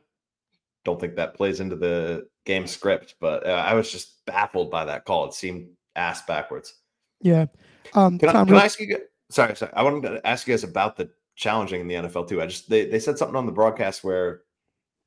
don't 0.86 1.00
think 1.00 1.16
that 1.16 1.36
plays 1.36 1.60
into 1.60 1.76
the 1.76 2.28
game 2.46 2.68
script, 2.68 3.16
but 3.20 3.46
uh, 3.46 3.52
I 3.52 3.74
was 3.74 3.92
just 3.92 4.26
baffled 4.26 4.72
by 4.72 4.86
that 4.86 5.06
call. 5.06 5.26
It 5.26 5.34
seemed 5.34 5.70
ass 5.96 6.26
backwards. 6.26 6.74
Yeah. 7.22 7.46
Um, 7.94 8.18
Can, 8.20 8.30
I, 8.30 8.34
Tom, 8.34 8.46
can 8.46 8.54
real- 8.54 8.62
I 8.62 8.66
ask 8.66 8.80
you? 8.80 8.98
Sorry, 9.30 9.56
sorry. 9.56 9.72
I 9.76 9.84
wanted 9.84 10.08
to 10.10 10.28
ask 10.28 10.48
you 10.48 10.54
guys 10.54 10.64
about 10.64 10.96
the 10.98 11.10
challenging 11.36 11.82
in 11.82 11.88
the 11.88 11.96
NFL 11.96 12.28
too. 12.28 12.42
I 12.42 12.46
just 12.48 12.70
they 12.70 12.86
they 12.86 13.00
said 13.00 13.18
something 13.18 13.36
on 13.36 13.46
the 13.46 13.52
broadcast 13.52 14.04
where 14.04 14.42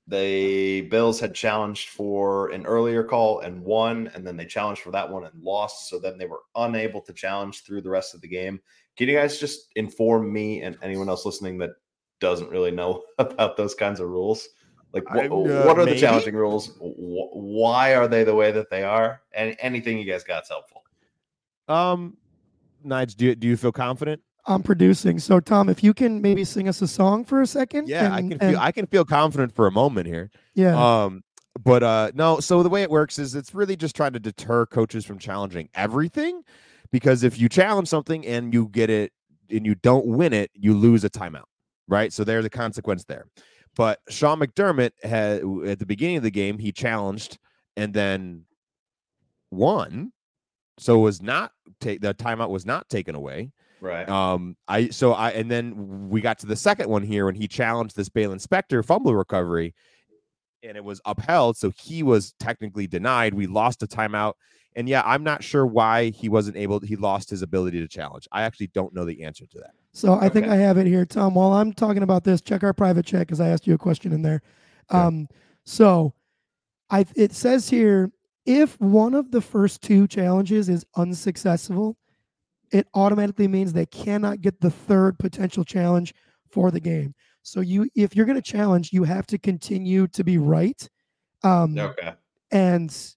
the 0.08 0.82
Bills 0.82 1.20
had 1.20 1.34
challenged 1.34 1.90
for 1.90 2.50
an 2.50 2.66
earlier 2.66 3.04
call 3.04 3.40
and 3.40 3.62
won, 3.62 4.10
and 4.14 4.26
then 4.26 4.36
they 4.36 4.44
challenged 4.44 4.82
for 4.82 4.90
that 4.90 5.08
one 5.08 5.24
and 5.24 5.42
lost. 5.42 5.88
So 5.88 5.98
then 5.98 6.18
they 6.18 6.26
were 6.26 6.40
unable 6.56 7.00
to 7.02 7.12
challenge 7.12 7.62
through 7.62 7.82
the 7.82 7.90
rest 7.90 8.14
of 8.14 8.20
the 8.20 8.28
game. 8.28 8.60
Can 8.96 9.08
you 9.08 9.16
guys 9.16 9.38
just 9.38 9.68
inform 9.76 10.32
me 10.32 10.62
and 10.62 10.76
anyone 10.82 11.08
else 11.08 11.24
listening 11.24 11.56
that 11.58 11.70
doesn't 12.20 12.50
really 12.50 12.72
know 12.72 13.02
about 13.18 13.56
those 13.56 13.74
kinds 13.74 14.00
of 14.00 14.08
rules? 14.08 14.48
Like, 14.92 15.04
wh- 15.08 15.16
I- 15.16 15.26
uh, 15.26 15.66
what 15.66 15.78
are 15.78 15.86
the 15.86 15.98
challenging 15.98 16.34
rules? 16.34 16.68
Wh- 16.78 17.34
why 17.34 17.94
are 17.94 18.08
they 18.08 18.24
the 18.24 18.34
way 18.34 18.50
that 18.52 18.70
they 18.70 18.82
are? 18.82 19.22
And 19.32 19.56
anything 19.60 19.98
you 19.98 20.04
guys 20.04 20.24
got's 20.24 20.48
helpful. 20.48 20.81
Um 21.68 22.16
Nige, 22.84 23.16
do 23.16 23.26
you 23.26 23.34
do 23.34 23.46
you 23.48 23.56
feel 23.56 23.72
confident? 23.72 24.20
I'm 24.44 24.62
producing. 24.62 25.20
So, 25.20 25.38
Tom, 25.38 25.68
if 25.68 25.84
you 25.84 25.94
can 25.94 26.20
maybe 26.20 26.42
sing 26.44 26.68
us 26.68 26.82
a 26.82 26.88
song 26.88 27.24
for 27.24 27.42
a 27.42 27.46
second. 27.46 27.88
Yeah, 27.88 28.12
I 28.12 28.20
can 28.22 28.38
feel 28.40 28.48
and- 28.48 28.56
I 28.58 28.72
can 28.72 28.86
feel 28.86 29.04
confident 29.04 29.54
for 29.54 29.68
a 29.68 29.70
moment 29.70 30.08
here. 30.08 30.30
yeah. 30.54 30.74
Um, 31.04 31.22
but 31.62 31.82
uh, 31.84 32.10
no. 32.14 32.40
So 32.40 32.62
the 32.64 32.68
way 32.68 32.82
it 32.82 32.90
works 32.90 33.18
is 33.20 33.34
it's 33.36 33.54
really 33.54 33.76
just 33.76 33.94
trying 33.94 34.14
to 34.14 34.18
deter 34.18 34.66
coaches 34.66 35.04
from 35.04 35.18
challenging 35.18 35.68
everything, 35.74 36.42
because 36.90 37.22
if 37.22 37.38
you 37.38 37.48
challenge 37.48 37.86
something 37.88 38.26
and 38.26 38.52
you 38.52 38.68
get 38.68 38.90
it 38.90 39.12
and 39.50 39.64
you 39.66 39.74
don't 39.76 40.06
win 40.06 40.32
it, 40.32 40.50
you 40.54 40.74
lose 40.74 41.04
a 41.04 41.10
timeout, 41.10 41.44
right? 41.86 42.12
So 42.12 42.24
there's 42.24 42.44
a 42.46 42.50
consequence 42.50 43.04
there. 43.04 43.26
But 43.76 44.00
Sean 44.08 44.40
McDermott 44.40 44.90
had 45.04 45.42
at 45.68 45.78
the 45.78 45.86
beginning 45.86 46.16
of 46.16 46.22
the 46.24 46.30
game 46.30 46.58
he 46.58 46.72
challenged 46.72 47.38
and 47.76 47.92
then 47.94 48.44
won, 49.50 50.12
so 50.78 50.98
it 50.98 51.02
was 51.02 51.22
not 51.22 51.52
take 51.80 52.00
the 52.00 52.14
timeout 52.14 52.50
was 52.50 52.66
not 52.66 52.88
taken 52.88 53.14
away. 53.14 53.52
Right. 53.80 54.08
Um, 54.08 54.56
I 54.68 54.88
so 54.88 55.12
I 55.12 55.30
and 55.30 55.50
then 55.50 56.08
we 56.08 56.20
got 56.20 56.38
to 56.40 56.46
the 56.46 56.56
second 56.56 56.88
one 56.88 57.02
here 57.02 57.26
when 57.26 57.34
he 57.34 57.48
challenged 57.48 57.96
this 57.96 58.08
Baylon 58.08 58.44
Spector 58.44 58.84
fumble 58.84 59.14
recovery, 59.14 59.74
and 60.62 60.76
it 60.76 60.84
was 60.84 61.00
upheld. 61.04 61.56
So 61.56 61.70
he 61.70 62.02
was 62.02 62.34
technically 62.38 62.86
denied. 62.86 63.34
We 63.34 63.46
lost 63.48 63.82
a 63.82 63.86
timeout, 63.88 64.34
and 64.76 64.88
yeah, 64.88 65.02
I'm 65.04 65.24
not 65.24 65.42
sure 65.42 65.66
why 65.66 66.10
he 66.10 66.28
wasn't 66.28 66.56
able. 66.56 66.78
He 66.80 66.94
lost 66.96 67.28
his 67.28 67.42
ability 67.42 67.80
to 67.80 67.88
challenge. 67.88 68.28
I 68.30 68.42
actually 68.42 68.68
don't 68.68 68.94
know 68.94 69.04
the 69.04 69.24
answer 69.24 69.46
to 69.46 69.58
that. 69.58 69.72
So 69.92 70.14
I 70.14 70.28
think 70.28 70.46
Okay. 70.46 70.54
I 70.54 70.58
have 70.58 70.78
it 70.78 70.86
here, 70.86 71.04
Tom. 71.04 71.34
While 71.34 71.52
I'm 71.52 71.72
talking 71.72 72.02
about 72.04 72.24
this, 72.24 72.40
check 72.40 72.62
our 72.62 72.72
private 72.72 73.04
chat 73.04 73.22
because 73.22 73.40
I 73.40 73.48
asked 73.48 73.66
you 73.66 73.74
a 73.74 73.78
question 73.78 74.12
in 74.12 74.22
there. 74.22 74.42
Okay. 74.90 74.98
Um, 75.02 75.28
so 75.64 76.14
I 76.88 77.04
it 77.16 77.32
says 77.32 77.68
here 77.68 78.12
if 78.46 78.80
one 78.80 79.14
of 79.14 79.30
the 79.30 79.40
first 79.40 79.82
two 79.82 80.06
challenges 80.06 80.68
is 80.68 80.84
unsuccessful, 80.96 81.96
it 82.72 82.86
automatically 82.94 83.48
means 83.48 83.72
they 83.72 83.86
cannot 83.86 84.40
get 84.40 84.60
the 84.60 84.70
third 84.70 85.18
potential 85.18 85.64
challenge 85.64 86.14
for 86.50 86.70
the 86.70 86.80
game. 86.80 87.14
So 87.42 87.60
you, 87.60 87.88
if 87.94 88.16
you're 88.16 88.26
going 88.26 88.40
to 88.40 88.42
challenge, 88.42 88.92
you 88.92 89.04
have 89.04 89.26
to 89.28 89.38
continue 89.38 90.06
to 90.08 90.24
be 90.24 90.38
right. 90.38 90.88
Um, 91.42 91.78
Okay. 91.78 92.12
and 92.50 93.14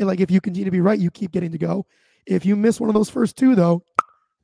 like 0.00 0.20
if 0.20 0.30
you 0.30 0.40
continue 0.40 0.64
to 0.64 0.70
be 0.70 0.80
right, 0.80 0.98
you 0.98 1.10
keep 1.10 1.30
getting 1.30 1.52
to 1.52 1.58
go. 1.58 1.86
If 2.26 2.44
you 2.44 2.56
miss 2.56 2.80
one 2.80 2.90
of 2.90 2.94
those 2.94 3.10
first 3.10 3.36
two, 3.36 3.54
though, 3.54 3.82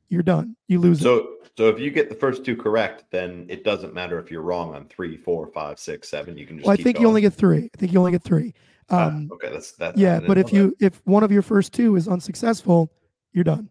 you're 0.08 0.22
done. 0.22 0.56
You 0.68 0.78
lose 0.78 1.00
it. 1.00 1.04
So 1.04 1.36
so 1.56 1.68
if 1.68 1.78
you 1.80 1.90
get 1.90 2.10
the 2.10 2.14
first 2.14 2.44
two 2.44 2.54
correct, 2.54 3.04
then 3.10 3.46
it 3.48 3.64
doesn't 3.64 3.94
matter 3.94 4.18
if 4.18 4.30
you're 4.30 4.42
wrong 4.42 4.74
on 4.74 4.86
three, 4.88 5.16
four, 5.16 5.46
five, 5.48 5.78
six, 5.78 6.08
seven. 6.08 6.36
You 6.36 6.46
can 6.46 6.58
just. 6.58 6.66
Well, 6.66 6.76
I 6.78 6.82
think 6.82 7.00
you 7.00 7.08
only 7.08 7.22
get 7.22 7.32
three. 7.32 7.70
I 7.74 7.78
think 7.78 7.92
you 7.92 7.98
only 7.98 8.12
get 8.12 8.22
three. 8.22 8.54
Ah, 8.88 9.08
Um, 9.08 9.28
okay, 9.32 9.50
that's 9.50 9.72
that. 9.72 9.96
yeah, 9.96 10.20
but 10.26 10.38
if 10.38 10.52
you 10.52 10.74
if 10.80 11.00
one 11.04 11.24
of 11.24 11.32
your 11.32 11.42
first 11.42 11.72
two 11.72 11.96
is 11.96 12.06
unsuccessful, 12.08 12.92
you're 13.32 13.44
done. 13.44 13.68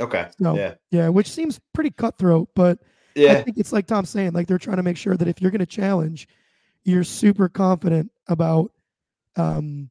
okay, 0.00 0.28
No. 0.38 0.54
yeah, 0.56 0.74
Yeah, 0.90 1.08
which 1.08 1.30
seems 1.30 1.60
pretty 1.72 1.90
cutthroat, 1.90 2.48
but 2.54 2.78
yeah. 3.16 3.32
I 3.32 3.42
think 3.42 3.58
it's 3.58 3.72
like 3.72 3.86
Tom's 3.86 4.10
saying, 4.10 4.32
like 4.32 4.46
they're 4.46 4.58
trying 4.58 4.76
to 4.78 4.82
make 4.82 4.96
sure 4.96 5.16
that 5.16 5.26
if 5.28 5.40
you're 5.42 5.50
going 5.50 5.58
to 5.60 5.66
challenge, 5.66 6.28
you're 6.84 7.04
super 7.04 7.48
confident 7.48 8.10
about, 8.28 8.70
um, 9.36 9.90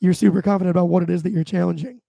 you're 0.00 0.14
super 0.14 0.42
confident 0.42 0.70
about 0.70 0.88
what 0.88 1.02
it 1.02 1.10
is 1.10 1.22
that 1.22 1.30
you're 1.32 1.44
challenging. 1.44 2.00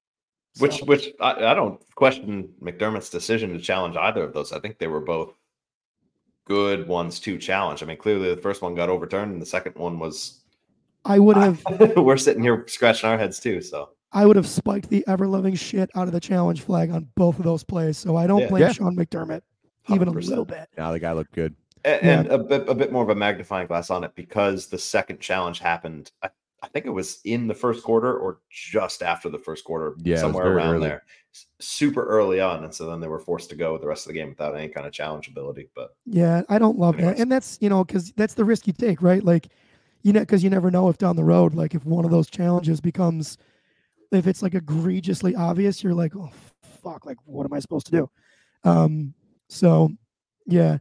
which 0.59 0.79
which 0.81 1.09
I, 1.19 1.31
I 1.45 1.53
don't 1.53 1.79
question 1.95 2.49
McDermott's 2.61 3.09
decision 3.09 3.51
to 3.53 3.59
challenge 3.59 3.95
either 3.97 4.23
of 4.23 4.33
those. 4.33 4.51
I 4.51 4.59
think 4.59 4.77
they 4.79 4.87
were 4.87 5.01
both 5.01 5.33
good 6.45 6.87
ones 6.87 7.19
to 7.21 7.37
challenge. 7.37 7.83
I 7.83 7.85
mean, 7.85 7.97
clearly 7.97 8.33
the 8.33 8.41
first 8.41 8.61
one 8.61 8.73
got 8.75 8.89
overturned, 8.89 9.31
and 9.33 9.41
the 9.41 9.45
second 9.45 9.75
one 9.75 9.99
was. 9.99 10.39
I 11.05 11.19
would 11.19 11.35
have, 11.37 11.63
we're 11.97 12.17
sitting 12.17 12.43
here 12.43 12.63
scratching 12.67 13.09
our 13.09 13.17
heads 13.17 13.39
too. 13.39 13.61
So 13.61 13.89
I 14.11 14.25
would 14.25 14.35
have 14.35 14.47
spiked 14.47 14.89
the 14.89 15.03
ever 15.07 15.27
loving 15.27 15.55
shit 15.55 15.89
out 15.95 16.07
of 16.07 16.13
the 16.13 16.19
challenge 16.19 16.61
flag 16.61 16.91
on 16.91 17.07
both 17.15 17.37
of 17.39 17.43
those 17.45 17.63
plays. 17.63 17.97
So 17.97 18.15
I 18.17 18.27
don't 18.27 18.41
Yeah. 18.41 18.49
blame 18.49 18.61
Yeah. 18.63 18.71
Sean 18.71 18.95
McDermott 18.95 19.41
even 19.89 20.07
a 20.07 20.11
100%. 20.11 20.29
little 20.29 20.45
bit. 20.45 20.67
Now 20.77 20.91
the 20.91 20.99
guy 20.99 21.13
looked 21.13 21.33
good. 21.33 21.55
A- 21.85 21.89
Yeah. 22.03 22.19
and 22.19 22.27
a 22.27 22.37
bit 22.37 22.69
a 22.69 22.75
bit 22.75 22.91
more 22.91 23.03
of 23.03 23.09
a 23.09 23.15
magnifying 23.15 23.67
glass 23.67 23.89
on 23.89 24.03
it 24.03 24.11
because 24.15 24.67
the 24.67 24.77
second 24.77 25.19
challenge 25.19 25.59
happened. 25.59 26.11
I, 26.21 26.29
I 26.63 26.67
think 26.67 26.85
it 26.85 26.91
was 26.91 27.19
in 27.25 27.47
the 27.47 27.55
first 27.55 27.83
quarter 27.83 28.15
or 28.15 28.39
just 28.51 29.01
after 29.01 29.29
the 29.29 29.39
first 29.39 29.63
quarter, 29.65 29.95
Yeah, 30.03 30.17
somewhere 30.17 30.45
around 30.55 30.75
early. 30.75 30.87
there, 30.89 31.03
super 31.59 32.05
early 32.05 32.39
on, 32.39 32.63
and 32.63 32.71
so 32.71 32.87
then 32.87 32.99
they 32.99 33.07
were 33.07 33.17
forced 33.17 33.49
to 33.49 33.55
go 33.55 33.79
the 33.79 33.87
rest 33.87 34.05
of 34.05 34.09
the 34.13 34.19
game 34.19 34.29
without 34.29 34.55
any 34.55 34.67
kind 34.67 34.85
of 34.85 34.93
challenge 34.93 35.27
ability. 35.27 35.69
But 35.75 35.95
Yeah, 36.05 36.43
I 36.49 36.59
don't 36.59 36.77
love 36.77 36.97
that, 36.97 37.17
and 37.17 37.31
that's 37.31 37.57
you 37.61 37.69
know 37.69 37.83
because 37.83 38.11
that's 38.11 38.35
the 38.35 38.45
risk 38.45 38.67
you 38.67 38.73
take, 38.73 39.01
right? 39.01 39.23
Like, 39.23 39.47
you 40.03 40.13
know, 40.13 40.21
because 40.21 40.43
you 40.43 40.49
never 40.49 40.71
know 40.71 40.89
if 40.89 40.97
down 40.97 41.15
the 41.15 41.23
road, 41.23 41.53
like 41.53 41.75
if 41.75 41.85
one 41.85 42.05
of 42.05 42.11
those 42.11 42.29
challenges 42.29 42.81
becomes, 42.81 43.37
if 44.11 44.27
it's 44.27 44.41
like 44.41 44.55
egregiously 44.55 45.35
obvious, 45.35 45.83
you're 45.83 45.93
like, 45.93 46.15
oh 46.15 46.29
fuck, 46.83 47.05
like 47.05 47.17
what 47.25 47.45
am 47.45 47.53
I 47.53 47.59
supposed 47.59 47.85
to 47.87 47.91
do? 47.91 48.09
Um, 48.63 49.13
so 49.49 49.89
yeah, 50.45 50.77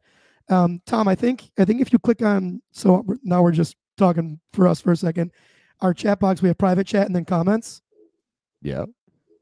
um, 0.49 0.81
Tom, 0.87 1.07
I 1.09 1.15
think 1.15 1.51
I 1.59 1.65
think 1.65 1.81
if 1.81 1.93
you 1.93 1.99
click 1.99 2.23
on, 2.23 2.61
so 2.73 3.05
now 3.23 3.43
we're 3.43 3.53
just 3.53 3.77
talking 3.97 4.41
for 4.53 4.67
us 4.67 4.81
for 4.81 4.93
a 4.93 4.97
second. 4.97 5.33
Our 5.81 5.95
chat 5.95 6.21
box, 6.21 6.43
we 6.43 6.49
have 6.49 6.59
private 6.59 6.87
chat 6.87 7.07
and 7.07 7.15
then 7.15 7.25
comments. 7.25 7.83
Yeah. 8.63 8.85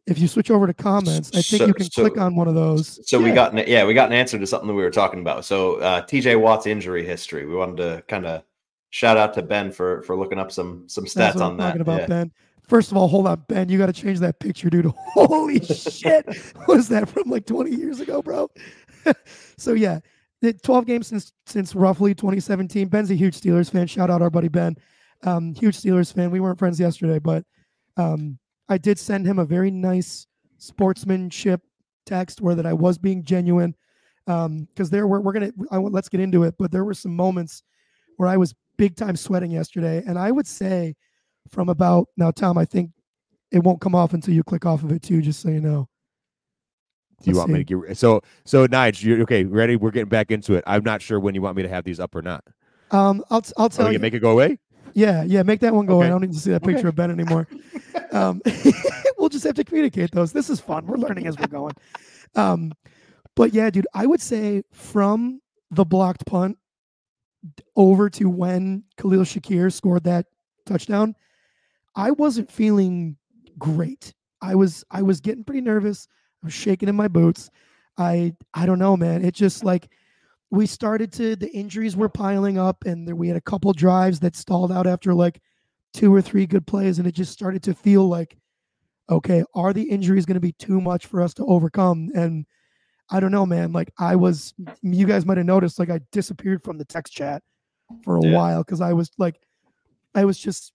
If 0.06 0.18
you 0.18 0.26
switch 0.28 0.50
over 0.50 0.66
to 0.66 0.72
comments, 0.72 1.30
I 1.34 1.42
think 1.42 1.60
So- 1.60 1.66
you 1.66 1.74
can 1.74 1.88
click 1.88 2.16
on 2.16 2.34
one 2.34 2.48
of 2.48 2.54
those. 2.54 2.98
so 3.08 3.20
we 3.20 3.30
got 3.30 3.52
an, 3.52 3.64
yeah 3.66 3.84
we 3.84 3.92
got 3.94 4.08
an 4.08 4.14
answer 4.14 4.38
to 4.38 4.46
something 4.46 4.68
that 4.68 4.74
we 4.74 4.82
were 4.82 4.90
talking 4.90 5.20
about. 5.20 5.44
So 5.44 5.76
uh, 5.76 6.02
T.J. 6.02 6.36
Watt's 6.36 6.66
injury 6.66 7.04
history. 7.04 7.44
We 7.46 7.54
wanted 7.54 7.76
to 7.78 8.02
kind 8.08 8.24
of 8.26 8.42
shout 8.91 9.16
out 9.16 9.34
to 9.34 9.43
Ben 9.43 9.70
for 9.70 10.03
for 10.03 10.16
looking 10.16 10.39
up 10.39 10.51
some 10.53 10.89
some 10.89 11.05
stats 11.05 11.41
on 11.41 11.57
that. 11.57 11.66
talking 11.66 11.80
about, 11.80 12.01
yeah. 12.01 12.07
Ben. 12.07 12.32
First 12.68 12.91
of 12.91 12.99
all, 12.99 13.09
hold 13.09 13.26
on, 13.26 13.43
Ben. 13.49 13.70
You 13.70 13.78
got 13.78 13.86
to 13.86 13.95
change 13.95 14.18
that 14.20 14.41
picture, 14.41 14.68
dude. 14.68 14.86
Holy 15.14 15.61
shit! 15.64 16.26
Was 16.66 16.89
that 16.89 17.09
from 17.09 17.30
like 17.30 17.47
20 17.47 17.70
years 17.74 18.01
ago, 18.01 18.20
bro? 18.22 18.51
so 19.57 19.72
yeah, 19.72 20.01
12 20.62 20.86
games 20.86 21.07
since 21.07 21.32
since 21.47 21.74
roughly 21.74 22.14
2017. 22.14 22.89
Ben's 22.89 23.11
a 23.11 23.14
huge 23.14 23.41
Steelers 23.41 23.70
fan. 23.70 23.86
Shout 23.86 24.11
out 24.11 24.22
our 24.22 24.30
buddy 24.30 24.49
Ben, 24.49 24.76
um, 25.24 25.55
huge 25.55 25.76
Steelers 25.76 26.12
fan. 26.12 26.30
We 26.30 26.41
weren't 26.41 26.59
friends 26.59 26.78
yesterday, 26.78 27.18
but 27.18 27.45
um, 27.97 28.39
I 28.68 28.78
did 28.78 28.99
send 28.99 29.26
him 29.26 29.39
a 29.39 29.45
very 29.45 29.70
nice 29.70 30.26
sportsmanship 30.59 31.62
text 32.05 32.41
where 32.41 32.55
that 32.55 32.66
I 32.66 32.72
was 32.72 32.99
being 32.99 33.24
genuine. 33.24 33.74
Um, 34.26 34.68
because 34.74 34.91
there 34.91 35.07
were 35.07 35.22
we're 35.22 35.32
gonna 35.32 35.53
I, 35.70 35.78
let's 35.78 36.11
get 36.11 36.20
into 36.20 36.43
it, 36.43 36.55
but 36.59 36.70
there 36.70 36.84
were 36.84 36.93
some 36.93 37.16
moments 37.16 37.62
where 38.18 38.28
I 38.28 38.36
was 38.36 38.55
big 38.78 38.96
time 38.96 39.16
sweating 39.16 39.50
yesterday, 39.50 40.02
and 40.06 40.18
I 40.18 40.30
would 40.30 40.46
say 40.46 40.94
from 41.48 41.68
about 41.68 42.08
now, 42.16 42.30
Tom. 42.30 42.56
I 42.56 42.64
think 42.64 42.92
it 43.52 43.62
won't 43.62 43.80
come 43.80 43.94
off 43.94 44.14
until 44.14 44.32
you 44.34 44.42
click 44.42 44.64
off 44.64 44.82
of 44.82 44.92
it 44.92 45.02
too. 45.02 45.20
Just 45.20 45.40
so 45.40 45.50
you 45.50 45.60
know. 45.60 45.88
Do 47.22 47.30
you 47.30 47.36
Let's 47.36 47.48
want 47.48 47.52
me 47.58 47.64
to 47.64 47.86
get 47.88 47.96
so 47.98 48.20
so 48.44 48.66
Nige? 48.66 49.02
You 49.02 49.22
okay? 49.22 49.44
Ready? 49.44 49.76
We're 49.76 49.90
getting 49.90 50.08
back 50.08 50.30
into 50.30 50.54
it. 50.54 50.64
I'm 50.66 50.84
not 50.84 51.02
sure 51.02 51.18
when 51.20 51.34
you 51.34 51.42
want 51.42 51.56
me 51.56 51.62
to 51.64 51.68
have 51.68 51.84
these 51.84 51.98
up 52.00 52.14
or 52.14 52.22
not. 52.22 52.44
Um, 52.90 53.22
I'll 53.30 53.42
I'll 53.56 53.66
Oh, 53.66 53.68
tell 53.68 53.86
you 53.88 53.94
you. 53.94 53.98
make 53.98 54.14
it 54.14 54.20
go 54.20 54.30
away. 54.30 54.58
Yeah, 54.94 55.22
yeah, 55.24 55.42
make 55.42 55.60
that 55.60 55.74
one 55.74 55.84
go. 55.86 55.94
away. 55.96 56.06
I 56.06 56.10
don't 56.10 56.20
need 56.22 56.32
to 56.32 56.38
see 56.38 56.50
that 56.50 56.62
Okay. 56.62 56.72
picture 56.72 56.88
of 56.88 56.94
Ben 56.96 57.10
anymore. 57.10 57.46
um, 58.12 58.40
we'll 59.18 59.28
just 59.28 59.44
have 59.44 59.54
to 59.56 59.64
communicate 59.64 60.10
those. 60.12 60.32
This 60.32 60.48
is 60.48 60.60
fun. 60.60 60.86
We're 60.86 60.96
learning 60.96 61.26
as 61.26 61.36
we're 61.38 61.46
going. 61.48 61.74
Um, 62.36 62.72
but 63.34 63.52
yeah, 63.52 63.68
dude, 63.70 63.86
I 63.94 64.06
would 64.06 64.20
say 64.20 64.62
from 64.72 65.40
the 65.70 65.84
blocked 65.84 66.24
punt 66.26 66.56
over 67.76 68.11
to 68.11 68.28
when 68.28 68.84
Khalil 68.97 69.22
Shakir 69.22 69.72
scored 69.72 70.05
that 70.05 70.26
touchdown, 70.66 71.14
I 71.95 72.11
wasn't 72.12 72.51
feeling 72.51 73.16
great. 73.59 74.14
I 74.41 74.55
was 74.55 74.84
I 74.91 75.03
was 75.03 75.20
getting 75.20 75.45
pretty 75.45 75.61
nervous. 75.61 76.09
I 76.43 76.47
was 76.47 76.55
shaking 76.55 76.89
in 76.89 76.97
my 76.97 77.09
boots. 77.09 77.51
I 77.97 78.34
I 78.55 78.66
don't 78.66 78.78
know, 78.78 78.97
man. 78.97 79.24
It 79.24 79.34
just 79.34 79.64
like 79.64 79.91
we 80.51 80.66
started 80.66 81.12
to 81.14 81.36
the 81.36 81.51
injuries 81.51 81.97
were 81.97 82.09
piling 82.09 82.59
up 82.59 82.84
and 82.84 83.07
there, 83.07 83.16
we 83.16 83.28
had 83.28 83.36
a 83.36 83.43
couple 83.43 83.72
drives 83.72 84.20
that 84.20 84.36
stalled 84.36 84.72
out 84.72 84.86
after 84.86 85.14
like 85.14 85.41
two 85.93 86.14
or 86.14 86.22
three 86.22 86.47
good 86.47 86.66
plays 86.66 86.99
and 86.99 87.09
it 87.09 87.14
just 87.14 87.32
started 87.32 87.62
to 87.62 87.74
feel 87.74 88.09
like 88.09 88.36
okay 89.11 89.43
are 89.55 89.72
the 89.72 89.82
injuries 89.82 90.26
going 90.26 90.34
to 90.34 90.41
be 90.41 90.53
too 90.53 90.80
much 90.80 91.07
for 91.07 91.20
us 91.20 91.34
to 91.34 91.45
overcome 91.47 92.11
and 92.14 92.47
i 93.11 93.20
don't 93.20 93.30
know 93.32 93.46
man 93.46 93.72
like 93.72 93.90
i 93.98 94.14
was 94.16 94.54
you 94.82 95.06
guys 95.06 95.24
might 95.24 95.36
have 95.36 95.46
noticed 95.46 95.78
like 95.78 95.90
i 95.90 96.00
disappeared 96.12 96.62
from 96.62 96.78
the 96.78 96.84
text 96.84 97.12
chat 97.12 97.42
for 98.04 98.16
a 98.16 98.20
Yeah. 98.22 98.34
while 98.34 98.62
because 98.62 98.80
i 98.80 98.92
was 98.92 99.11
like 99.18 99.38
i 100.14 100.24
was 100.24 100.38
just 100.38 100.72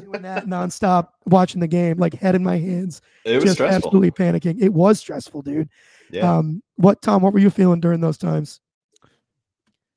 doing 0.00 0.22
that 0.22 0.46
nonstop 0.46 1.08
watching 1.26 1.60
the 1.60 1.66
game 1.68 1.98
like 1.98 2.14
head 2.14 2.34
in 2.34 2.42
my 2.42 2.56
hands 2.58 3.00
It 3.24 3.36
was 3.36 3.44
just 3.44 3.56
stressful. 3.56 3.74
absolutely 3.88 4.10
panicking 4.10 4.60
it 4.60 4.72
was 4.72 4.98
stressful 4.98 5.42
dude 5.42 5.68
Yeah. 6.10 6.36
um 6.38 6.62
what 6.76 7.00
tom 7.02 7.22
what 7.22 7.32
were 7.32 7.38
you 7.40 7.50
feeling 7.50 7.80
during 7.80 8.00
those 8.00 8.18
times 8.18 8.60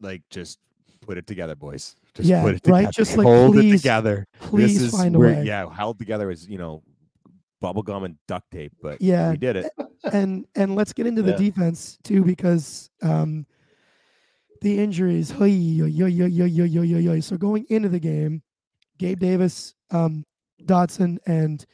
Like 0.02 0.22
just 0.30 0.60
put 1.02 1.18
it 1.18 1.28
together, 1.28 1.56
boys. 1.56 1.96
Just 2.14 2.30
Yeah, 2.30 2.42
put 2.42 2.56
it 2.56 2.62
right? 2.70 2.84
together. 2.88 2.92
Just, 2.94 3.18
like, 3.18 3.26
hold 3.28 3.58
it 3.58 3.70
together. 3.72 4.26
please 4.40 4.76
this 4.80 4.84
is 4.88 4.92
find 4.92 5.16
a 5.16 5.20
way 5.20 5.44
Yeah, 5.44 5.70
held 5.70 5.98
together 6.00 6.30
as 6.30 6.48
you 6.48 6.58
know, 6.58 6.84
bubble 7.62 7.84
gum 7.84 8.04
and 8.04 8.16
duct 8.28 8.50
tape. 8.52 8.74
But 8.82 9.02
Yeah. 9.02 9.32
we 9.32 9.38
did 9.38 9.56
it. 9.56 9.72
and 10.14 10.46
and 10.56 10.76
let's 10.76 10.94
get 10.94 11.08
into 11.08 11.22
the 11.22 11.32
Yeah. 11.32 11.38
defense 11.38 11.98
too 12.04 12.24
because 12.24 12.90
um 13.02 13.46
the 14.62 14.78
injuries 14.80 15.30
hey, 15.32 15.48
yo, 15.50 15.86
yo, 15.86 16.06
yo, 16.06 16.26
yo, 16.26 16.46
yo, 16.46 16.64
yo, 16.64 16.82
yo, 16.82 16.98
yo. 16.98 17.20
so 17.20 17.38
going 17.38 17.66
into 17.70 17.90
the 17.90 18.00
game 18.00 18.42
gabe 18.98 19.20
davis 19.20 19.76
um 19.92 20.26
dodson 20.66 21.20
and 21.28 21.66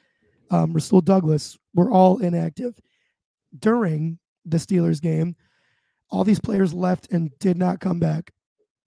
um 0.51 0.73
rasul 0.73 1.01
douglas 1.01 1.57
were 1.73 1.91
all 1.91 2.17
inactive 2.19 2.73
during 3.59 4.17
the 4.45 4.57
steelers 4.57 5.01
game 5.01 5.35
all 6.11 6.23
these 6.23 6.39
players 6.39 6.73
left 6.73 7.11
and 7.11 7.31
did 7.39 7.57
not 7.57 7.79
come 7.79 7.99
back 7.99 8.31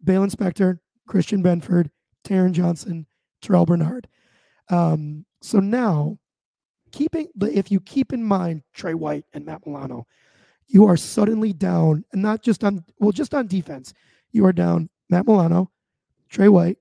Baylon 0.05 0.31
Spector, 0.33 0.79
Christian 1.09 1.43
Benford, 1.43 1.91
Taron 2.25 2.53
Johnson, 2.53 3.05
Terrel 3.43 3.67
Bernard. 3.67 4.07
Um, 4.71 5.27
so 5.43 5.59
now 5.59 6.19
keeping 6.91 7.28
the 7.34 7.57
if 7.57 7.70
you 7.70 7.80
keep 7.80 8.12
in 8.12 8.22
mind 8.22 8.62
Tre 8.74 8.95
White 8.95 9.24
and 9.32 9.45
Matt 9.45 9.66
Milano, 9.66 10.07
you 10.66 10.86
are 10.86 10.97
suddenly 10.97 11.53
down, 11.53 12.05
and 12.12 12.22
not 12.22 12.43
just 12.43 12.64
on 12.64 12.84
well, 12.99 13.12
just 13.12 13.34
on 13.34 13.47
defense. 13.47 13.95
You 14.32 14.45
are 14.47 14.53
down 14.53 14.91
Matt 15.09 15.26
Milano, 15.26 15.70
Tre 16.28 16.49
White, 16.49 16.78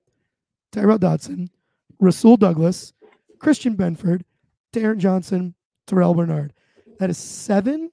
Tyrel 0.72 0.98
Dodson, 0.98 1.50
Rasul 1.98 2.36
Douglas, 2.36 2.92
Christian 3.38 3.76
Benford, 3.76 4.22
Taron 4.72 4.98
Johnson, 4.98 5.54
Terrel 5.86 6.16
Bernard. 6.16 6.52
That 6.98 7.10
is 7.10 7.18
seven 7.18 7.90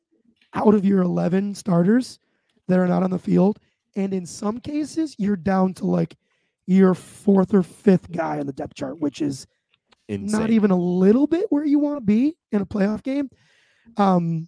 out 0.53 0.73
of 0.73 0.85
your 0.85 1.01
11 1.01 1.55
starters 1.55 2.19
that 2.67 2.79
are 2.79 2.87
not 2.87 3.03
on 3.03 3.11
the 3.11 3.19
field. 3.19 3.59
And 3.95 4.13
in 4.13 4.25
some 4.25 4.59
cases, 4.59 5.15
you're 5.17 5.35
down 5.35 5.73
to 5.75 5.85
like 5.85 6.17
your 6.65 6.93
fourth 6.93 7.53
or 7.53 7.63
fifth 7.63 8.11
guy 8.11 8.39
on 8.39 8.47
the 8.47 8.53
depth 8.53 8.73
chart, 8.73 8.99
which 8.99 9.21
is 9.21 9.47
Insane. 10.07 10.39
not 10.39 10.49
even 10.51 10.71
a 10.71 10.75
little 10.75 11.27
bit 11.27 11.45
where 11.49 11.65
you 11.65 11.79
want 11.79 11.97
to 11.97 12.01
be 12.01 12.37
in 12.51 12.61
a 12.61 12.65
playoff 12.65 13.01
game. 13.03 13.29
Um, 13.97 14.47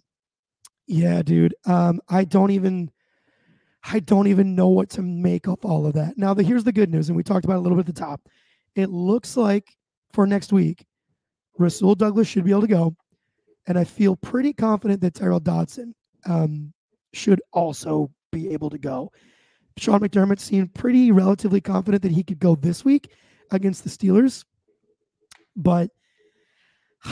yeah, 0.86 1.22
dude. 1.22 1.54
Um, 1.66 2.00
I 2.08 2.24
don't 2.24 2.50
even, 2.50 2.90
I 3.84 4.00
don't 4.00 4.28
even 4.28 4.54
know 4.54 4.68
what 4.68 4.90
to 4.90 5.02
make 5.02 5.46
of 5.48 5.64
all 5.64 5.86
of 5.86 5.94
that. 5.94 6.16
Now, 6.16 6.34
the 6.34 6.42
here's 6.42 6.64
the 6.64 6.72
good 6.72 6.90
news, 6.90 7.08
and 7.08 7.16
we 7.16 7.22
talked 7.22 7.44
about 7.44 7.54
it 7.54 7.58
a 7.58 7.60
little 7.60 7.76
bit 7.76 7.88
at 7.88 7.94
the 7.94 8.00
top. 8.00 8.20
It 8.74 8.90
looks 8.90 9.36
like 9.36 9.76
for 10.12 10.26
next 10.26 10.52
week, 10.52 10.86
Rasul 11.58 11.94
Douglas 11.94 12.28
should 12.28 12.44
be 12.44 12.52
able 12.52 12.62
to 12.62 12.68
go, 12.68 12.96
and 13.66 13.78
I 13.78 13.84
feel 13.84 14.16
pretty 14.16 14.52
confident 14.52 15.00
that 15.00 15.14
Tyrel 15.14 15.42
Dodson 15.42 15.94
um, 16.26 16.72
should 17.12 17.42
also 17.52 18.10
be 18.30 18.50
able 18.52 18.70
to 18.70 18.78
go. 18.78 19.10
Sean 19.76 20.00
McDermott 20.00 20.40
seemed 20.40 20.74
pretty 20.74 21.12
relatively 21.12 21.60
confident 21.60 22.02
that 22.02 22.12
he 22.12 22.22
could 22.22 22.38
go 22.38 22.54
this 22.54 22.84
week 22.84 23.12
against 23.50 23.84
the 23.84 23.90
Steelers, 23.90 24.44
but 25.58 25.90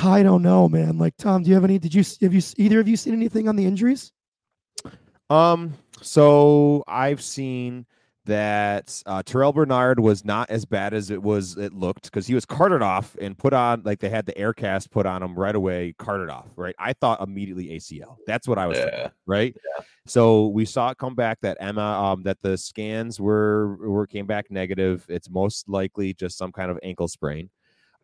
I 0.03 0.23
don't 0.23 0.43
know, 0.43 0.69
man. 0.69 0.97
Like 0.97 1.17
Tom, 1.19 1.43
do 1.43 1.49
you 1.51 1.55
have 1.55 1.65
any? 1.65 1.79
Did 1.79 1.95
you 1.95 2.03
have 2.23 2.33
you 2.33 2.43
either 2.57 2.81
of 2.81 2.89
you 2.89 2.97
seen 2.97 3.13
anything 3.13 3.49
on 3.49 3.57
the 3.57 3.67
injuries? 3.67 4.13
Um, 5.29 5.75
so 6.01 6.85
I've 6.87 7.21
seen 7.21 7.87
that 8.27 9.03
uh, 9.07 9.23
Terrel 9.23 9.55
Bernard 9.55 10.01
was 10.01 10.25
not 10.25 10.51
as 10.51 10.65
bad 10.65 10.93
as 10.93 11.11
it 11.11 11.23
was 11.23 11.57
it 11.57 11.73
looked 11.73 12.05
because 12.05 12.27
he 12.27 12.35
was 12.35 12.45
carted 12.45 12.83
off 12.83 13.17
and 13.21 13.39
put 13.39 13.53
on 13.53 13.83
like 13.85 14.01
they 14.01 14.09
had 14.09 14.27
the 14.27 14.37
air 14.37 14.53
cast 14.53 14.91
put 14.91 15.07
on 15.07 15.23
him 15.23 15.37
right 15.37 15.55
away, 15.55 15.95
carted 15.99 16.29
off. 16.29 16.47
Right, 16.57 16.75
I 16.79 16.93
thought 16.93 17.21
immediately 17.21 17.69
ACL. 17.69 18.17
That's 18.27 18.49
what 18.49 18.59
I 18.59 18.67
was 18.67 18.79
Yeah. 18.79 18.85
thinking, 18.91 19.11
right. 19.27 19.57
Yeah. 19.79 19.85
So 20.07 20.49
we 20.49 20.65
saw 20.65 20.91
it 20.91 20.99
come 20.99 21.15
back 21.15 21.39
that 21.43 21.57
Emma 21.61 21.83
um 21.83 22.23
that 22.25 22.39
the 22.43 22.59
scans 22.59 23.21
were 23.21 23.77
were 23.77 24.07
came 24.09 24.27
back 24.27 24.51
negative. 24.51 25.07
It's 25.09 25.31
most 25.31 25.69
likely 25.69 26.13
just 26.13 26.37
some 26.37 26.51
kind 26.51 26.71
of 26.71 26.79
ankle 26.83 27.09
sprain. 27.09 27.51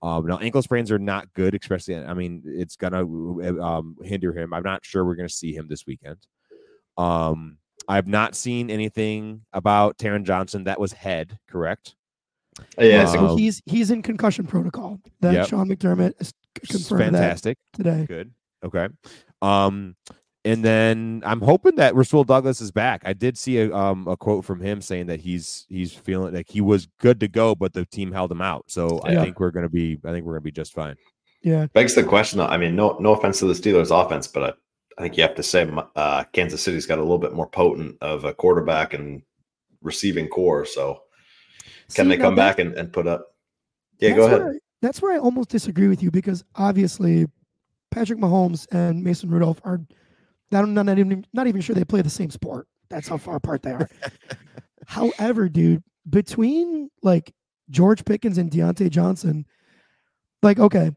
Um, 0.03 0.27
now 0.27 0.39
ankle 0.39 0.63
sprains 0.63 0.91
are 0.91 0.99
not 0.99 1.33
good, 1.33 1.55
especially 1.55 1.97
I 1.97 2.13
mean 2.15 2.43
it's 2.45 2.77
gonna 2.77 3.03
um, 3.63 3.97
hinder 4.03 4.33
him. 4.33 4.53
I'm 4.53 4.65
not 4.65 4.85
sure 4.85 5.05
we're 5.05 5.15
gonna 5.15 5.29
see 5.29 5.55
him 5.55 5.69
this 5.69 5.87
weekend. 5.87 6.19
Um, 6.99 7.59
I've 7.89 8.07
not 8.07 8.35
seen 8.35 8.71
anything 8.71 9.43
about 9.53 9.99
Taron 9.99 10.25
Johnson. 10.25 10.65
That 10.65 10.81
was 10.81 10.93
head, 10.93 11.39
correct? 11.49 11.95
Yeah, 12.79 13.07
so 13.07 13.19
Um, 13.19 13.29
so 13.29 13.37
he's 13.37 13.63
he's 13.65 13.91
in 13.91 14.03
concussion 14.03 14.47
protocol. 14.47 15.01
That 15.21 15.35
Yep. 15.35 15.49
Sean 15.49 15.69
McDermott 15.69 16.15
is 16.21 16.33
confirmed 16.69 17.15
that 17.15 17.21
Fantastic. 17.21 17.59
today. 17.73 18.05
Good. 18.07 18.33
Okay. 18.65 18.89
Um, 19.41 19.97
and 20.45 20.65
then 20.65 21.23
I'm 21.25 21.41
hoping 21.41 21.77
that 21.77 21.95
Rasul 21.95 22.25
Douglas 22.25 22.61
is 22.61 22.71
back. 22.71 23.03
I 23.05 23.13
did 23.13 23.39
see 23.39 23.59
a 23.59 23.75
um 23.75 24.09
a 24.09 24.17
quote 24.17 24.45
from 24.45 24.61
him 24.61 24.81
saying 24.83 25.07
that 25.07 25.21
he's 25.21 25.67
he's 25.69 25.93
feeling 25.93 26.35
like 26.35 26.49
he 26.49 26.61
was 26.61 26.89
good 26.99 27.21
to 27.21 27.29
go, 27.29 27.55
but 27.55 27.73
the 27.73 27.85
team 27.87 28.13
held 28.13 28.33
him 28.33 28.41
out. 28.41 28.65
So 28.69 29.01
I 29.05 29.15
think 29.17 29.39
we're 29.41 29.51
gonna 29.51 29.69
be 29.69 29.99
I 30.05 30.11
think 30.11 30.25
we're 30.27 30.35
gonna 30.35 30.41
be 30.43 30.51
just 30.51 30.73
fine. 30.73 30.97
Yeah, 31.43 31.67
begs 31.67 31.95
the 31.95 32.05
question. 32.05 32.39
though, 32.39 32.47
I 32.47 32.57
mean, 32.57 32.77
no, 32.77 32.97
no 33.01 33.15
offense 33.15 33.41
to 33.41 33.47
the 33.47 33.55
Steelers' 33.55 33.91
offense, 33.91 34.29
but 34.29 34.43
I, 34.43 34.53
I 34.99 35.03
think 35.03 35.17
you 35.17 35.25
have 35.25 35.35
to 35.35 35.43
say 35.43 35.69
uh, 35.97 36.23
Kansas 36.33 36.63
City's 36.63 36.87
got 36.87 36.99
a 36.99 37.03
little 37.03 37.19
bit 37.19 37.33
more 37.33 37.49
potent 37.49 37.97
of 38.01 38.25
a 38.25 38.33
quarterback 38.33 38.95
and 38.95 39.23
receiving 39.81 40.29
corps. 40.29 40.65
So 40.65 41.03
can 41.95 42.07
See, 42.07 42.11
they 42.11 42.17
come 42.17 42.37
back 42.37 42.61
and, 42.61 42.75
and 42.75 42.93
put 42.93 43.09
up? 43.09 43.35
Yeah, 43.99 44.15
go 44.15 44.27
ahead. 44.27 44.41
Where, 44.41 44.53
I- 44.55 44.59
that's 44.83 45.01
where 45.03 45.13
I 45.13 45.19
almost 45.19 45.49
disagree 45.49 45.89
with 45.89 46.03
you 46.03 46.11
because 46.11 46.45
obviously 46.57 47.27
Patrick 47.91 48.19
Mahomes 48.19 48.67
and 48.73 49.03
Mason 49.03 49.31
Rudolph 49.31 49.61
are. 49.65 49.81
I'm 50.55 50.75
not, 50.75 50.87
not 50.87 50.99
even 50.99 51.25
not 51.33 51.47
even 51.47 51.61
sure 51.61 51.75
they 51.75 51.85
play 51.85 52.03
the 52.03 52.11
same 52.11 52.31
sport. 52.31 52.67
That's 52.91 53.09
how 53.09 53.17
far 53.17 53.37
apart 53.37 53.63
they 53.63 53.73
are. 53.73 53.89
However, 54.87 55.49
dude, 55.49 55.83
between 56.09 56.91
like 57.03 57.33
George 57.71 58.05
Pickens 58.05 58.39
and 58.39 58.51
Diontae 58.51 58.91
Johnson, 58.91 59.47
like 60.43 60.59
okay, 60.59 60.91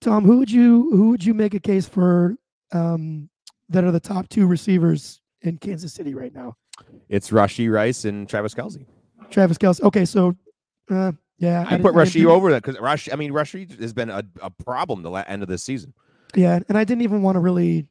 Tom, 0.00 0.24
who 0.24 0.38
would 0.38 0.50
you 0.50 0.90
who 0.90 1.10
would 1.10 1.24
you 1.24 1.34
make 1.34 1.54
a 1.54 1.60
case 1.60 1.86
for 1.88 2.36
um, 2.72 3.28
that 3.68 3.84
are 3.84 3.90
the 3.90 4.00
top 4.00 4.28
two 4.28 4.46
receivers 4.46 5.20
in 5.42 5.58
Kansas 5.58 5.92
City 5.92 6.14
right 6.14 6.34
now? 6.34 6.56
It's 7.08 7.30
Rashee 7.30 7.72
Rice 7.72 8.04
and 8.04 8.28
Travis 8.28 8.54
Kelce. 8.54 8.84
Travis 9.30 9.58
Kelce. 9.58 9.80
Okay, 9.82 10.04
so 10.04 10.36
uh, 10.90 11.12
yeah, 11.38 11.64
I, 11.66 11.70
didn't- 11.70 11.82
put 11.82 11.94
Rashee 11.94 12.26
over 12.26 12.50
that 12.52 12.62
because 12.62 12.78
Rashee. 12.80 13.12
I 13.12 13.16
mean, 13.16 13.32
Rashee 13.32 13.80
has 13.80 13.92
been 13.92 14.10
a, 14.10 14.22
a 14.40 14.50
problem 14.50 15.02
the 15.02 15.10
la- 15.10 15.24
end 15.26 15.42
of 15.42 15.48
this 15.48 15.62
season. 15.62 15.92
Yeah, 16.34 16.60
and 16.68 16.78
I 16.78 16.84
didn't 16.84 17.02
even 17.02 17.22
want 17.22 17.36
to 17.36 17.40
really 17.40 17.86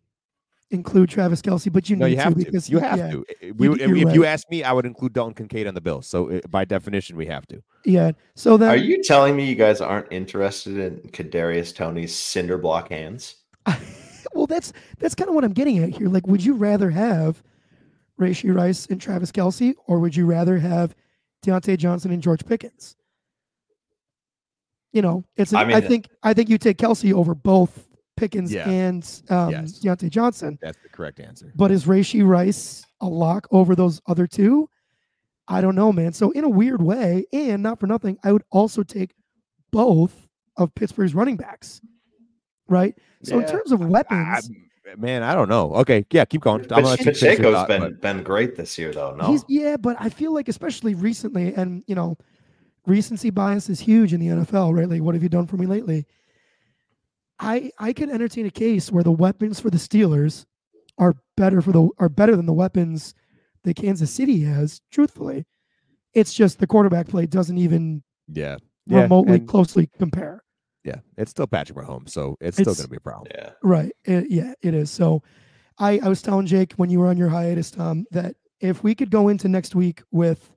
include 0.71 1.09
Travis 1.09 1.41
Kelce, 1.41 1.71
but 1.71 1.89
you 1.89 1.95
No, 1.95 2.05
need 2.05 2.13
you 2.13 2.17
have 2.19 2.33
to 2.33 2.39
to. 2.39 2.45
because 2.45 2.69
You 2.69 2.79
have 2.79 2.97
yeah, 2.97 3.11
to. 3.11 3.25
We, 3.53 3.67
You- 3.67 3.73
if 3.75 3.79
you're 3.89 4.09
you 4.13 4.25
ask 4.25 4.49
me, 4.49 4.63
I 4.63 4.71
would 4.71 4.85
include 4.85 5.13
Dalton 5.13 5.33
Kincaid 5.35 5.67
on 5.67 5.73
the 5.73 5.81
Bills. 5.81 6.07
So 6.07 6.39
by 6.49 6.65
definition, 6.65 7.15
we 7.17 7.25
have 7.27 7.45
to. 7.47 7.61
Yeah. 7.85 8.11
So 8.35 8.57
that 8.57 8.69
Are 8.69 8.75
you 8.77 9.03
telling 9.03 9.35
me 9.35 9.45
you 9.45 9.55
guys 9.55 9.81
aren't 9.81 10.11
interested 10.11 10.77
in 10.77 10.97
Kadarius 11.11 11.75
Toney's 11.75 12.15
cinder 12.15 12.57
block 12.57 12.89
hands? 12.89 13.35
well, 14.33 14.47
that's 14.47 14.73
that's 14.99 15.13
kind 15.15 15.29
of 15.29 15.35
what 15.35 15.43
I'm 15.43 15.53
getting 15.53 15.79
at 15.79 15.89
here. 15.89 16.07
Like, 16.09 16.25
would 16.27 16.43
you 16.43 16.53
rather 16.55 16.89
have 16.89 17.43
Rashee 18.19 18.53
Rice 18.55 18.85
and 18.87 18.99
Travis 19.01 19.31
Kelce, 19.31 19.73
or 19.87 19.99
would 19.99 20.15
you 20.15 20.25
rather 20.25 20.57
have 20.57 20.95
Diontae 21.45 21.77
Johnson 21.77 22.11
and 22.11 22.21
George 22.23 22.45
Pickens? 22.45 22.95
You 24.93 25.01
know, 25.01 25.23
it's. 25.37 25.53
I 25.53 25.61
I, 25.61 25.65
mean- 25.65 25.81
think 25.87 26.07
I 26.23 26.33
think 26.33 26.49
you 26.49 26.57
take 26.57 26.77
Kelce 26.77 27.13
over 27.13 27.33
both 27.35 27.87
Pickens 28.17 28.53
Yeah. 28.53 28.69
and 28.69 29.03
um, 29.29 29.49
Yes. 29.51 29.79
Diontae 29.79 30.09
Johnson. 30.09 30.57
That's 30.61 30.77
the 30.83 30.89
correct 30.89 31.19
answer. 31.19 31.51
But 31.55 31.71
is 31.71 31.85
Rashee 31.85 32.25
Rice 32.27 32.85
a 33.01 33.07
lock 33.07 33.47
over 33.51 33.75
those 33.75 34.01
other 34.07 34.27
two? 34.27 34.69
I 35.47 35.59
don't 35.61 35.75
know, 35.75 35.91
man. 35.91 36.13
So 36.13 36.31
in 36.31 36.43
a 36.43 36.49
weird 36.49 36.81
way, 36.81 37.25
and 37.33 37.63
not 37.63 37.79
for 37.79 37.87
nothing, 37.87 38.17
I 38.23 38.31
would 38.31 38.43
also 38.51 38.83
take 38.83 39.13
both 39.71 40.27
of 40.57 40.73
Pittsburgh's 40.75 41.15
running 41.15 41.35
backs. 41.35 41.81
Right. 42.69 42.95
So 43.23 43.39
in 43.39 43.45
terms 43.47 43.71
of 43.71 43.81
I, 43.81 43.85
weapons, 43.85 44.49
man, 44.97 45.23
I 45.23 45.33
don't 45.35 45.49
know. 45.49 45.73
Okay, 45.75 46.05
yeah, 46.11 46.25
keep 46.25 46.41
going. 46.41 46.61
I'm 46.63 46.67
gonna 46.67 46.87
let 46.87 46.99
you 46.99 47.05
finish 47.05 47.21
your 47.21 47.31
Pacheco's 47.31 47.53
thought, 47.53 47.67
been 47.67 47.81
but- 47.81 48.01
been 48.01 48.23
great 48.23 48.55
this 48.55 48.77
year, 48.77 48.93
though. 48.93 49.15
No, 49.15 49.27
he's 49.27 49.43
yeah, 49.49 49.77
but 49.77 49.97
I 49.99 50.09
feel 50.09 50.33
like 50.33 50.47
especially 50.47 50.93
recently, 50.95 51.53
and 51.53 51.83
you 51.87 51.95
know, 51.95 52.17
recency 52.85 53.29
bias 53.29 53.69
is 53.69 53.79
huge 53.79 54.13
in 54.13 54.19
the 54.21 54.27
NFL, 54.27 54.73
right? 54.73 54.87
Like, 54.89 55.01
what 55.01 55.15
have 55.15 55.23
you 55.23 55.29
done 55.29 55.47
for 55.47 55.57
me 55.57 55.65
lately? 55.65 56.05
I 57.41 57.71
I 57.79 57.91
could 57.93 58.09
entertain 58.09 58.45
a 58.45 58.51
case 58.51 58.91
where 58.91 59.03
the 59.03 59.11
weapons 59.11 59.59
for 59.59 59.69
the 59.69 59.77
Steelers 59.77 60.45
are 60.97 61.15
better 61.35 61.61
for 61.61 61.71
the 61.71 61.89
are 61.97 62.09
better 62.09 62.35
than 62.35 62.45
the 62.45 62.53
weapons 62.53 63.13
that 63.63 63.75
Kansas 63.75 64.11
City 64.11 64.41
has. 64.43 64.79
Truthfully, 64.91 65.45
it's 66.13 66.33
just 66.33 66.59
the 66.59 66.67
quarterback 66.67 67.07
play 67.07 67.25
doesn't 67.25 67.57
even 67.57 68.03
yeah, 68.27 68.57
yeah, 68.85 69.01
remotely 69.03 69.35
and- 69.37 69.47
closely 69.47 69.89
compare. 69.97 70.43
yeah. 70.83 70.97
It's 71.17 71.31
still 71.31 71.47
Patrick 71.47 71.77
Mahomes, 71.77 72.09
so 72.11 72.37
it's 72.39 72.57
still 72.57 72.73
going 72.75 72.83
to 72.85 72.89
be 72.89 72.97
a 72.97 73.01
problem. 73.01 73.31
yeah. 73.35 73.51
Right. 73.63 73.91
It- 74.05 74.29
yeah, 74.29 74.53
it 74.61 74.73
is. 74.73 74.89
So 74.91 75.23
I, 75.79 75.99
I 76.03 76.07
was 76.09 76.21
telling 76.21 76.45
Jake 76.45 76.73
when 76.73 76.89
you 76.89 76.99
were 76.99 77.07
on 77.07 77.17
your 77.17 77.29
hiatus, 77.29 77.71
Tom, 77.71 78.05
that 78.11 78.35
if 78.59 78.83
we 78.83 78.93
could 78.95 79.09
go 79.09 79.27
into 79.29 79.47
next 79.47 79.73
week 79.75 80.03
with 80.11 80.51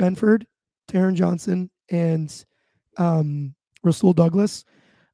Benford, 0.00 0.44
Taron 0.90 1.14
Johnson, 1.14 1.70
and 1.90 2.44
um, 2.96 3.54
Rasul 3.82 4.12
Douglas, 4.14 4.64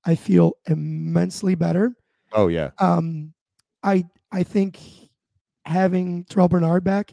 I 0.09 0.15
feel 0.15 0.55
immensely 0.67 1.55
better. 1.55 1.95
Oh 2.33 2.49
yeah, 2.49 2.71
Um, 2.79 3.35
I 3.83 4.07
I 4.33 4.43
think 4.43 4.79
having 5.67 6.25
Terrel 6.25 6.49
Bernard 6.49 6.83
back 6.83 7.13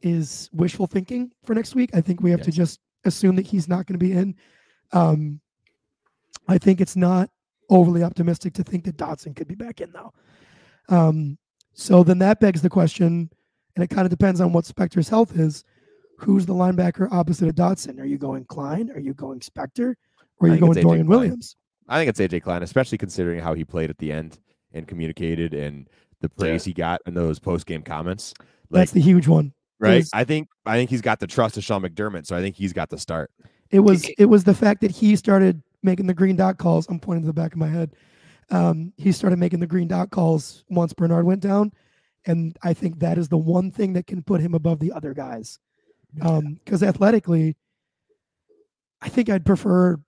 is 0.00 0.48
wishful 0.50 0.86
thinking 0.86 1.30
for 1.44 1.54
next 1.54 1.74
week. 1.74 1.90
I 1.92 2.00
think 2.00 2.22
we 2.22 2.30
have 2.30 2.40
to 2.40 2.50
just 2.50 2.80
assume 3.04 3.36
that 3.36 3.46
he's 3.46 3.68
not 3.68 3.84
going 3.84 3.98
to 3.98 4.04
be 4.04 4.12
in. 4.12 4.34
Um, 4.92 5.40
I 6.48 6.56
think 6.56 6.80
it's 6.80 6.96
not 6.96 7.28
overly 7.68 8.02
optimistic 8.02 8.54
to 8.54 8.62
think 8.62 8.84
that 8.84 8.96
Dodson 8.96 9.34
could 9.34 9.46
be 9.46 9.54
back 9.54 9.82
in 9.82 9.92
though. 9.92 10.14
Um, 10.88 11.36
so 11.74 12.02
then 12.02 12.18
that 12.20 12.40
begs 12.40 12.62
the 12.62 12.70
question, 12.70 13.30
and 13.76 13.84
it 13.84 13.90
kind 13.90 14.06
of 14.06 14.10
depends 14.10 14.40
on 14.40 14.54
what 14.54 14.64
Spector's 14.64 15.10
health 15.10 15.38
is. 15.38 15.64
Who's 16.16 16.46
the 16.46 16.54
linebacker 16.54 17.12
opposite 17.12 17.48
of 17.48 17.56
Dodson? 17.56 18.00
Are 18.00 18.06
you 18.06 18.16
going 18.16 18.46
Klein? 18.46 18.90
Are 18.90 19.00
you 19.00 19.12
going 19.12 19.40
Spector? 19.40 19.96
Or 20.38 20.48
are 20.48 20.54
you 20.54 20.58
going 20.58 20.80
Dorian 20.80 21.06
Klein. 21.06 21.08
Williams? 21.08 21.56
I 21.88 21.98
think 21.98 22.08
it's 22.08 22.20
AJ 22.20 22.42
Klein, 22.42 22.62
especially 22.62 22.98
considering 22.98 23.40
how 23.40 23.54
he 23.54 23.64
played 23.64 23.90
at 23.90 23.98
the 23.98 24.12
end 24.12 24.38
and 24.72 24.86
communicated 24.86 25.54
and 25.54 25.88
the 26.20 26.28
praise 26.28 26.64
he 26.64 26.72
got 26.72 27.00
in 27.06 27.14
those 27.14 27.38
post 27.38 27.66
game 27.66 27.82
comments. 27.82 28.32
Like, 28.70 28.82
That's 28.82 28.92
the 28.92 29.00
huge 29.00 29.26
one. 29.28 29.52
right? 29.80 29.98
is- 29.98 30.10
I 30.12 30.24
think 30.24 30.48
I 30.64 30.76
think 30.76 30.90
he's 30.90 31.00
got 31.02 31.20
the 31.20 31.26
trust 31.26 31.56
of 31.56 31.64
Sean 31.64 31.82
McDermott, 31.82 32.26
so 32.26 32.36
I 32.36 32.40
think 32.40 32.56
he's 32.56 32.72
got 32.72 32.88
the 32.90 32.98
start. 32.98 33.30
It 33.70 33.80
was 33.80 34.08
it 34.18 34.26
was 34.26 34.44
the 34.44 34.54
fact 34.54 34.80
that 34.82 34.90
he 34.90 35.16
started 35.16 35.62
making 35.82 36.06
the 36.06 36.14
green 36.14 36.36
dot 36.36 36.58
calls. 36.58 36.86
I'm 36.88 37.00
pointing 37.00 37.22
to 37.22 37.26
the 37.26 37.32
back 37.32 37.52
of 37.52 37.58
my 37.58 37.68
head. 37.68 37.94
Um, 38.50 38.92
he 38.96 39.12
started 39.12 39.38
making 39.38 39.60
the 39.60 39.66
green 39.66 39.88
dot 39.88 40.10
calls 40.10 40.64
once 40.68 40.92
Bernard 40.92 41.24
went 41.24 41.40
down, 41.40 41.72
and 42.26 42.56
I 42.62 42.74
think 42.74 42.98
that 43.00 43.18
is 43.18 43.28
the 43.28 43.38
one 43.38 43.70
thing 43.70 43.94
that 43.94 44.06
can 44.06 44.22
put 44.22 44.40
him 44.40 44.54
above 44.54 44.78
the 44.78 44.92
other 44.92 45.14
guys. 45.14 45.58
Because 46.14 46.82
athletically, 46.82 47.56
I 49.00 49.08
think 49.08 49.30
I'd 49.30 49.46
prefer 49.46 49.98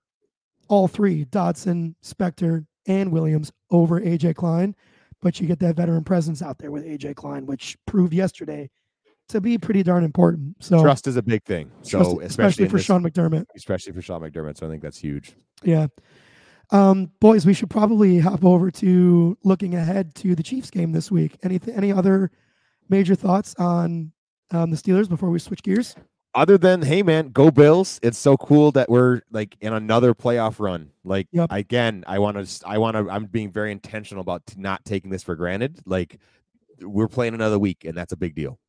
all 0.67 0.87
three: 0.87 1.25
Dodson, 1.25 1.95
Spector, 2.03 2.65
and 2.87 3.11
Williams 3.11 3.51
over 3.71 3.99
AJ 3.99 4.35
Klein. 4.35 4.75
But 5.21 5.39
you 5.39 5.47
get 5.47 5.59
that 5.59 5.75
veteran 5.75 6.03
presence 6.03 6.41
out 6.41 6.59
there 6.59 6.71
with 6.71 6.85
AJ 6.85 7.15
Klein, 7.15 7.45
which 7.45 7.77
proved 7.87 8.13
yesterday 8.13 8.69
to 9.29 9.41
be 9.41 9.57
pretty 9.57 9.81
darn 9.81 10.03
important. 10.03 10.55
So 10.63 10.81
Trust 10.83 11.07
is 11.07 11.15
a 11.15 11.21
big 11.23 11.43
thing. 11.43 11.71
So 11.81 11.97
trust- 11.97 12.09
especially, 12.11 12.25
especially 12.25 12.69
for 12.69 12.77
this- 12.77 12.85
Sean 12.85 13.03
McDermott. 13.03 13.45
especially 13.55 13.93
for 13.93 14.01
Sean 14.01 14.21
McDermott. 14.21 14.57
So 14.57 14.67
I 14.67 14.69
think 14.69 14.83
that's 14.83 14.99
huge. 14.99 15.35
Yeah. 15.63 15.87
Um, 16.71 17.11
boys, 17.19 17.45
we 17.45 17.53
should 17.53 17.69
probably 17.69 18.19
hop 18.19 18.43
over 18.43 18.71
to 18.71 19.37
looking 19.43 19.75
ahead 19.75 20.15
to 20.15 20.35
the 20.35 20.43
Chiefs 20.43 20.69
game 20.69 20.91
this 20.91 21.11
week. 21.11 21.37
Any 21.43 21.59
any 21.73 21.91
other 21.91 22.31
major 22.89 23.15
thoughts 23.15 23.55
on 23.57 24.11
um, 24.51 24.69
the 24.71 24.77
Steelers 24.77 25.09
before 25.09 25.29
we 25.29 25.39
switch 25.39 25.63
gears? 25.63 25.95
Other 26.35 26.57
than 26.57 26.81
hey 26.81 27.01
man, 27.01 27.29
go 27.29 27.49
Bills! 27.49 27.99
It's 28.03 28.17
so 28.17 28.37
cool 28.37 28.71
that 28.73 28.89
we're 28.89 29.21
like 29.31 29.55
in 29.61 29.73
another 29.73 30.13
playoff 30.13 30.59
run. 30.59 30.91
Like 31.03 31.27
Yep. 31.31 31.47
again, 31.51 32.03
I 32.07 32.19
want 32.19 32.45
to, 32.45 32.67
I 32.67 32.77
want 32.77 32.97
to, 32.97 33.09
I'm 33.09 33.25
being 33.25 33.51
very 33.51 33.71
intentional 33.71 34.21
about 34.21 34.45
t- 34.45 34.55
not 34.59 34.83
taking 34.85 35.09
this 35.09 35.23
for 35.23 35.35
granted. 35.35 35.79
Like 35.85 36.19
we're 36.81 37.07
playing 37.07 37.33
another 37.33 37.57
week, 37.57 37.85
and 37.85 37.97
that's 37.97 38.11
a 38.11 38.17
big 38.17 38.35
deal. 38.35 38.59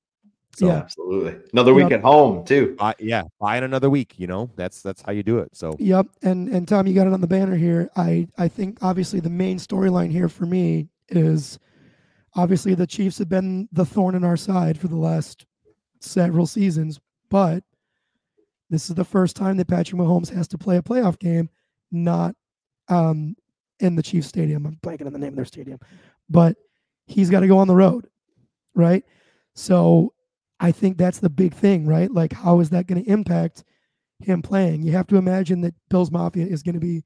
So, 0.57 0.69
Yeah. 0.69 0.77
Absolutely. 0.79 1.37
Another 1.53 1.75
week 1.75 1.91
Yep. 1.91 1.99
at 1.99 2.05
home 2.05 2.45
too. 2.45 2.75
buy, 2.79 2.95
yeah, 2.99 3.25
buy 3.39 3.59
in 3.59 3.65
another 3.65 3.91
week. 3.91 4.15
You 4.19 4.27
know, 4.27 4.49
that's 4.57 4.81
that's 4.81 5.03
how 5.03 5.13
you 5.13 5.23
do 5.23 5.39
it. 5.39 5.55
So 5.55 5.75
Yep, 5.79 6.07
and 6.23 6.49
and 6.49 6.67
Tom, 6.67 6.87
you 6.87 6.95
got 6.95 7.07
it 7.07 7.13
on 7.13 7.21
the 7.21 7.27
banner 7.27 7.57
here. 7.57 7.91
I 7.97 8.27
I 8.39 8.49
think 8.49 8.79
obviously 8.81 9.21
the 9.21 9.29
main 9.29 9.59
storyline 9.59 10.11
here 10.11 10.29
for 10.31 10.47
me 10.47 10.89
is 11.09 11.59
obviously 12.35 12.75
the 12.75 12.87
Chiefs 12.87 13.19
have 13.19 13.29
been 13.29 13.69
the 13.73 13.85
thorn 13.85 14.15
in 14.15 14.25
our 14.25 14.37
side 14.37 14.79
for 14.79 14.89
the 14.89 14.97
last 14.97 15.45
several 16.01 16.47
seasons, 16.47 17.01
but 17.37 17.63
this 18.71 18.89
is 18.89 18.95
the 18.95 19.05
first 19.05 19.37
time 19.37 19.59
that 19.59 19.69
Patrick 19.69 20.01
Mahomes 20.01 20.35
has 20.35 20.49
to 20.49 20.57
play 20.57 20.79
a 20.79 20.83
playoff 20.83 21.19
game, 21.19 21.51
not 21.93 22.35
um 22.89 23.37
in 23.79 23.95
the 23.95 24.03
Chiefs 24.03 24.27
stadium. 24.27 24.65
I'm 24.65 24.77
blanking 24.77 25.05
on 25.05 25.13
the 25.13 25.19
name 25.19 25.33
of 25.33 25.37
their 25.37 25.45
stadium, 25.45 25.79
but 26.31 26.57
he's 27.07 27.29
got 27.29 27.41
to 27.41 27.47
go 27.47 27.59
on 27.59 27.69
the 27.69 27.75
road, 27.75 28.09
right? 28.75 29.05
So 29.55 30.15
I 30.61 30.73
think 30.73 30.97
that's 30.97 31.19
the 31.19 31.29
big 31.29 31.53
thing, 31.53 31.87
right? 31.87 32.11
Like, 32.11 32.33
how 32.33 32.61
is 32.61 32.71
that 32.71 32.87
going 32.87 33.05
to 33.05 33.11
impact 33.11 33.65
him 34.21 34.41
playing? 34.41 34.81
You 34.85 34.93
have 34.93 35.07
to 35.09 35.17
imagine 35.17 35.61
that 35.61 35.75
Bills 35.91 36.11
Mafia 36.11 36.47
is 36.47 36.63
going 36.63 36.77
to 36.77 36.81
be 36.81 37.05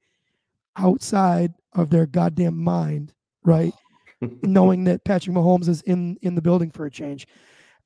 outside 0.76 1.54
of 1.72 1.90
their 1.90 2.06
goddamn 2.06 2.56
mind, 2.56 3.14
right? 3.42 3.74
Knowing 4.42 4.84
that 4.84 5.04
Patrick 5.04 5.34
Mahomes 5.34 5.66
is 5.66 5.82
in 5.82 6.18
in 6.22 6.36
the 6.36 6.42
building 6.42 6.70
for 6.70 6.86
a 6.86 6.90
change. 6.90 7.26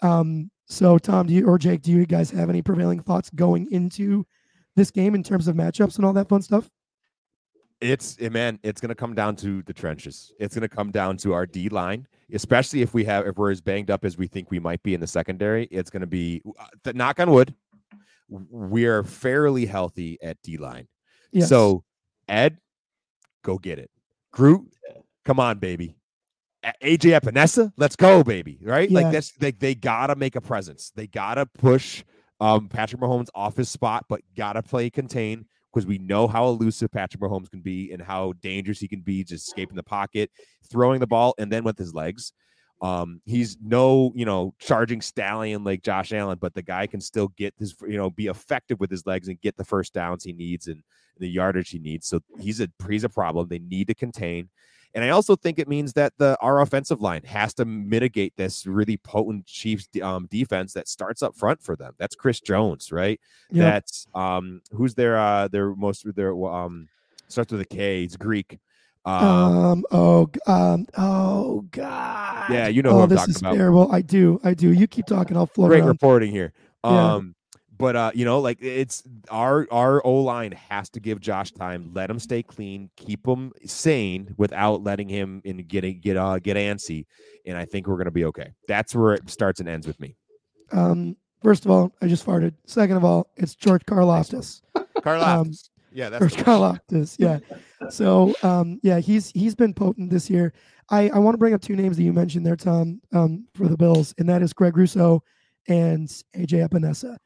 Um, 0.02 0.50
so, 0.66 0.98
Tom, 0.98 1.26
do 1.26 1.34
you 1.34 1.46
or 1.46 1.58
Jake, 1.58 1.82
do 1.82 1.92
you 1.92 2.06
guys 2.06 2.30
have 2.30 2.48
any 2.48 2.62
prevailing 2.62 3.00
thoughts 3.00 3.30
going 3.30 3.70
into 3.70 4.26
this 4.76 4.90
game 4.90 5.14
in 5.14 5.22
terms 5.22 5.48
of 5.48 5.56
matchups 5.56 5.96
and 5.96 6.04
all 6.04 6.12
that 6.12 6.28
fun 6.28 6.42
stuff? 6.42 6.70
it's 7.84 8.16
eh, 8.20 8.28
man, 8.28 8.58
it's 8.62 8.80
gonna 8.80 8.94
come 8.94 9.14
down 9.14 9.36
to 9.36 9.62
the 9.62 9.72
trenches. 9.72 10.32
It's 10.38 10.54
gonna 10.54 10.68
come 10.68 10.90
down 10.90 11.16
to 11.18 11.32
our 11.32 11.46
D 11.46 11.68
line, 11.68 12.06
especially 12.32 12.82
if 12.82 12.94
we 12.94 13.04
have 13.04 13.26
if 13.26 13.36
we're 13.36 13.50
as 13.50 13.60
banged 13.60 13.90
up 13.90 14.04
as 14.04 14.16
we 14.16 14.26
think 14.26 14.50
we 14.50 14.58
might 14.58 14.82
be 14.82 14.94
in 14.94 15.00
the 15.00 15.06
secondary. 15.06 15.64
It's 15.70 15.90
gonna 15.90 16.06
be 16.06 16.42
the 16.82 16.92
knock 16.92 17.20
on 17.20 17.30
wood. 17.30 17.54
We're 18.28 19.02
fairly 19.02 19.66
healthy 19.66 20.18
at 20.22 20.40
D 20.42 20.56
line. 20.56 20.88
Yes. 21.32 21.48
So, 21.48 21.84
Ed, 22.28 22.58
go 23.42 23.58
get 23.58 23.78
it. 23.78 23.90
Groot, 24.32 24.66
come 25.24 25.38
on, 25.38 25.58
baby. 25.58 25.96
AJ 26.82 27.20
Epenesa, 27.20 27.72
let's 27.76 27.96
go, 27.96 28.22
baby. 28.22 28.58
Right? 28.62 28.90
Yeah. 28.90 29.00
Like 29.00 29.12
that's 29.12 29.32
they 29.32 29.52
they 29.52 29.74
gotta 29.74 30.16
make 30.16 30.36
a 30.36 30.40
presence. 30.40 30.92
They 30.94 31.06
gotta 31.06 31.46
push 31.46 32.04
um 32.40 32.68
Patrick 32.68 33.00
Mahomes 33.00 33.28
off 33.34 33.56
his 33.56 33.68
spot, 33.68 34.06
but 34.08 34.20
gotta 34.36 34.62
play 34.62 34.90
contain 34.90 35.46
because 35.72 35.86
we 35.86 35.98
know 35.98 36.26
how 36.28 36.46
elusive 36.46 36.90
Patrick 36.90 37.20
Mahomes 37.20 37.50
can 37.50 37.60
be 37.60 37.92
and 37.92 38.00
how 38.00 38.32
dangerous 38.40 38.78
he 38.78 38.88
can 38.88 39.00
be 39.00 39.24
just 39.24 39.48
escaping 39.48 39.76
the 39.76 39.82
pocket, 39.82 40.30
throwing 40.70 41.00
the 41.00 41.06
ball, 41.06 41.34
and 41.38 41.50
then 41.50 41.64
with 41.64 41.76
his 41.76 41.92
legs. 41.92 42.32
Um, 42.80 43.20
he's 43.24 43.56
no, 43.62 44.12
you 44.14 44.24
know, 44.24 44.54
charging 44.58 45.00
stallion 45.00 45.64
like 45.64 45.82
Josh 45.82 46.12
Allen, 46.12 46.38
but 46.40 46.54
the 46.54 46.62
guy 46.62 46.86
can 46.86 47.00
still 47.00 47.28
get 47.28 47.54
his, 47.58 47.74
you 47.82 47.96
know, 47.96 48.10
be 48.10 48.26
effective 48.26 48.78
with 48.78 48.90
his 48.90 49.06
legs 49.06 49.28
and 49.28 49.40
get 49.40 49.56
the 49.56 49.64
first 49.64 49.94
downs 49.94 50.22
he 50.22 50.32
needs 50.32 50.66
and 50.66 50.82
the 51.18 51.28
yardage 51.28 51.70
he 51.70 51.78
needs. 51.78 52.06
So 52.06 52.20
he's 52.38 52.60
a 52.60 52.68
he's 52.88 53.04
a 53.04 53.08
problem. 53.08 53.48
They 53.48 53.60
need 53.60 53.86
to 53.88 53.94
contain. 53.94 54.50
And 54.94 55.04
I 55.04 55.08
also 55.08 55.34
think 55.34 55.58
it 55.58 55.66
means 55.68 55.92
that 55.94 56.12
the 56.18 56.36
our 56.40 56.60
offensive 56.60 57.00
line 57.00 57.22
has 57.24 57.52
to 57.54 57.64
mitigate 57.64 58.36
this 58.36 58.64
really 58.64 58.96
potent 58.96 59.46
Chiefs 59.46 59.88
um, 60.02 60.28
defense 60.30 60.72
that 60.74 60.86
starts 60.88 61.22
up 61.22 61.34
front 61.34 61.60
for 61.62 61.74
them. 61.74 61.94
That's 61.98 62.14
Chris 62.14 62.40
Jones, 62.40 62.92
right? 62.92 63.20
Yep. 63.50 63.72
That's 63.72 64.06
um 64.14 64.62
who's 64.70 64.94
their 64.94 65.18
uh 65.18 65.48
their 65.48 65.74
most 65.74 66.06
their 66.14 66.32
um 66.46 66.88
starts 67.28 67.50
with 67.52 67.60
a 67.60 67.64
K. 67.64 68.04
It's 68.04 68.16
Greek. 68.16 68.58
Um, 69.04 69.24
Um. 69.24 69.84
Oh. 69.90 70.30
Um. 70.46 70.86
Oh 70.96 71.64
God. 71.72 72.50
yeah, 72.50 72.68
you 72.68 72.82
know 72.82 72.90
oh, 72.90 72.94
who 72.94 73.02
I'm 73.02 73.08
this 73.08 73.18
talking 73.18 73.34
is 73.34 73.40
about. 73.40 73.54
terrible. 73.56 73.92
I 73.92 74.00
do. 74.00 74.40
I 74.44 74.54
do. 74.54 74.72
You 74.72 74.86
keep 74.86 75.06
talking. 75.06 75.36
I'll 75.36 75.46
float 75.46 75.70
Great 75.70 75.80
around. 75.80 75.88
reporting 75.88 76.30
here. 76.30 76.52
Yeah. 76.84 77.20
But 77.76 77.96
uh, 77.96 78.10
you 78.14 78.24
know, 78.24 78.40
like 78.40 78.58
it's 78.60 79.02
our 79.30 79.66
our 79.70 80.04
O 80.06 80.14
line 80.16 80.52
has 80.52 80.88
to 80.90 81.00
give 81.00 81.20
Josh 81.20 81.50
time, 81.52 81.90
let 81.94 82.08
him 82.08 82.18
stay 82.18 82.42
clean, 82.42 82.90
keep 82.96 83.26
him 83.26 83.52
sane 83.64 84.34
without 84.36 84.82
letting 84.82 85.08
him 85.08 85.40
in 85.44 85.58
get 85.58 85.82
get 86.00 86.16
uh 86.16 86.38
get 86.38 86.56
antsy, 86.56 87.06
and 87.46 87.56
I 87.58 87.64
think 87.64 87.86
we're 87.86 87.96
gonna 87.98 88.10
be 88.10 88.24
okay. 88.26 88.52
That's 88.68 88.94
where 88.94 89.14
it 89.14 89.28
starts 89.28 89.60
and 89.60 89.68
ends 89.68 89.86
with 89.86 89.98
me. 90.00 90.16
Um. 90.72 91.16
First 91.42 91.66
of 91.66 91.70
all, 91.70 91.92
I 92.00 92.06
just 92.06 92.24
farted. 92.24 92.54
Second 92.64 92.96
of 92.96 93.04
all, 93.04 93.30
it's 93.36 93.54
George 93.54 93.84
Karlaftis. 93.84 94.62
Carl, 95.02 95.22
Um, 95.22 95.52
yeah, 95.92 96.08
that's 96.08 96.20
George. 96.34 96.42
Karlaftis. 96.42 97.16
Yeah. 97.18 97.40
So, 97.90 98.34
um, 98.42 98.80
yeah, 98.82 98.98
he's 98.98 99.30
he's 99.32 99.54
been 99.54 99.74
potent 99.74 100.08
this 100.08 100.30
year. 100.30 100.54
I 100.88 101.10
I 101.10 101.18
want 101.18 101.34
to 101.34 101.38
bring 101.38 101.52
up 101.52 101.60
two 101.60 101.76
names 101.76 101.98
that 101.98 102.02
you 102.02 102.14
mentioned 102.14 102.46
there, 102.46 102.56
Tom, 102.56 102.98
um, 103.12 103.46
for 103.54 103.68
the 103.68 103.76
Bills, 103.76 104.14
and 104.16 104.26
that 104.30 104.40
is 104.42 104.54
Greg 104.54 104.74
Rousseau 104.74 105.22
and 105.68 106.08
AJ 106.34 106.66
Epenesa. 106.66 107.18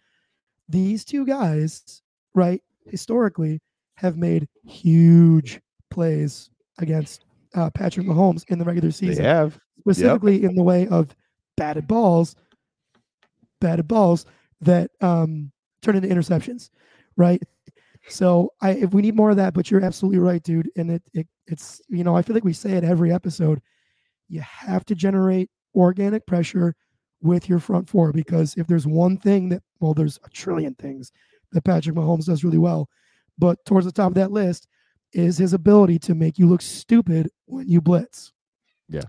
These 0.68 1.04
two 1.04 1.24
guys, 1.24 2.02
right, 2.34 2.62
historically, 2.86 3.60
have 3.96 4.16
made 4.16 4.48
huge 4.64 5.60
plays 5.90 6.50
against 6.78 7.24
uh, 7.54 7.70
Patrick 7.70 8.06
Mahomes 8.06 8.44
in 8.48 8.58
the 8.58 8.64
regular 8.64 8.90
season. 8.90 9.24
they 9.24 9.28
have. 9.28 9.58
specifically 9.80 10.44
in 10.44 10.54
the 10.54 10.62
way 10.62 10.86
of 10.88 11.14
batted 11.56 11.88
balls, 11.88 12.36
batted 13.60 13.88
balls 13.88 14.26
that 14.60 14.90
um, 15.00 15.50
turn 15.82 15.96
into 15.96 16.08
interceptions, 16.08 16.70
right? 17.16 17.42
So 18.08 18.52
I 18.60 18.70
if 18.70 18.94
we 18.94 19.02
need 19.02 19.16
more 19.16 19.30
of 19.30 19.36
that, 19.36 19.54
but 19.54 19.70
you're 19.70 19.84
absolutely 19.84 20.18
right, 20.18 20.42
dude. 20.42 20.70
And 20.76 20.92
it, 20.92 21.02
it 21.12 21.26
it's 21.46 21.80
you 21.88 22.04
know 22.04 22.16
I 22.16 22.22
feel 22.22 22.34
like 22.34 22.44
we 22.44 22.52
say 22.52 22.72
it 22.72 22.84
every 22.84 23.12
episode. 23.12 23.60
You 24.28 24.40
have 24.40 24.84
to 24.86 24.94
generate 24.94 25.50
organic 25.74 26.26
pressure 26.26 26.74
with 27.20 27.48
your 27.48 27.58
front 27.58 27.88
four 27.88 28.12
because 28.12 28.54
if 28.56 28.66
there's 28.66 28.86
one 28.86 29.16
thing 29.16 29.48
that 29.48 29.62
well, 29.80 29.94
there's 29.94 30.18
a 30.24 30.30
trillion 30.30 30.74
things 30.76 31.12
that 31.52 31.64
Patrick 31.64 31.96
Mahomes 31.96 32.26
does 32.26 32.44
really 32.44 32.58
well, 32.58 32.88
but 33.38 33.64
towards 33.64 33.86
the 33.86 33.92
top 33.92 34.08
of 34.08 34.14
that 34.14 34.30
list 34.32 34.68
is 35.12 35.38
his 35.38 35.52
ability 35.54 35.98
to 36.00 36.14
make 36.14 36.38
you 36.38 36.46
look 36.46 36.60
stupid 36.62 37.30
when 37.46 37.68
you 37.68 37.80
blitz. 37.80 38.32
Yeah. 38.88 39.02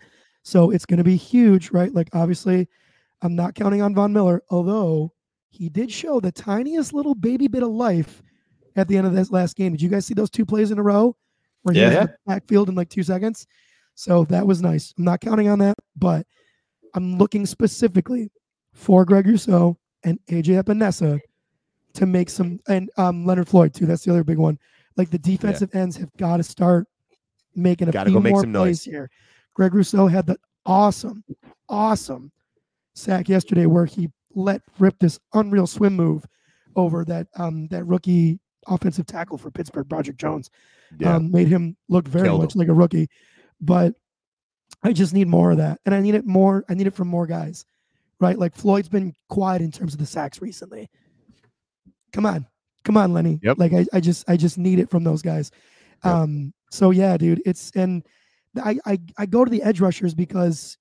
So 0.44 0.72
it's 0.72 0.86
going 0.86 0.98
to 1.00 1.04
be 1.04 1.18
huge, 1.18 1.72
right? 1.72 1.94
Like 1.94 2.10
obviously, 2.14 2.68
I'm 3.22 3.36
not 3.36 3.56
counting 3.56 3.82
on 3.82 3.94
Von 3.94 4.14
Miller, 4.14 4.42
although 4.50 5.14
he 5.50 5.68
did 5.70 5.92
show 5.92 6.20
the 6.20 6.32
tiniest 6.32 6.94
little 6.94 7.16
baby 7.16 7.48
bit 7.48 7.64
of 7.64 7.70
life 7.70 8.24
at 8.76 8.88
the 8.88 8.98
end 8.98 9.06
of 9.08 9.14
this 9.14 9.32
last 9.32 9.56
game. 9.58 9.74
Did 9.74 9.82
you 9.82 9.90
guys 9.90 10.06
see 10.06 10.14
those 10.14 10.30
two 10.30 10.46
plays 10.46 10.72
in 10.72 10.80
a 10.80 10.84
row 10.84 11.16
where 11.64 11.74
he 11.76 11.82
was 11.82 11.92
Yeah. 11.94 12.02
in 12.02 12.08
the 12.08 12.16
backfield 12.26 12.70
in 12.70 12.76
like 12.76 12.90
two 12.90 13.04
seconds? 13.04 13.46
So 13.96 14.24
that 14.26 14.48
was 14.48 14.62
nice. 14.62 14.94
I'm 14.98 15.04
not 15.04 15.20
counting 15.20 15.50
on 15.50 15.60
that, 15.60 15.78
but 15.98 16.26
I'm 16.94 17.18
looking 17.18 17.46
specifically 17.46 18.32
for 18.74 19.06
Greg 19.06 19.28
Rousseau 19.28 19.78
and 20.04 20.20
AJ 20.30 20.64
Epenesa 20.64 21.20
to 21.94 22.06
make 22.06 22.30
some, 22.30 22.60
and 22.68 22.90
um, 22.98 23.26
Leonard 23.26 23.48
Floyd 23.48 23.74
too. 23.74 23.86
That's 23.86 24.04
the 24.04 24.12
other 24.12 24.24
big 24.24 24.38
one. 24.38 24.58
Like 24.96 25.10
the 25.10 25.20
defensive 25.20 25.74
ends 25.74 25.96
have 25.98 26.12
got 26.18 26.38
to 26.38 26.44
start 26.44 26.88
making 27.56 27.90
a 27.90 27.92
Gotta 27.92 28.10
few 28.10 28.18
go 28.18 28.22
make 28.22 28.34
more 28.34 28.42
some 28.42 28.54
plays 28.54 28.64
noise. 28.80 28.84
here. 28.84 29.10
Greg 29.54 29.74
Rousseau 29.74 30.08
had 30.08 30.26
the 30.26 30.38
awesome, 30.66 31.24
awesome 31.68 32.32
sack 32.96 33.30
yesterday 33.30 33.66
where 33.66 33.86
he 33.86 34.10
let 34.36 34.62
rip 34.78 34.98
this 35.00 35.20
unreal 35.34 35.68
swim 35.68 35.96
move 35.96 36.26
over 36.76 37.04
that 37.04 37.28
um 37.36 37.68
that 37.70 37.84
rookie 37.86 38.40
offensive 38.68 39.06
tackle 39.06 39.38
for 39.38 39.52
Pittsburgh, 39.52 39.88
Broderick 39.88 40.18
Jones. 40.18 40.50
Yeah. 41.00 41.16
Um, 41.16 41.32
made 41.32 41.48
him 41.48 41.76
look 41.88 42.08
very 42.08 42.26
Killed 42.28 42.42
much 42.42 42.56
like 42.56 42.68
a 42.68 42.74
rookie. 42.74 43.10
But 43.62 43.94
I 44.84 44.94
just 44.94 45.14
need 45.14 45.28
more 45.28 45.52
of 45.52 45.58
that. 45.58 45.80
And 45.86 45.94
I 45.94 46.02
need 46.02 46.16
it 46.16 46.26
more, 46.26 46.64
I 46.70 46.74
need 46.74 46.88
it 46.88 46.94
from 46.94 47.08
more 47.08 47.28
guys. 47.28 47.66
Right? 48.20 48.38
Like 48.38 48.56
Floyd's 48.56 48.90
been 48.90 49.14
quiet 49.30 49.62
in 49.62 49.72
terms 49.72 49.94
of 49.94 50.00
the 50.00 50.06
sacks 50.06 50.42
recently. 50.42 50.90
Come 52.12 52.26
on. 52.26 52.46
Come 52.84 52.98
on, 52.98 53.14
Lenny. 53.14 53.40
Yep. 53.44 53.58
Like 53.58 53.74
I, 53.74 53.86
I 53.94 54.00
just 54.00 54.30
I 54.30 54.36
just 54.36 54.58
need 54.58 54.80
it 54.80 54.90
from 54.90 55.04
those 55.04 55.22
guys. 55.22 55.52
Yep. 56.04 56.14
Um, 56.14 56.54
so 56.72 56.92
yeah, 56.92 57.18
dude, 57.18 57.42
it's 57.46 57.72
and 57.76 58.06
I, 58.62 58.78
I 58.86 59.00
I 59.18 59.26
go 59.26 59.46
to 59.46 59.52
the 59.52 59.62
edge 59.64 59.80
rushers 59.80 60.14
because 60.14 60.78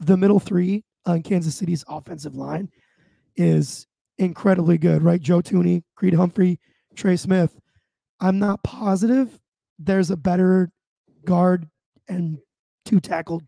the 0.00 0.16
middle 0.16 0.40
three 0.40 0.84
on 1.06 1.22
Kansas 1.22 1.54
City's 1.54 1.84
offensive 1.88 2.34
line 2.34 2.68
is 3.36 3.86
incredibly 4.18 4.76
good, 4.76 5.02
right? 5.02 5.20
Joe 5.20 5.40
Thuney, 5.40 5.82
Creed 5.94 6.14
Humphrey, 6.14 6.58
Trey 6.94 7.16
Smith. 7.16 7.58
I'm 8.20 8.38
not 8.38 8.62
positive 8.62 9.38
there's 9.78 10.10
a 10.10 10.16
better 10.16 10.70
guard 11.24 11.68
and 12.08 12.38
two 12.86 13.00
tackle 13.00 13.42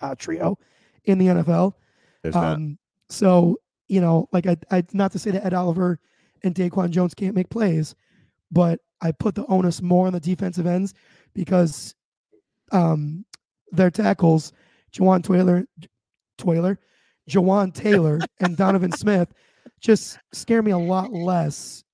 uh, 0.00 0.14
trio 0.14 0.56
in 1.04 1.18
the 1.18 1.26
NFL. 1.26 1.74
Um, 2.32 2.78
so 3.08 3.58
you 3.88 4.00
know, 4.00 4.28
like 4.32 4.46
I, 4.46 4.56
I, 4.70 4.84
not 4.92 5.12
to 5.12 5.18
say 5.18 5.32
that 5.32 5.44
Ed 5.44 5.54
Oliver 5.54 5.98
and 6.44 6.54
Daquan 6.54 6.90
Jones 6.90 7.14
can't 7.14 7.34
make 7.34 7.50
plays, 7.50 7.94
but 8.50 8.80
I 9.00 9.12
put 9.12 9.34
the 9.34 9.46
onus 9.46 9.82
more 9.82 10.06
on 10.06 10.12
the 10.12 10.20
defensive 10.20 10.66
ends 10.66 10.94
because 11.34 11.94
um, 12.70 13.24
their 13.70 13.90
tackles, 13.90 14.52
Jawaan 14.94 15.22
Taylor, 15.22 15.66
Taylor, 16.38 16.78
Jawaan 17.28 17.74
Taylor, 17.74 18.20
and 18.40 18.56
Donovan 18.56 18.92
Smith 18.92 19.32
just 19.80 20.18
scare 20.32 20.62
me 20.62 20.70
a 20.70 20.78
lot 20.78 21.12
less 21.12 21.84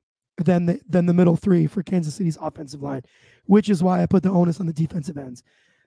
than 0.44 0.66
the 0.66 0.80
than 0.88 1.07
the 1.07 1.14
middle 1.14 1.36
three 1.36 1.66
for 1.66 1.82
Kansas 1.82 2.14
City's 2.14 2.38
offensive 2.40 2.82
line, 2.82 3.03
which 3.46 3.68
is 3.68 3.82
why 3.82 4.03
I 4.03 4.07
put 4.07 4.22
the 4.22 4.30
onus 4.30 4.61
on 4.61 4.66
the 4.66 4.72
defensive 4.72 5.18
ends. 5.18 5.42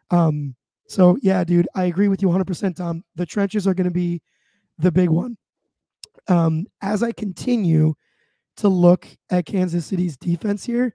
Um, 0.09 0.55
so 0.91 1.17
yeah, 1.21 1.45
dude, 1.45 1.69
I 1.73 1.85
agree 1.85 2.09
with 2.09 2.21
you 2.21 2.27
100%, 2.27 2.75
Tom. 2.75 3.01
The 3.15 3.25
trenches 3.25 3.65
are 3.65 3.73
going 3.73 3.87
to 3.87 3.93
be 3.93 4.21
the 4.77 4.91
big 4.91 5.07
one. 5.07 5.37
Um, 6.27 6.65
as 6.81 7.01
I 7.01 7.13
continue 7.13 7.93
to 8.57 8.67
look 8.67 9.07
at 9.29 9.45
Kansas 9.45 9.85
City's 9.85 10.17
defense 10.17 10.65
here, 10.65 10.93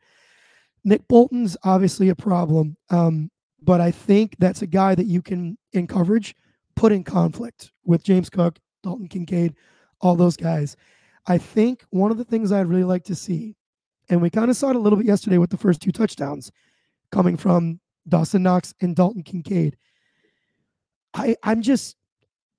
Nick 0.84 1.08
Bolton's 1.08 1.56
obviously 1.64 2.10
a 2.10 2.14
problem, 2.14 2.76
um, 2.90 3.30
but 3.62 3.80
I 3.80 3.90
think 3.90 4.36
that's 4.38 4.60
a 4.60 4.66
guy 4.66 4.94
that 4.94 5.06
you 5.06 5.22
can 5.22 5.56
in 5.72 5.86
coverage 5.86 6.36
put 6.74 6.92
in 6.92 7.02
conflict 7.02 7.72
with 7.86 8.04
James 8.04 8.28
Cook, 8.28 8.58
Dalton 8.82 9.08
Kincaid, 9.08 9.54
all 10.02 10.14
those 10.14 10.36
guys. 10.36 10.76
I 11.26 11.38
think 11.38 11.86
one 11.88 12.10
of 12.10 12.18
the 12.18 12.24
things 12.24 12.52
I'd 12.52 12.68
really 12.68 12.84
like 12.84 13.04
to 13.04 13.14
see, 13.14 13.56
and 14.10 14.20
we 14.20 14.28
kind 14.28 14.50
of 14.50 14.58
saw 14.58 14.68
it 14.68 14.76
a 14.76 14.78
little 14.78 14.98
bit 14.98 15.06
yesterday 15.06 15.38
with 15.38 15.48
the 15.48 15.56
first 15.56 15.80
two 15.80 15.90
touchdowns 15.90 16.52
coming 17.10 17.38
from 17.38 17.80
Dawson 18.08 18.42
Knox 18.42 18.74
and 18.82 18.94
Dalton 18.94 19.22
Kincaid. 19.22 19.78
I 21.16 21.36
I'm 21.42 21.62
just 21.62 21.96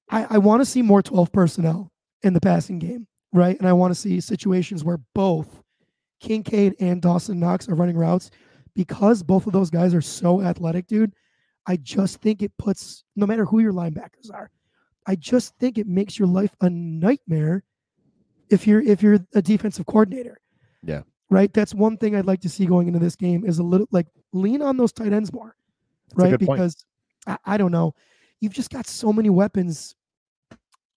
I, 0.10 0.26
I 0.32 0.38
want 0.40 0.62
to 0.62 0.66
see 0.66 0.82
more 0.82 1.02
12 1.02 1.32
personnel 1.32 1.92
in 2.24 2.34
the 2.34 2.42
passing 2.42 2.80
game, 2.80 3.08
right? 3.34 3.58
And 3.58 3.68
I 3.68 3.74
want 3.74 3.94
to 3.94 4.00
see 4.00 4.20
situations 4.20 4.84
where 4.84 5.00
both 5.14 5.62
Kincaid 6.20 6.76
and 6.80 7.02
Dawson 7.02 7.40
Knox 7.40 7.70
are 7.70 7.76
running 7.76 7.98
routes 7.98 8.32
because 8.76 9.22
both 9.24 9.48
of 9.48 9.54
those 9.54 9.70
guys 9.70 9.94
are 9.94 10.02
so 10.02 10.42
athletic, 10.42 10.88
dude. 10.88 11.14
I 11.68 11.78
just 11.78 12.22
think 12.22 12.42
it 12.42 12.52
puts 12.58 13.04
no 13.16 13.26
matter 13.26 13.46
who 13.46 13.60
your 13.60 13.74
linebackers 13.74 14.34
are, 14.34 14.50
I 15.06 15.16
just 15.16 15.56
think 15.58 15.78
it 15.78 15.88
makes 15.88 16.18
your 16.18 16.28
life 16.28 16.56
a 16.62 16.70
nightmare 16.70 17.64
if 18.50 18.66
you're 18.66 18.82
if 18.82 19.04
you're 19.04 19.20
a 19.36 19.42
defensive 19.42 19.86
coordinator. 19.86 20.40
Yeah. 20.84 21.02
Right. 21.30 21.54
That's 21.54 21.74
one 21.74 21.98
thing 21.98 22.16
I'd 22.16 22.26
like 22.26 22.40
to 22.42 22.50
see 22.50 22.66
going 22.66 22.88
into 22.88 23.00
this 23.00 23.18
game 23.18 23.46
is 23.46 23.60
a 23.60 23.64
little 23.64 23.88
like 23.92 24.08
lean 24.32 24.62
on 24.62 24.78
those 24.78 24.94
tight 24.94 25.12
ends 25.12 25.34
more. 25.34 25.56
That's 26.16 26.32
right. 26.32 26.40
Because 26.40 26.86
I, 27.28 27.38
I 27.46 27.58
don't 27.58 27.72
know. 27.72 27.94
You've 28.40 28.54
just 28.54 28.70
got 28.70 28.88
so 28.88 29.12
many 29.12 29.30
weapons. 29.30 29.96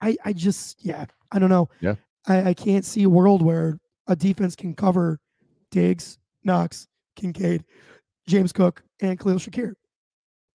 I 0.00 0.16
I 0.24 0.32
just 0.32 0.84
yeah, 0.84 1.06
I 1.32 1.38
don't 1.38 1.50
know. 1.50 1.68
Yeah. 1.80 1.94
I, 2.26 2.50
I 2.50 2.54
can't 2.54 2.84
see 2.84 3.02
a 3.04 3.08
world 3.08 3.42
where 3.42 3.78
a 4.06 4.14
defense 4.16 4.54
can 4.54 4.74
cover 4.74 5.18
Diggs, 5.70 6.18
Knox, 6.44 6.86
Kincaid, 7.16 7.64
James 8.26 8.52
Cook, 8.52 8.82
and 9.00 9.18
Khalil 9.18 9.36
Shakir. 9.36 9.74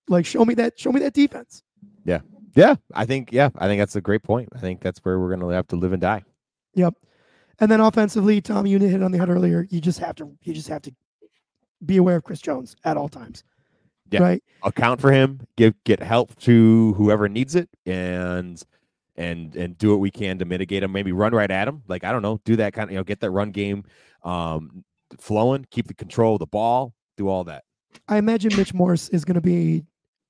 Like 0.08 0.26
show 0.26 0.46
me 0.46 0.54
that 0.56 0.80
show 0.80 0.92
me 0.92 1.00
that 1.02 1.14
defense. 1.14 1.64
Yeah, 2.04 2.20
Yeah. 2.56 2.76
I 2.94 3.06
think 3.06 3.32
yeah, 3.32 3.50
I 3.58 3.68
think 3.68 3.80
that's 3.80 3.96
a 3.96 4.02
great 4.02 4.24
point. 4.24 4.50
I 4.56 4.60
think 4.60 4.82
that's 4.82 5.00
where 5.00 5.20
we're 5.20 5.36
gonna 5.36 5.54
have 5.54 5.68
to 5.68 5.76
live 5.76 5.94
and 5.94 6.02
die. 6.02 6.24
Yep. 6.76 6.94
And 7.60 7.72
then 7.72 7.80
offensively, 7.80 8.42
Tom, 8.42 8.68
you 8.68 8.78
hit 8.78 9.02
on 9.02 9.12
the 9.12 9.18
head 9.18 9.30
earlier. 9.30 9.66
You 9.70 9.82
just 9.82 10.00
have 10.00 10.16
to 10.18 10.38
you 10.42 10.54
just 10.54 10.68
have 10.68 10.82
to 10.84 10.94
be 11.86 11.98
aware 11.98 12.18
of 12.18 12.24
Chris 12.24 12.42
Jones 12.42 12.76
at 12.84 12.98
all 12.98 13.10
times. 13.10 13.44
Yeah. 14.12 14.22
Right. 14.22 14.44
Account 14.64 15.02
for 15.02 15.12
him, 15.12 15.42
give 15.58 15.74
get 15.84 16.02
help 16.02 16.36
to 16.42 16.94
whoever 16.94 17.28
needs 17.28 17.56
it, 17.56 17.70
and 17.86 18.62
and 19.16 19.56
and 19.56 19.78
do 19.78 19.92
what 19.92 20.00
we 20.00 20.12
can 20.12 20.38
to 20.40 20.46
mitigate 20.46 20.84
him. 20.84 20.92
Maybe 20.92 21.12
run 21.12 21.34
right 21.34 21.50
at 21.50 21.68
him. 21.68 21.84
Like 21.88 22.04
I 22.04 22.12
don't 22.12 22.22
know, 22.22 22.40
do 22.46 22.56
that 22.58 22.74
kind 22.74 22.90
of 22.90 22.92
you 22.92 22.98
know 22.98 23.04
get 23.04 23.20
that 23.22 23.32
run 23.32 23.52
game 23.52 23.84
um 24.24 24.84
flowing, 25.20 25.66
keep 25.72 25.88
the 25.88 25.94
control 25.94 26.34
of 26.34 26.40
the 26.40 26.48
ball, 26.48 26.94
do 27.18 27.28
all 27.28 27.44
that. 27.46 27.64
I 28.08 28.18
imagine 28.18 28.56
Mitch 28.56 28.74
Morse 28.74 29.10
is 29.10 29.24
going 29.26 29.36
to 29.36 29.42
be 29.42 29.86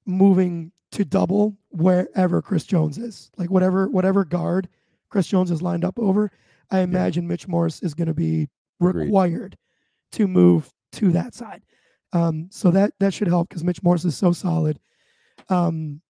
moving 0.05 0.71
to 0.91 1.03
double 1.03 1.57
wherever 1.71 2.41
Chris 2.41 2.63
Jones 2.65 2.97
is. 2.97 3.31
Like 3.37 3.49
whatever 3.49 3.89
whatever 3.89 4.23
guard 4.23 4.69
Chris 5.09 5.27
Jones 5.27 5.51
is 5.51 5.61
lined 5.61 5.83
up 5.83 5.97
over, 5.99 6.31
I 6.71 6.79
imagine 6.79 7.27
Mitch 7.27 7.47
Morse 7.47 7.81
is 7.81 7.93
going 7.93 8.07
to 8.07 8.13
be 8.13 8.49
Agreed. 8.81 9.05
required 9.05 9.57
to 10.13 10.27
move 10.27 10.71
to 10.93 11.11
that 11.11 11.33
side. 11.33 11.63
Um, 12.15 12.47
so 12.49 12.71
that 12.71 12.93
that 12.99 13.13
should 13.13 13.27
help 13.27 13.49
because 13.49 13.65
Mitch 13.65 13.83
Morse 13.83 14.05
is 14.05 14.15
so 14.15 14.31
solid. 14.31 14.79
Um, 15.49 16.01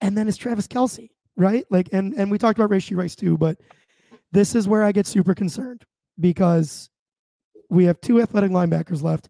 and 0.00 0.18
then 0.18 0.26
it's 0.26 0.36
Travis 0.36 0.66
Kelce, 0.66 1.08
right? 1.36 1.64
Like, 1.70 1.88
and 1.92 2.14
and 2.14 2.32
we 2.32 2.36
talked 2.36 2.58
about 2.58 2.70
Rashee 2.70 2.96
Rice 2.96 3.14
too, 3.14 3.38
but 3.38 3.58
this 4.32 4.56
is 4.56 4.66
where 4.66 4.82
I 4.82 4.90
get 4.90 5.06
super 5.06 5.36
concerned 5.36 5.84
because 6.18 6.90
we 7.70 7.84
have 7.84 8.00
two 8.00 8.20
athletic 8.20 8.50
linebackers 8.50 9.04
left, 9.04 9.28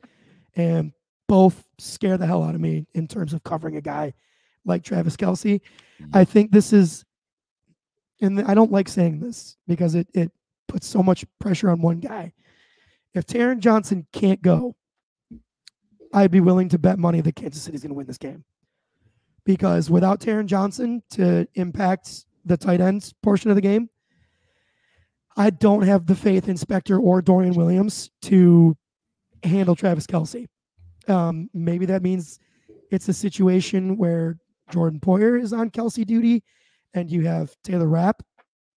and 0.55 0.93
both 1.29 1.69
scare 1.79 2.17
the 2.17 2.27
hell 2.27 2.43
out 2.43 2.55
of 2.55 2.61
me 2.63 2.87
in 2.95 3.07
terms 3.07 3.35
of 3.35 3.45
covering 3.45 3.77
a 3.77 3.83
guy 3.83 4.15
like 4.65 4.85
Travis 4.85 5.17
Kelce. 5.17 5.61
I 6.15 6.25
think 6.25 6.51
this 6.51 6.73
is, 6.73 7.05
and 8.23 8.41
I 8.41 8.55
don't 8.55 8.73
like 8.73 8.89
saying 8.89 9.21
this 9.21 9.59
because 9.69 9.95
it 9.95 10.09
it 10.15 10.33
puts 10.67 10.87
so 10.87 11.03
much 11.03 11.27
pressure 11.41 11.69
on 11.69 11.83
one 11.83 12.01
guy. 12.01 12.33
If 13.13 13.27
Taron 13.27 13.59
Johnson 13.59 14.07
can't 14.15 14.41
go, 14.41 14.77
I'd 16.17 16.31
be 16.31 16.41
willing 16.41 16.71
to 16.71 16.79
bet 16.79 16.99
money 16.99 17.21
that 17.21 17.37
Kansas 17.37 17.63
City's 17.63 17.83
going 17.83 17.91
to 17.91 17.95
win 17.95 18.07
this 18.07 18.17
game. 18.17 18.43
Because 19.45 19.91
without 19.91 20.19
Taron 20.19 20.47
Johnson 20.47 21.03
to 21.11 21.47
impact 21.55 22.25
the 22.47 22.57
tight 22.57 22.81
ends 22.81 23.13
portion 23.23 23.51
of 23.51 23.55
the 23.55 23.61
game, 23.61 23.91
I 25.37 25.51
don't 25.51 25.83
have 25.83 26.07
the 26.07 26.15
faith 26.15 26.49
in 26.49 26.57
Spector 26.57 26.99
or 26.99 27.21
Dorian 27.21 27.53
Williams 27.53 28.11
to 28.23 28.75
handle 29.43 29.77
Travis 29.77 30.07
Kelce. 30.07 30.47
Um, 31.07 31.51
maybe 31.53 31.85
that 31.85 32.03
means 32.03 32.41
it's 32.91 33.11
a 33.11 33.13
situation 33.13 33.99
where 33.99 34.39
Jordan 34.71 34.99
Poyer 34.99 35.41
is 35.41 35.53
on 35.53 35.69
Kelce 35.69 36.07
duty 36.07 36.43
and 36.95 37.11
you 37.11 37.27
have 37.27 37.55
Taylor 37.63 37.89
Rapp 37.89 38.23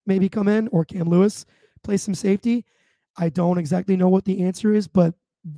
maybe 0.07 0.27
come 0.27 0.47
in 0.47 0.67
or 0.69 0.83
Cam 0.83 1.07
Lewis 1.07 1.45
play 1.83 1.97
some 1.97 2.15
safety. 2.15 2.65
I 3.15 3.29
don't 3.29 3.59
exactly 3.59 3.95
know 3.95 4.09
what 4.09 4.25
the 4.25 4.43
answer 4.43 4.73
is, 4.73 4.88
but 4.88 5.13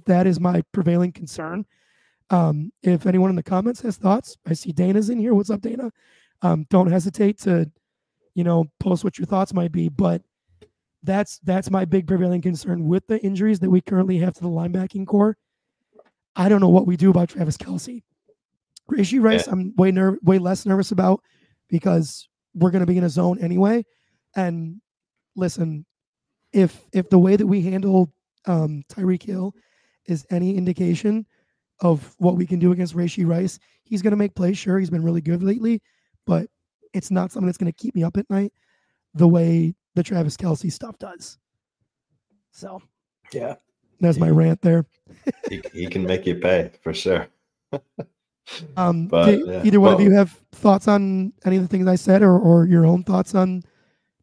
that 0.05 0.27
is 0.27 0.39
my 0.39 0.63
prevailing 0.71 1.11
concern. 1.11 1.65
Um, 2.29 2.71
if 2.83 3.05
anyone 3.05 3.29
in 3.29 3.35
the 3.35 3.43
comments 3.43 3.81
has 3.81 3.97
thoughts, 3.97 4.37
I 4.45 4.53
see 4.53 4.71
Dana's 4.71 5.09
in 5.09 5.19
here. 5.19 5.33
What's 5.33 5.49
up, 5.49 5.61
Dana? 5.61 5.91
Um, 6.41 6.65
don't 6.69 6.91
hesitate 6.91 7.39
to, 7.39 7.69
you 8.35 8.43
know, 8.43 8.65
post 8.79 9.03
what 9.03 9.17
your 9.17 9.25
thoughts 9.25 9.53
might 9.53 9.71
be. 9.71 9.89
But 9.89 10.21
that's 11.03 11.39
that's 11.39 11.71
my 11.71 11.85
big 11.85 12.07
prevailing 12.07 12.41
concern 12.41 12.87
with 12.87 13.07
the 13.07 13.19
injuries 13.23 13.59
that 13.59 13.69
we 13.69 13.81
currently 13.81 14.19
have 14.19 14.33
to 14.35 14.41
the 14.41 14.49
linebacking 14.49 15.07
corps. 15.07 15.37
I 16.35 16.49
don't 16.49 16.61
know 16.61 16.69
what 16.69 16.87
we 16.87 16.97
do 16.97 17.09
about 17.09 17.29
Travis 17.29 17.57
Kelce. 17.57 18.03
Rashee 18.91 19.21
Rice, 19.21 19.47
I'm 19.47 19.73
way 19.75 19.91
ner- 19.91 20.19
way 20.23 20.39
less 20.39 20.65
nervous 20.65 20.91
about 20.91 21.21
because 21.69 22.27
we're 22.53 22.71
going 22.71 22.81
to 22.81 22.87
be 22.87 22.97
in 22.97 23.03
a 23.03 23.09
zone 23.09 23.39
anyway. 23.39 23.85
And 24.35 24.81
listen, 25.35 25.85
if 26.53 26.81
if 26.93 27.09
the 27.09 27.19
way 27.19 27.35
that 27.35 27.47
we 27.47 27.61
handle 27.61 28.11
um, 28.45 28.83
Tyreek 28.89 29.23
Hill 29.23 29.53
is 30.09 30.25
any 30.29 30.55
indication 30.55 31.25
of 31.81 32.13
what 32.17 32.35
we 32.35 32.45
can 32.45 32.59
do 32.59 32.71
against 32.71 32.95
Rashee 32.95 33.25
Rice, 33.27 33.59
he's 33.83 34.01
going 34.01 34.11
to 34.11 34.17
make 34.17 34.35
plays. 34.35 34.57
Sure, 34.57 34.79
he's 34.79 34.89
been 34.89 35.03
really 35.03 35.21
good 35.21 35.41
lately, 35.43 35.81
but 36.25 36.47
it's 36.93 37.11
not 37.11 37.31
something 37.31 37.45
that's 37.45 37.57
going 37.57 37.71
to 37.71 37.77
keep 37.77 37.95
me 37.95 38.03
up 38.03 38.17
at 38.17 38.29
night 38.29 38.51
the 39.13 39.27
way 39.27 39.73
the 39.95 40.03
Travis 40.03 40.35
Kelce 40.37 40.71
stuff 40.71 40.97
does. 40.99 41.37
So 42.51 42.81
Yeah, 43.31 43.55
there's 43.99 44.19
my 44.19 44.29
rant 44.29 44.61
there. 44.61 44.85
he, 45.49 45.61
he 45.73 45.87
can 45.87 46.03
make 46.05 46.25
you 46.25 46.35
pay 46.35 46.71
for 46.81 46.93
sure. 46.93 47.27
Um, 48.77 49.05
But, 49.07 49.25
do 49.27 49.45
yeah. 49.47 49.61
either 49.63 49.79
one 49.79 49.93
of 49.93 50.01
you 50.01 50.09
have 50.09 50.31
thoughts 50.53 50.87
on 50.87 51.33
any 51.45 51.57
of 51.57 51.61
the 51.61 51.67
things 51.67 51.87
I 51.87 51.93
said, 51.95 52.23
or 52.23 52.39
or 52.39 52.65
your 52.65 52.83
own 52.83 53.03
thoughts 53.03 53.35
on 53.35 53.61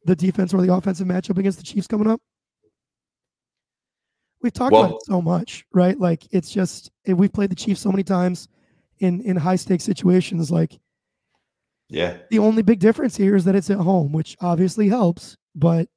the 0.04 0.16
defense 0.16 0.52
or 0.52 0.60
the 0.60 0.72
offensive 0.74 1.06
matchup 1.06 1.38
against 1.38 1.58
the 1.58 1.64
Chiefs 1.64 1.86
coming 1.86 2.08
up? 2.08 2.20
We've 4.42 4.52
talked 4.52 4.74
about 4.74 4.90
it 4.92 5.04
so 5.04 5.22
much, 5.22 5.64
right? 5.72 5.98
Like 5.98 6.26
it's 6.30 6.50
just 6.50 6.90
eh, 7.06 7.12
we've 7.12 7.32
played 7.32 7.50
the 7.50 7.56
Chiefs 7.56 7.80
so 7.80 7.90
many 7.90 8.02
times 8.02 8.48
in 8.98 9.20
in 9.22 9.36
high 9.36 9.56
stakes 9.56 9.84
situations. 9.84 10.50
Like 10.50 10.78
Yeah, 11.88 12.18
the 12.30 12.38
only 12.38 12.62
big 12.62 12.78
difference 12.78 13.16
here 13.16 13.34
is 13.36 13.44
that 13.44 13.54
it's 13.54 13.70
at 13.70 13.78
home, 13.78 14.12
which 14.12 14.36
obviously 14.40 14.88
helps. 14.88 15.36
But 15.54 15.88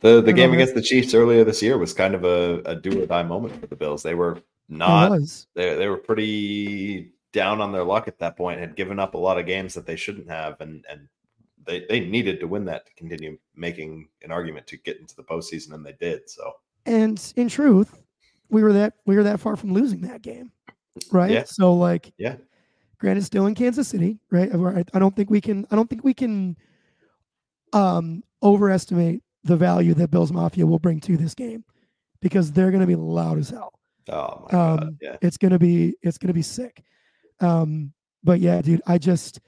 the 0.00 0.22
the 0.22 0.32
game 0.32 0.50
know, 0.50 0.54
against 0.54 0.74
the 0.74 0.82
Chiefs 0.82 1.14
earlier 1.14 1.44
this 1.44 1.62
year 1.62 1.78
was 1.78 1.92
kind 1.92 2.14
of 2.14 2.24
a, 2.24 2.60
a 2.64 2.74
do 2.74 3.02
or 3.02 3.06
die 3.06 3.22
moment 3.22 3.60
for 3.60 3.66
the 3.66 3.76
Bills. 3.76 4.02
They 4.02 4.14
were 4.14 4.38
not 4.68 5.12
they 5.54 5.74
they 5.76 5.88
were 5.88 5.98
pretty 5.98 7.12
down 7.32 7.60
on 7.60 7.72
their 7.72 7.84
luck 7.84 8.08
at 8.08 8.18
that 8.18 8.36
point. 8.36 8.60
Had 8.60 8.76
given 8.76 8.98
up 8.98 9.14
a 9.14 9.18
lot 9.18 9.38
of 9.38 9.46
games 9.46 9.74
that 9.74 9.86
they 9.86 9.96
shouldn't 9.96 10.28
have, 10.28 10.60
and 10.60 10.84
and 10.90 11.08
they 11.66 11.84
they 11.88 12.00
needed 12.00 12.40
to 12.40 12.48
win 12.48 12.64
that 12.64 12.86
to 12.86 12.94
continue 12.94 13.38
making 13.54 14.08
an 14.22 14.30
argument 14.30 14.66
to 14.68 14.76
get 14.78 14.98
into 14.98 15.14
the 15.16 15.22
postseason, 15.22 15.74
and 15.74 15.84
they 15.84 15.94
did. 16.00 16.28
So 16.28 16.54
and 16.86 17.32
in 17.36 17.48
truth, 17.48 17.98
we 18.50 18.62
were 18.62 18.72
that 18.74 18.94
we 19.06 19.16
were 19.16 19.22
that 19.24 19.40
far 19.40 19.56
from 19.56 19.72
losing 19.72 20.00
that 20.02 20.22
game, 20.22 20.52
right? 21.10 21.30
Yeah. 21.30 21.44
So 21.44 21.74
like 21.74 22.12
yeah, 22.18 22.36
granted 22.98 23.24
still 23.24 23.46
in 23.46 23.54
Kansas 23.54 23.88
City, 23.88 24.18
right? 24.30 24.50
I 24.92 24.98
don't 24.98 25.14
think 25.16 25.30
we 25.30 25.40
can 25.40 25.66
I 25.70 25.76
don't 25.76 25.88
think 25.88 26.04
we 26.04 26.14
can 26.14 26.56
um 27.72 28.22
overestimate 28.42 29.22
the 29.44 29.56
value 29.56 29.94
that 29.94 30.10
Bills 30.10 30.32
Mafia 30.32 30.66
will 30.66 30.78
bring 30.78 31.00
to 31.00 31.16
this 31.16 31.34
game 31.34 31.64
because 32.20 32.52
they're 32.52 32.70
going 32.70 32.80
to 32.80 32.86
be 32.86 32.94
loud 32.96 33.38
as 33.38 33.50
hell. 33.50 33.72
oh 34.08 34.42
my 34.44 34.50
god, 34.50 34.82
Um, 34.84 34.98
yeah, 35.00 35.16
It's 35.20 35.36
going 35.36 35.52
to 35.52 35.58
be 35.58 35.96
it's 36.02 36.18
going 36.18 36.28
to 36.28 36.34
be 36.34 36.42
sick. 36.42 36.82
Um 37.40 37.92
but 38.22 38.40
yeah, 38.40 38.62
dude, 38.62 38.80
I 38.86 38.96
just 38.98 39.40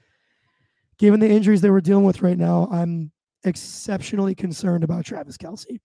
given 0.99 1.19
the 1.19 1.29
injuries 1.29 1.61
that 1.61 1.71
we're 1.71 1.81
dealing 1.81 2.03
with 2.05 2.21
right 2.21 2.37
now, 2.37 2.67
I'm 2.71 3.11
exceptionally 3.43 4.35
concerned 4.35 4.83
about 4.83 5.05
Travis 5.05 5.37
Kelce. 5.37 5.79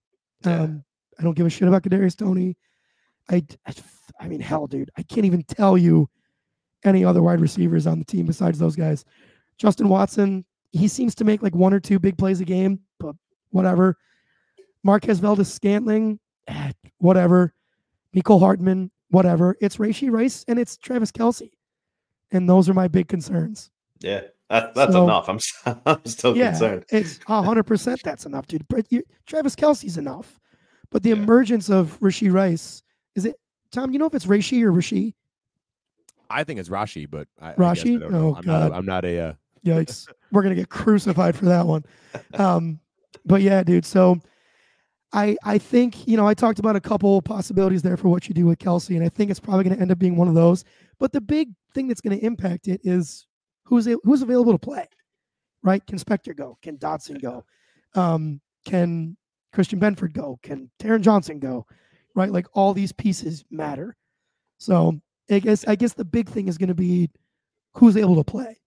Yeah. 0.44 0.62
Um, 0.62 0.84
I 1.18 1.22
don't 1.22 1.34
give 1.36 1.46
a 1.46 1.50
shit 1.50 1.68
about 1.68 1.82
Kadarius 1.82 2.16
Toney. 2.16 2.56
I, 3.30 3.44
I, 3.66 3.74
I 4.20 4.28
mean, 4.28 4.40
hell, 4.40 4.66
dude, 4.66 4.90
I 4.96 5.02
can't 5.02 5.26
even 5.26 5.42
tell 5.44 5.76
you 5.78 6.08
any 6.84 7.04
other 7.04 7.22
wide 7.22 7.40
receivers 7.40 7.86
on 7.86 7.98
the 7.98 8.04
team 8.04 8.26
besides 8.26 8.58
those 8.58 8.74
guys. 8.76 9.04
Justin 9.58 9.88
Watson, 9.88 10.44
he 10.72 10.88
seems 10.88 11.14
to 11.16 11.24
make 11.24 11.42
like 11.42 11.54
one 11.54 11.72
or 11.74 11.80
two 11.80 11.98
big 11.98 12.18
plays 12.18 12.40
a 12.40 12.44
game, 12.44 12.80
but 12.98 13.14
whatever. 13.50 13.96
Marquez 14.82 15.20
Valdes-Scantling, 15.20 16.18
eh, 16.48 16.72
whatever. 16.98 17.54
Mecole 18.16 18.40
Hardman, 18.40 18.90
whatever. 19.10 19.56
It's 19.60 19.76
Rashee 19.76 20.10
Rice 20.10 20.44
and 20.48 20.58
it's 20.58 20.76
Travis 20.76 21.12
Kelce. 21.12 21.50
And 22.32 22.48
those 22.48 22.68
are 22.68 22.74
my 22.74 22.88
big 22.88 23.08
concerns. 23.08 23.70
Yeah, 24.00 24.22
that, 24.50 24.74
that's 24.74 24.92
So- 24.92 25.04
enough. 25.04 25.28
I'm, 25.28 25.38
I'm 25.86 26.04
still 26.04 26.36
yeah, 26.36 26.50
concerned. 26.50 26.84
it's 26.90 27.20
hundred 27.28 27.62
percent. 27.64 28.00
That's 28.02 28.26
enough, 28.26 28.46
dude. 28.48 28.66
But 28.68 28.90
you, 28.90 29.02
Travis 29.26 29.54
Kelce's 29.54 29.98
enough. 29.98 30.40
But 30.92 31.02
the 31.02 31.10
Yeah. 31.10 31.16
emergence 31.16 31.68
of 31.70 31.96
Rishi 32.00 32.28
Rice 32.28 32.82
is 33.16 33.24
it? 33.24 33.36
Tom, 33.72 33.92
you 33.92 33.98
know 33.98 34.06
if 34.06 34.14
it's 34.14 34.26
Rishi 34.26 34.62
or 34.64 34.70
Rishi? 34.70 35.14
I 36.30 36.44
think 36.44 36.60
it's 36.60 36.68
Rashi, 36.68 37.08
but 37.10 37.26
I, 37.40 37.50
I 37.50 37.54
Rashi? 37.54 37.96
I 37.96 37.98
don't 37.98 38.12
know. 38.12 38.28
Oh, 38.28 38.34
I'm, 38.36 38.42
God. 38.44 38.60
Not 38.60 38.70
a, 38.70 38.74
I'm 38.74 38.86
not 38.86 39.04
a. 39.04 39.18
Uh, 39.18 39.32
Yikes! 39.64 40.08
We're 40.32 40.42
gonna 40.42 40.54
get 40.54 40.68
crucified 40.68 41.36
for 41.36 41.44
that 41.46 41.66
one. 41.66 41.84
Um, 42.34 42.80
but 43.24 43.42
yeah, 43.42 43.62
dude. 43.62 43.84
So 43.84 44.18
I 45.12 45.36
I 45.44 45.58
think 45.58 46.06
you 46.08 46.16
know 46.16 46.26
I 46.26 46.34
talked 46.34 46.58
about 46.58 46.74
a 46.76 46.80
couple 46.80 47.20
possibilities 47.22 47.82
there 47.82 47.96
for 47.96 48.08
what 48.08 48.28
you 48.28 48.34
do 48.34 48.46
with 48.46 48.58
Kelce, 48.58 48.94
and 48.96 49.04
I 49.04 49.08
think 49.08 49.30
it's 49.30 49.40
probably 49.40 49.64
going 49.64 49.76
to 49.76 49.80
end 49.82 49.92
up 49.92 49.98
being 49.98 50.16
one 50.16 50.28
of 50.28 50.34
those. 50.34 50.64
But 50.98 51.12
the 51.12 51.20
big 51.20 51.50
thing 51.74 51.86
that's 51.88 52.00
going 52.00 52.18
to 52.18 52.24
impact 52.24 52.66
it 52.68 52.80
is 52.82 53.26
who's 53.64 53.86
a- 53.86 53.98
who's 54.04 54.22
available 54.22 54.52
to 54.52 54.58
play, 54.58 54.86
right? 55.62 55.84
Can 55.86 55.98
Spector 55.98 56.34
go? 56.36 56.58
Can 56.62 56.76
Dodson 56.76 57.18
go? 57.18 57.44
Um, 57.94 58.40
can 58.64 59.16
Christian 59.52 59.78
Benford 59.80 60.12
go? 60.12 60.38
Can 60.42 60.70
Taron 60.78 61.00
Johnson 61.02 61.38
go? 61.38 61.66
Right? 62.14 62.30
Like 62.30 62.46
all 62.54 62.74
these 62.74 62.92
pieces 62.92 63.44
matter. 63.50 63.96
So 64.58 65.00
I 65.30 65.38
guess 65.38 65.66
I 65.66 65.74
guess 65.76 65.94
the 65.94 66.04
big 66.04 66.28
thing 66.28 66.48
is 66.48 66.58
going 66.58 66.68
to 66.68 66.74
be 66.74 67.10
who's 67.74 67.96
able 67.96 68.16
to 68.16 68.24
play, 68.24 68.60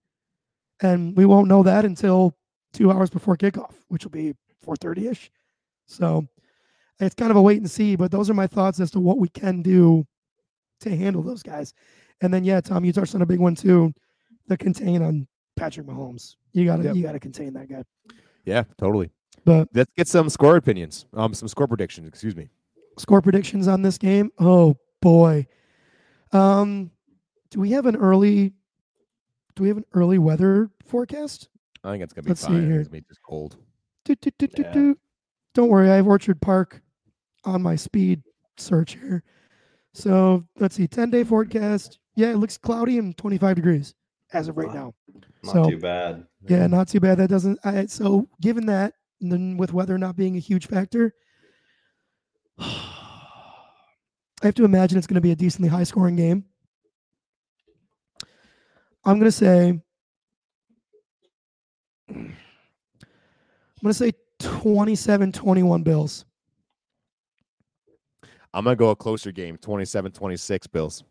and 0.82 1.16
we 1.16 1.24
won't 1.26 1.48
know 1.48 1.62
that 1.62 1.84
until 1.84 2.36
two 2.72 2.90
hours 2.90 3.08
before 3.10 3.36
kickoff, 3.36 3.74
which 3.88 4.04
will 4.04 4.10
be 4.10 4.34
four 4.62 4.76
thirty 4.76 5.06
ish. 5.08 5.30
So 5.86 6.26
it's 6.98 7.14
kind 7.14 7.30
of 7.30 7.36
a 7.36 7.42
wait 7.42 7.58
and 7.58 7.70
see. 7.70 7.94
But 7.96 8.10
those 8.10 8.28
are 8.28 8.34
my 8.34 8.46
thoughts 8.46 8.80
as 8.80 8.90
to 8.92 9.00
what 9.00 9.18
we 9.18 9.28
can 9.28 9.62
do 9.62 10.06
to 10.80 10.94
handle 10.96 11.22
those 11.22 11.42
guys. 11.42 11.72
And 12.20 12.32
then 12.34 12.44
yeah, 12.44 12.60
Tom, 12.60 12.84
you 12.84 12.92
touched 12.92 13.14
on 13.14 13.22
a 13.22 13.26
big 13.26 13.38
one 13.40 13.54
too, 13.54 13.92
the 14.48 14.56
contain 14.56 15.02
on 15.02 15.26
Patrick 15.56 15.86
Mahomes. 15.86 16.36
You 16.52 16.64
gotta 16.64 16.82
Yep. 16.84 16.96
you 16.96 17.02
gotta 17.02 17.20
contain 17.20 17.52
that 17.54 17.68
guy. 17.68 17.84
yeah, 18.44 18.64
totally. 18.78 19.10
But 19.46 19.68
Let's 19.72 19.92
get 19.96 20.08
some 20.08 20.28
score 20.28 20.56
opinions. 20.56 21.06
Um, 21.14 21.32
some 21.32 21.46
score 21.48 21.68
predictions. 21.68 22.08
Excuse 22.08 22.34
me. 22.36 22.48
score 22.98 23.22
predictions 23.22 23.68
on 23.68 23.80
this 23.80 23.96
game. 23.96 24.30
Oh 24.38 24.76
boy. 25.00 25.46
Um, 26.32 26.90
do 27.50 27.60
we 27.60 27.70
have 27.70 27.86
an 27.86 27.94
early? 27.96 28.52
Do 29.54 29.62
we 29.62 29.68
have 29.68 29.76
an 29.78 29.84
early 29.94 30.18
weather 30.18 30.68
forecast? 30.86 31.48
I 31.84 31.92
think 31.92 32.02
it's 32.02 32.12
gonna 32.12 32.24
be 32.24 32.30
Let's 32.30 32.40
see 32.40 32.48
fine. 32.48 32.66
here. 32.66 32.80
It's 32.80 32.88
gonna 32.88 33.00
be 33.00 33.06
just 33.08 33.22
cold. 33.22 33.56
Do, 34.04 34.14
do, 34.16 34.30
do, 34.38 34.46
do, 34.48 34.62
Yeah. 34.62 34.72
do. 34.72 34.98
Don't 35.54 35.68
worry, 35.70 35.90
I 35.90 35.94
have 35.96 36.06
Orchard 36.08 36.40
Park 36.42 36.82
on 37.44 37.62
my 37.62 37.76
speed 37.76 38.22
search 38.58 38.94
here. 38.94 39.22
So 39.94 40.44
let's 40.58 40.74
see, 40.74 40.88
ten 40.88 41.08
day 41.10 41.22
forecast. 41.24 42.00
Yeah, 42.16 42.30
it 42.32 42.36
looks 42.38 42.58
cloudy 42.58 42.98
and 42.98 43.16
twenty 43.16 43.38
five 43.38 43.54
degrees 43.54 43.94
as 44.32 44.48
of 44.48 44.56
right 44.56 44.68
Wow. 44.68 44.74
now. 44.74 44.94
Not 45.44 45.52
So, 45.52 45.70
too 45.70 45.78
bad. 45.78 46.26
Yeah, 46.48 46.66
not 46.66 46.88
too 46.88 46.98
bad. 47.00 47.18
That 47.18 47.28
doesn't. 47.28 47.58
I, 47.64 47.86
so 47.86 48.28
given 48.40 48.66
that, 48.66 48.94
and 49.20 49.32
then 49.32 49.56
with 49.56 49.72
weather 49.72 49.98
not 49.98 50.16
being 50.16 50.36
a 50.36 50.40
huge 50.40 50.66
factor, 50.66 51.14
I 52.58 52.82
have 54.42 54.54
to 54.54 54.64
imagine 54.64 54.98
it's 54.98 55.06
going 55.06 55.14
to 55.16 55.20
be 55.20 55.32
a 55.32 55.36
decently 55.36 55.68
high 55.68 55.84
scoring 55.84 56.16
game. 56.16 56.44
I'm 59.04 59.18
going 59.18 59.30
to 59.30 59.32
say. 59.32 59.80
I'm 62.08 62.34
going 63.82 63.92
to 63.92 63.94
say 63.94 64.12
27 64.38 65.32
21 65.32 65.82
Bills. 65.82 66.24
I'm 68.56 68.64
gonna 68.64 68.74
go 68.74 68.88
a 68.88 68.96
closer 68.96 69.32
game. 69.32 69.58
27-26 69.58 70.72
Bills. 70.72 71.04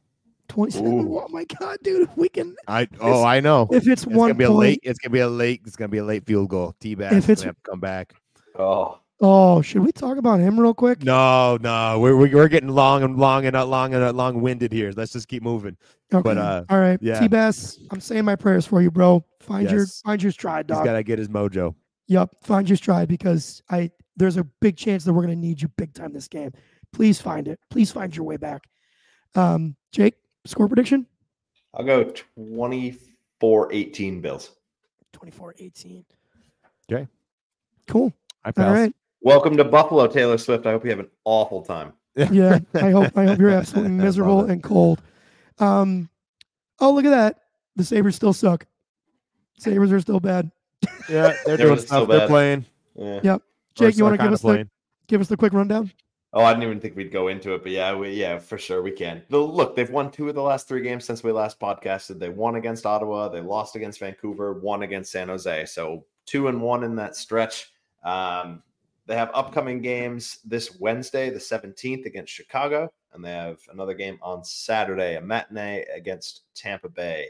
27. 0.47 0.87
Ooh. 0.87 1.19
Oh 1.19 1.27
my 1.29 1.43
God, 1.59 1.77
dude. 1.83 2.03
If 2.09 2.17
we 2.17 2.29
can. 2.29 2.55
I 2.67 2.87
oh 2.99 3.23
I 3.23 3.39
know. 3.39 3.67
If 3.71 3.87
it's, 3.87 4.03
It's 4.03 4.05
one 4.05 4.29
gonna 4.29 4.33
be 4.35 4.43
a 4.45 4.51
late. 4.51 4.79
It's 4.83 4.99
gonna 4.99 5.11
be 5.13 5.19
a 5.19 5.27
late. 5.29 5.61
It's 5.65 5.75
gonna 5.75 5.89
be 5.89 5.97
a 5.99 6.03
late 6.05 6.25
field 6.25 6.49
goal. 6.49 6.75
T 6.79 6.95
back. 6.95 7.11
If 7.13 7.17
If 7.25 7.29
it's- 7.31 7.43
have 7.43 7.55
to 7.55 7.61
come 7.71 7.79
back. 7.79 8.13
Oh, 8.57 8.99
Oh, 9.21 9.61
should 9.61 9.81
we 9.81 9.93
talk 9.93 10.17
about 10.17 10.41
him 10.41 10.59
real 10.59 10.73
quick? 10.73 11.01
No, 11.01 11.57
no, 11.61 11.97
we're 11.99 12.17
we're 12.17 12.33
we're 12.35 12.47
getting 12.49 12.67
long 12.69 13.01
and 13.01 13.15
long 13.17 13.45
and 13.45 13.55
uh, 13.55 13.65
long 13.65 13.93
and 13.93 14.03
uh, 14.03 14.11
long 14.11 14.41
winded 14.41 14.73
here. 14.73 14.91
Let's 14.93 15.13
just 15.13 15.29
keep 15.29 15.41
moving. 15.41 15.77
Okay. 16.13 16.37
uh, 16.37 16.63
All 16.69 16.79
right. 16.79 16.99
yeah. 17.01 17.19
T 17.21 17.29
Bass, 17.29 17.79
I'm 17.91 18.01
saying 18.01 18.25
my 18.25 18.35
prayers 18.35 18.65
for 18.67 18.81
you, 18.81 18.91
bro. 18.91 19.23
Find 19.39 19.71
your 19.71 19.85
find 20.03 20.21
your 20.21 20.33
stride, 20.33 20.65
He's 20.69 20.75
dog. 20.77 20.85
got 20.85 20.93
to 20.93 21.03
get 21.03 21.17
his 21.17 21.29
mojo. 21.29 21.75
Yep, 22.07 22.29
find 22.43 22.67
your 22.69 22.75
stride 22.75 23.07
because 23.07 23.63
I 23.69 23.89
there's 24.17 24.35
a 24.35 24.43
big 24.43 24.75
chance 24.75 25.05
that 25.05 25.13
we're 25.13 25.21
gonna 25.23 25.35
need 25.37 25.61
you 25.61 25.69
big 25.77 25.93
time 25.93 26.11
this 26.11 26.27
game. 26.27 26.51
Please 26.91 27.21
find 27.21 27.47
it. 27.47 27.57
Please 27.69 27.91
find 27.91 28.13
your 28.13 28.25
way 28.25 28.35
back. 28.35 28.63
Um, 29.33 29.77
Jake, 29.93 30.15
score 30.45 30.67
prediction? 30.67 31.05
I'll 31.73 31.85
go 31.85 32.11
24 32.35 33.73
18 33.73 34.21
Bills. 34.21 34.51
24-18. 35.13 36.03
Okay. 36.91 37.07
Cool. 37.87 38.13
I 38.43 38.49
All 38.49 38.53
pass. 38.53 38.71
right. 38.73 38.95
Welcome 39.21 39.57
to 39.57 39.63
Buffalo, 39.63 40.07
Taylor 40.07 40.37
Swift. 40.37 40.65
I 40.65 40.71
hope 40.71 40.83
you 40.83 40.91
have 40.91 40.99
an 40.99 41.09
awful 41.23 41.61
time. 41.61 41.93
Yeah. 42.15 42.59
I 42.75 42.91
hope 42.91 43.17
I 43.17 43.25
hope 43.25 43.39
you're 43.39 43.49
absolutely 43.61 43.91
miserable 43.91 44.45
and 44.45 44.63
cold. 44.63 45.01
Um 45.59 46.09
oh 46.79 46.93
look 46.93 47.05
at 47.05 47.09
that. 47.09 47.39
The 47.75 47.83
Sabres 47.83 48.15
still 48.15 48.33
suck. 48.33 48.65
Sabres 49.57 49.91
are 49.91 49.99
still 49.99 50.19
bad. 50.19 50.51
Yeah, 51.09 51.33
they're 51.45 51.57
They're 51.57 51.67
doing 51.67 51.79
so 51.79 51.85
stuff. 51.85 52.07
They're 52.07 52.27
playing. 52.27 52.65
Yeah. 52.95 53.19
Yep. 53.23 53.41
Jake, 53.75 53.97
you 53.97 54.03
want 54.03 54.13
to 54.13 54.17
give 54.17 54.25
kinda 54.25 54.33
us 54.35 54.41
the 54.41 54.69
give 55.07 55.21
us 55.21 55.27
the 55.27 55.37
quick 55.37 55.53
rundown? 55.53 55.91
Oh, 56.35 56.43
I 56.43 56.51
didn't 56.51 56.65
even 56.65 56.81
think 56.81 56.97
we'd 56.97 57.13
go 57.13 57.29
into 57.29 57.53
it, 57.53 57.63
but 57.63 57.71
yeah, 57.71 57.95
we, 57.95 58.11
yeah, 58.11 58.39
for 58.39 58.57
sure 58.57 58.81
we 58.81 58.91
can. 58.91 59.23
The, 59.29 59.39
look, 59.39 59.73
they've 59.73 59.89
won 59.89 60.11
two 60.11 60.27
of 60.27 60.35
the 60.35 60.41
last 60.41 60.67
three 60.67 60.81
games 60.81 61.05
since 61.05 61.23
we 61.23 61.31
last 61.31 61.61
podcasted. 61.61 62.19
They 62.19 62.27
won 62.27 62.55
against 62.55 62.85
Ottawa, 62.85 63.29
they 63.29 63.39
lost 63.39 63.77
against 63.77 64.01
Vancouver, 64.01 64.51
one 64.53 64.83
against 64.83 65.13
San 65.13 65.29
Jose. 65.29 65.65
So 65.67 66.03
two 66.25 66.49
and 66.49 66.61
one 66.61 66.83
in 66.83 66.93
that 66.97 67.15
stretch. 67.15 67.71
Um, 68.03 68.61
they 69.05 69.15
have 69.15 69.31
upcoming 69.33 69.81
games 69.81 70.39
this 70.43 70.77
Wednesday, 70.77 71.29
the 71.29 71.39
17th, 71.39 72.05
against 72.05 72.33
Chicago, 72.33 72.91
and 73.13 73.23
they 73.23 73.31
have 73.31 73.59
another 73.71 73.93
game 73.93 74.19
on 74.21 74.43
Saturday, 74.43 75.15
a 75.15 75.21
matinee 75.21 75.85
against 75.95 76.41
Tampa 76.53 76.89
Bay. 76.89 77.27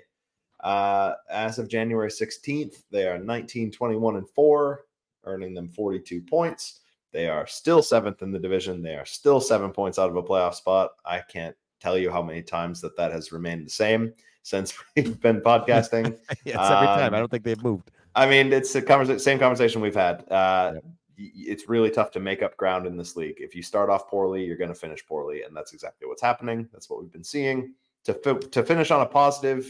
Uh, 0.62 1.14
as 1.30 1.60
of 1.60 1.68
January 1.68 2.10
16th, 2.10 2.82
they 2.90 3.08
are 3.08 3.20
19, 3.20 3.70
21, 3.72 4.16
and 4.16 4.30
4, 4.30 4.86
earning 5.26 5.54
them 5.54 5.70
42 5.70 6.22
points. 6.22 6.80
They 7.16 7.30
are 7.30 7.48
still 7.48 7.82
seventh 7.82 8.22
in 8.24 8.34
the 8.34 8.40
division. 8.40 8.82
They 8.84 8.96
are 8.96 9.06
still 9.06 9.40
seven 9.40 9.72
points 9.72 9.98
out 9.98 10.10
of 10.10 10.18
a 10.18 10.22
playoff 10.22 10.54
spot. 10.56 10.92
I 11.06 11.22
can't 11.22 11.56
tell 11.80 11.98
you 11.98 12.12
how 12.12 12.22
many 12.22 12.42
times 12.42 12.82
that 12.82 12.98
that 12.98 13.14
has 13.14 13.32
remained 13.32 13.66
the 13.66 13.70
same 13.70 14.12
since 14.44 14.74
we've 14.98 15.18
been 15.22 15.40
podcasting. 15.40 16.04
yeah, 16.44 16.56
it's 16.62 16.72
every 16.72 16.88
time. 16.88 17.00
I 17.00 17.06
Um, 17.06 17.14
don't 17.14 17.32
think 17.32 17.46
they've 17.46 17.64
moved. 17.64 17.90
I 18.16 18.26
mean, 18.28 18.52
it's 18.52 18.74
the 18.74 18.82
conversa- 18.82 19.22
same 19.22 19.40
conversation 19.40 19.80
we've 19.80 19.96
had. 19.96 20.30
Uh, 20.30 20.74
Yep. 20.76 20.84
y- 21.18 21.32
It's 21.54 21.70
really 21.70 21.90
tough 21.90 22.12
to 22.12 22.20
make 22.20 22.44
up 22.44 22.58
ground 22.58 22.86
in 22.86 22.98
this 22.98 23.16
league. 23.16 23.38
If 23.40 23.56
you 23.56 23.64
start 23.64 23.90
off 23.90 24.10
poorly, 24.10 24.44
you're 24.44 24.58
going 24.58 24.74
to 24.74 24.76
finish 24.76 25.06
poorly, 25.08 25.44
and 25.44 25.56
that's 25.56 25.72
exactly 25.72 26.10
what's 26.10 26.22
happening. 26.22 26.68
That's 26.74 26.90
what 26.90 27.00
we've 27.02 27.12
been 27.14 27.24
seeing. 27.24 27.74
To 28.04 28.14
fi- 28.14 28.40
to 28.56 28.62
finish 28.62 28.92
on 28.92 29.00
a 29.00 29.06
positive, 29.06 29.66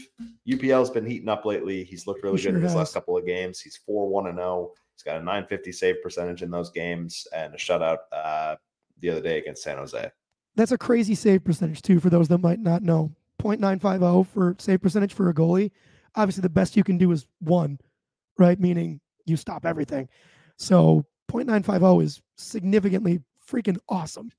UPL's 0.52 0.90
been 0.90 1.06
heating 1.06 1.28
up 1.28 1.44
lately. 1.44 1.84
He's 1.84 2.08
looked 2.08 2.24
really 2.24 2.38
He 2.38 2.44
good 2.46 2.56
in 2.56 2.60
his 2.62 2.74
last 2.74 2.92
couple 2.94 3.16
of 3.16 3.24
games. 3.24 3.60
He's 3.60 3.76
four 3.76 4.08
one 4.08 4.26
and 4.26 4.36
zero. 4.38 4.72
He's 4.96 5.02
got 5.02 5.16
a 5.16 5.24
950 5.24 5.72
save 5.72 6.02
percentage 6.02 6.42
in 6.42 6.50
those 6.50 6.70
games 6.70 7.26
and 7.34 7.52
a 7.54 7.58
shutout 7.58 7.98
uh, 8.12 8.56
the 9.00 9.10
other 9.10 9.20
day 9.20 9.38
against 9.38 9.62
San 9.62 9.76
Jose. 9.76 10.10
That's 10.54 10.72
a 10.72 10.78
crazy 10.78 11.14
save 11.14 11.44
percentage 11.44 11.82
too 11.82 12.00
for 12.00 12.08
those 12.08 12.28
that 12.28 12.38
might 12.38 12.60
not 12.60 12.82
know. 12.82 13.12
0.950 13.40 14.26
for 14.28 14.56
save 14.58 14.80
percentage 14.80 15.12
for 15.12 15.28
a 15.28 15.34
goalie. 15.34 15.70
Obviously, 16.14 16.40
the 16.40 16.48
best 16.48 16.76
you 16.76 16.82
can 16.82 16.96
do 16.96 17.12
is 17.12 17.26
one, 17.40 17.78
right? 18.38 18.58
Meaning 18.58 19.00
you 19.26 19.36
stop 19.36 19.66
everything. 19.66 20.08
So 20.56 21.04
0.950 21.30 22.02
is 22.02 22.22
significantly 22.36 23.20
freaking 23.46 23.78
awesome. 23.90 24.32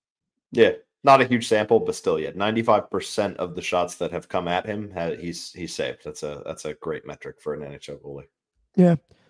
Yeah, 0.52 0.72
not 1.04 1.22
a 1.22 1.26
huge 1.26 1.48
sample, 1.48 1.80
but 1.80 1.96
still, 1.96 2.20
yeah, 2.20 2.32
95% 2.32 3.36
of 3.36 3.54
the 3.54 3.62
shots 3.62 3.96
that 3.96 4.12
have 4.12 4.28
come 4.28 4.48
at 4.48 4.66
him, 4.66 4.92
he's 5.20 5.54
he's 5.54 5.76
saved. 5.76 6.00
That's 6.04 6.24
a 6.24 6.42
that's 6.46 6.66
a 6.66 6.74
great 6.76 7.06
metric 7.06 7.40
for 7.40 7.54
an 7.54 7.62
NHL 7.62 8.02
goalie. 8.02 8.28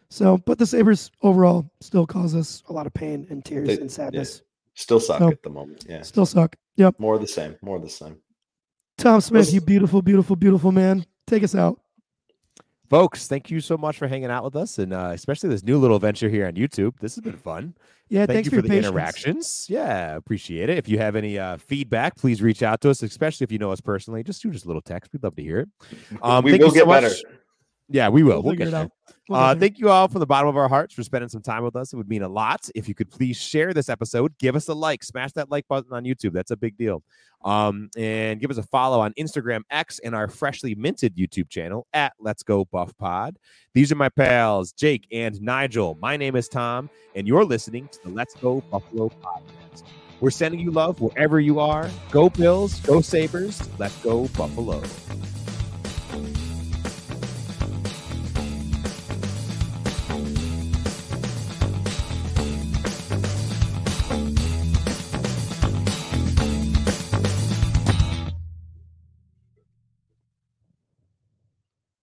So, 0.09 0.37
but 0.37 0.57
the 0.57 0.65
Sabres 0.65 1.11
overall 1.21 1.69
still 1.81 2.05
cause 2.07 2.33
us 2.35 2.63
a 2.69 2.73
lot 2.73 2.87
of 2.87 2.93
pain 2.93 3.27
and 3.29 3.43
tears 3.43 3.67
They- 3.67 3.77
and 3.79 3.91
sadness. 3.91 4.41
Still 4.73 4.99
suck 4.99 5.19
No. 5.21 5.29
at 5.29 5.41
the 5.41 5.49
moment. 5.49 5.85
Yeah, 5.89 6.03
Still 6.03 6.25
suck. 6.27 6.55
Yep. 6.75 6.99
more 6.99 7.15
of 7.15 7.21
the 7.21 7.27
same. 7.27 7.55
More 7.63 7.77
of 7.77 7.81
the 7.81 7.89
same. 7.89 8.17
Tom 8.99 9.21
Smith, 9.21 9.41
Let's- 9.45 9.53
you 9.53 9.61
beautiful, 9.61 10.01
beautiful, 10.01 10.35
beautiful 10.35 10.71
man. 10.71 11.05
Take 11.25 11.43
us 11.43 11.55
out. 11.55 11.79
folks, 12.89 13.27
thank 13.27 13.51
you 13.51 13.59
so 13.59 13.75
much 13.77 13.97
for 13.97 14.07
hanging 14.07 14.29
out 14.31 14.45
with 14.45 14.55
us, 14.55 14.77
and 14.79 14.93
uh, 14.93 15.09
especially 15.13 15.49
this 15.49 15.61
new 15.63 15.77
little 15.77 15.99
venture 15.99 16.29
here 16.29 16.47
on 16.47 16.53
YouTube. 16.53 16.97
This 17.01 17.15
has 17.15 17.21
been 17.21 17.35
fun. 17.35 17.73
Yeah, 18.07 18.25
Thank 18.25 18.35
thanks 18.37 18.45
you 18.45 18.49
for, 18.51 18.51
for, 18.51 18.55
your 18.55 18.61
the 18.61 18.69
patience. 18.69 18.87
interactions. 18.87 19.67
Yeah, 19.69 20.15
appreciate 20.15 20.69
it. 20.69 20.77
If 20.77 20.87
you 20.87 20.97
have 20.99 21.17
any 21.17 21.37
uh, 21.37 21.57
feedback, 21.57 22.15
please 22.15 22.41
reach 22.41 22.63
out 22.63 22.79
to 22.81 22.89
us, 22.89 23.03
especially 23.03 23.43
if 23.43 23.51
you 23.51 23.57
know 23.57 23.73
us 23.73 23.81
personally. 23.81 24.23
Just 24.23 24.41
do 24.41 24.49
us 24.51 24.63
a 24.63 24.67
little 24.67 24.81
text. 24.81 25.11
We'd 25.11 25.21
love 25.23 25.35
to 25.35 25.41
hear 25.43 25.59
it. 25.59 25.69
Um, 26.21 26.45
we 26.45 26.51
thank 26.51 26.61
will 26.63 26.69
you 26.69 26.75
get 26.75 26.87
much. 26.87 27.01
better. 27.03 27.15
Yeah, 27.89 28.09
we 28.09 28.21
will. 28.23 28.35
We'll 28.35 28.43
We'll, 28.43 28.55
get 28.55 28.67
it 28.67 28.71
there. 28.71 28.81
out. 28.81 28.91
We'll 29.29 29.39
Uh, 29.39 29.55
thank 29.55 29.79
you 29.79 29.89
all 29.89 30.07
from 30.09 30.19
the 30.19 30.25
bottom 30.25 30.49
of 30.49 30.57
our 30.57 30.67
hearts 30.67 30.93
for 30.93 31.03
spending 31.03 31.29
some 31.29 31.41
time 31.41 31.63
with 31.63 31.75
us. 31.75 31.93
It 31.93 31.95
would 31.97 32.09
mean 32.09 32.21
a 32.23 32.27
lot 32.27 32.69
if 32.75 32.87
you 32.89 32.95
could 32.95 33.09
please 33.09 33.37
share 33.37 33.73
this 33.73 33.87
episode. 33.89 34.37
Give 34.39 34.55
us 34.55 34.67
a 34.67 34.73
like, 34.73 35.03
smash 35.03 35.31
that 35.33 35.49
like 35.49 35.67
button 35.67 35.93
on 35.93 36.03
YouTube. 36.03 36.33
That's 36.33 36.51
a 36.51 36.57
big 36.57 36.77
deal. 36.77 37.01
Um, 37.45 37.89
and 37.97 38.41
give 38.41 38.51
us 38.51 38.57
a 38.57 38.63
follow 38.63 38.99
on 38.99 39.13
Instagram 39.13 39.61
X 39.69 39.99
and 39.99 40.15
our 40.15 40.27
freshly 40.27 40.75
minted 40.75 41.15
YouTube 41.15 41.49
channel 41.49 41.87
at 41.93 42.13
Let's 42.19 42.43
Go 42.43 42.65
Buff 42.65 42.97
Pod. 42.97 43.37
These 43.73 43.91
are 43.91 43.95
my 43.95 44.09
pals, 44.09 44.71
Jake 44.73 45.07
and 45.11 45.39
Nigel. 45.41 45.97
My 46.01 46.17
name 46.17 46.35
is 46.35 46.49
Tom, 46.49 46.89
and 47.15 47.27
you're 47.27 47.45
listening 47.45 47.87
to 47.89 47.99
the 48.03 48.09
Let's 48.09 48.33
Go 48.35 48.61
Buffalo 48.71 49.09
podcast. 49.09 49.83
We're 50.19 50.31
sending 50.31 50.59
you 50.59 50.71
love 50.71 50.99
wherever 50.99 51.39
you 51.39 51.59
are. 51.59 51.89
Go 52.11 52.29
Bills, 52.29 52.79
go 52.81 53.01
Sabres, 53.01 53.61
let's 53.77 53.95
go 53.97 54.27
Buffalo. 54.29 54.81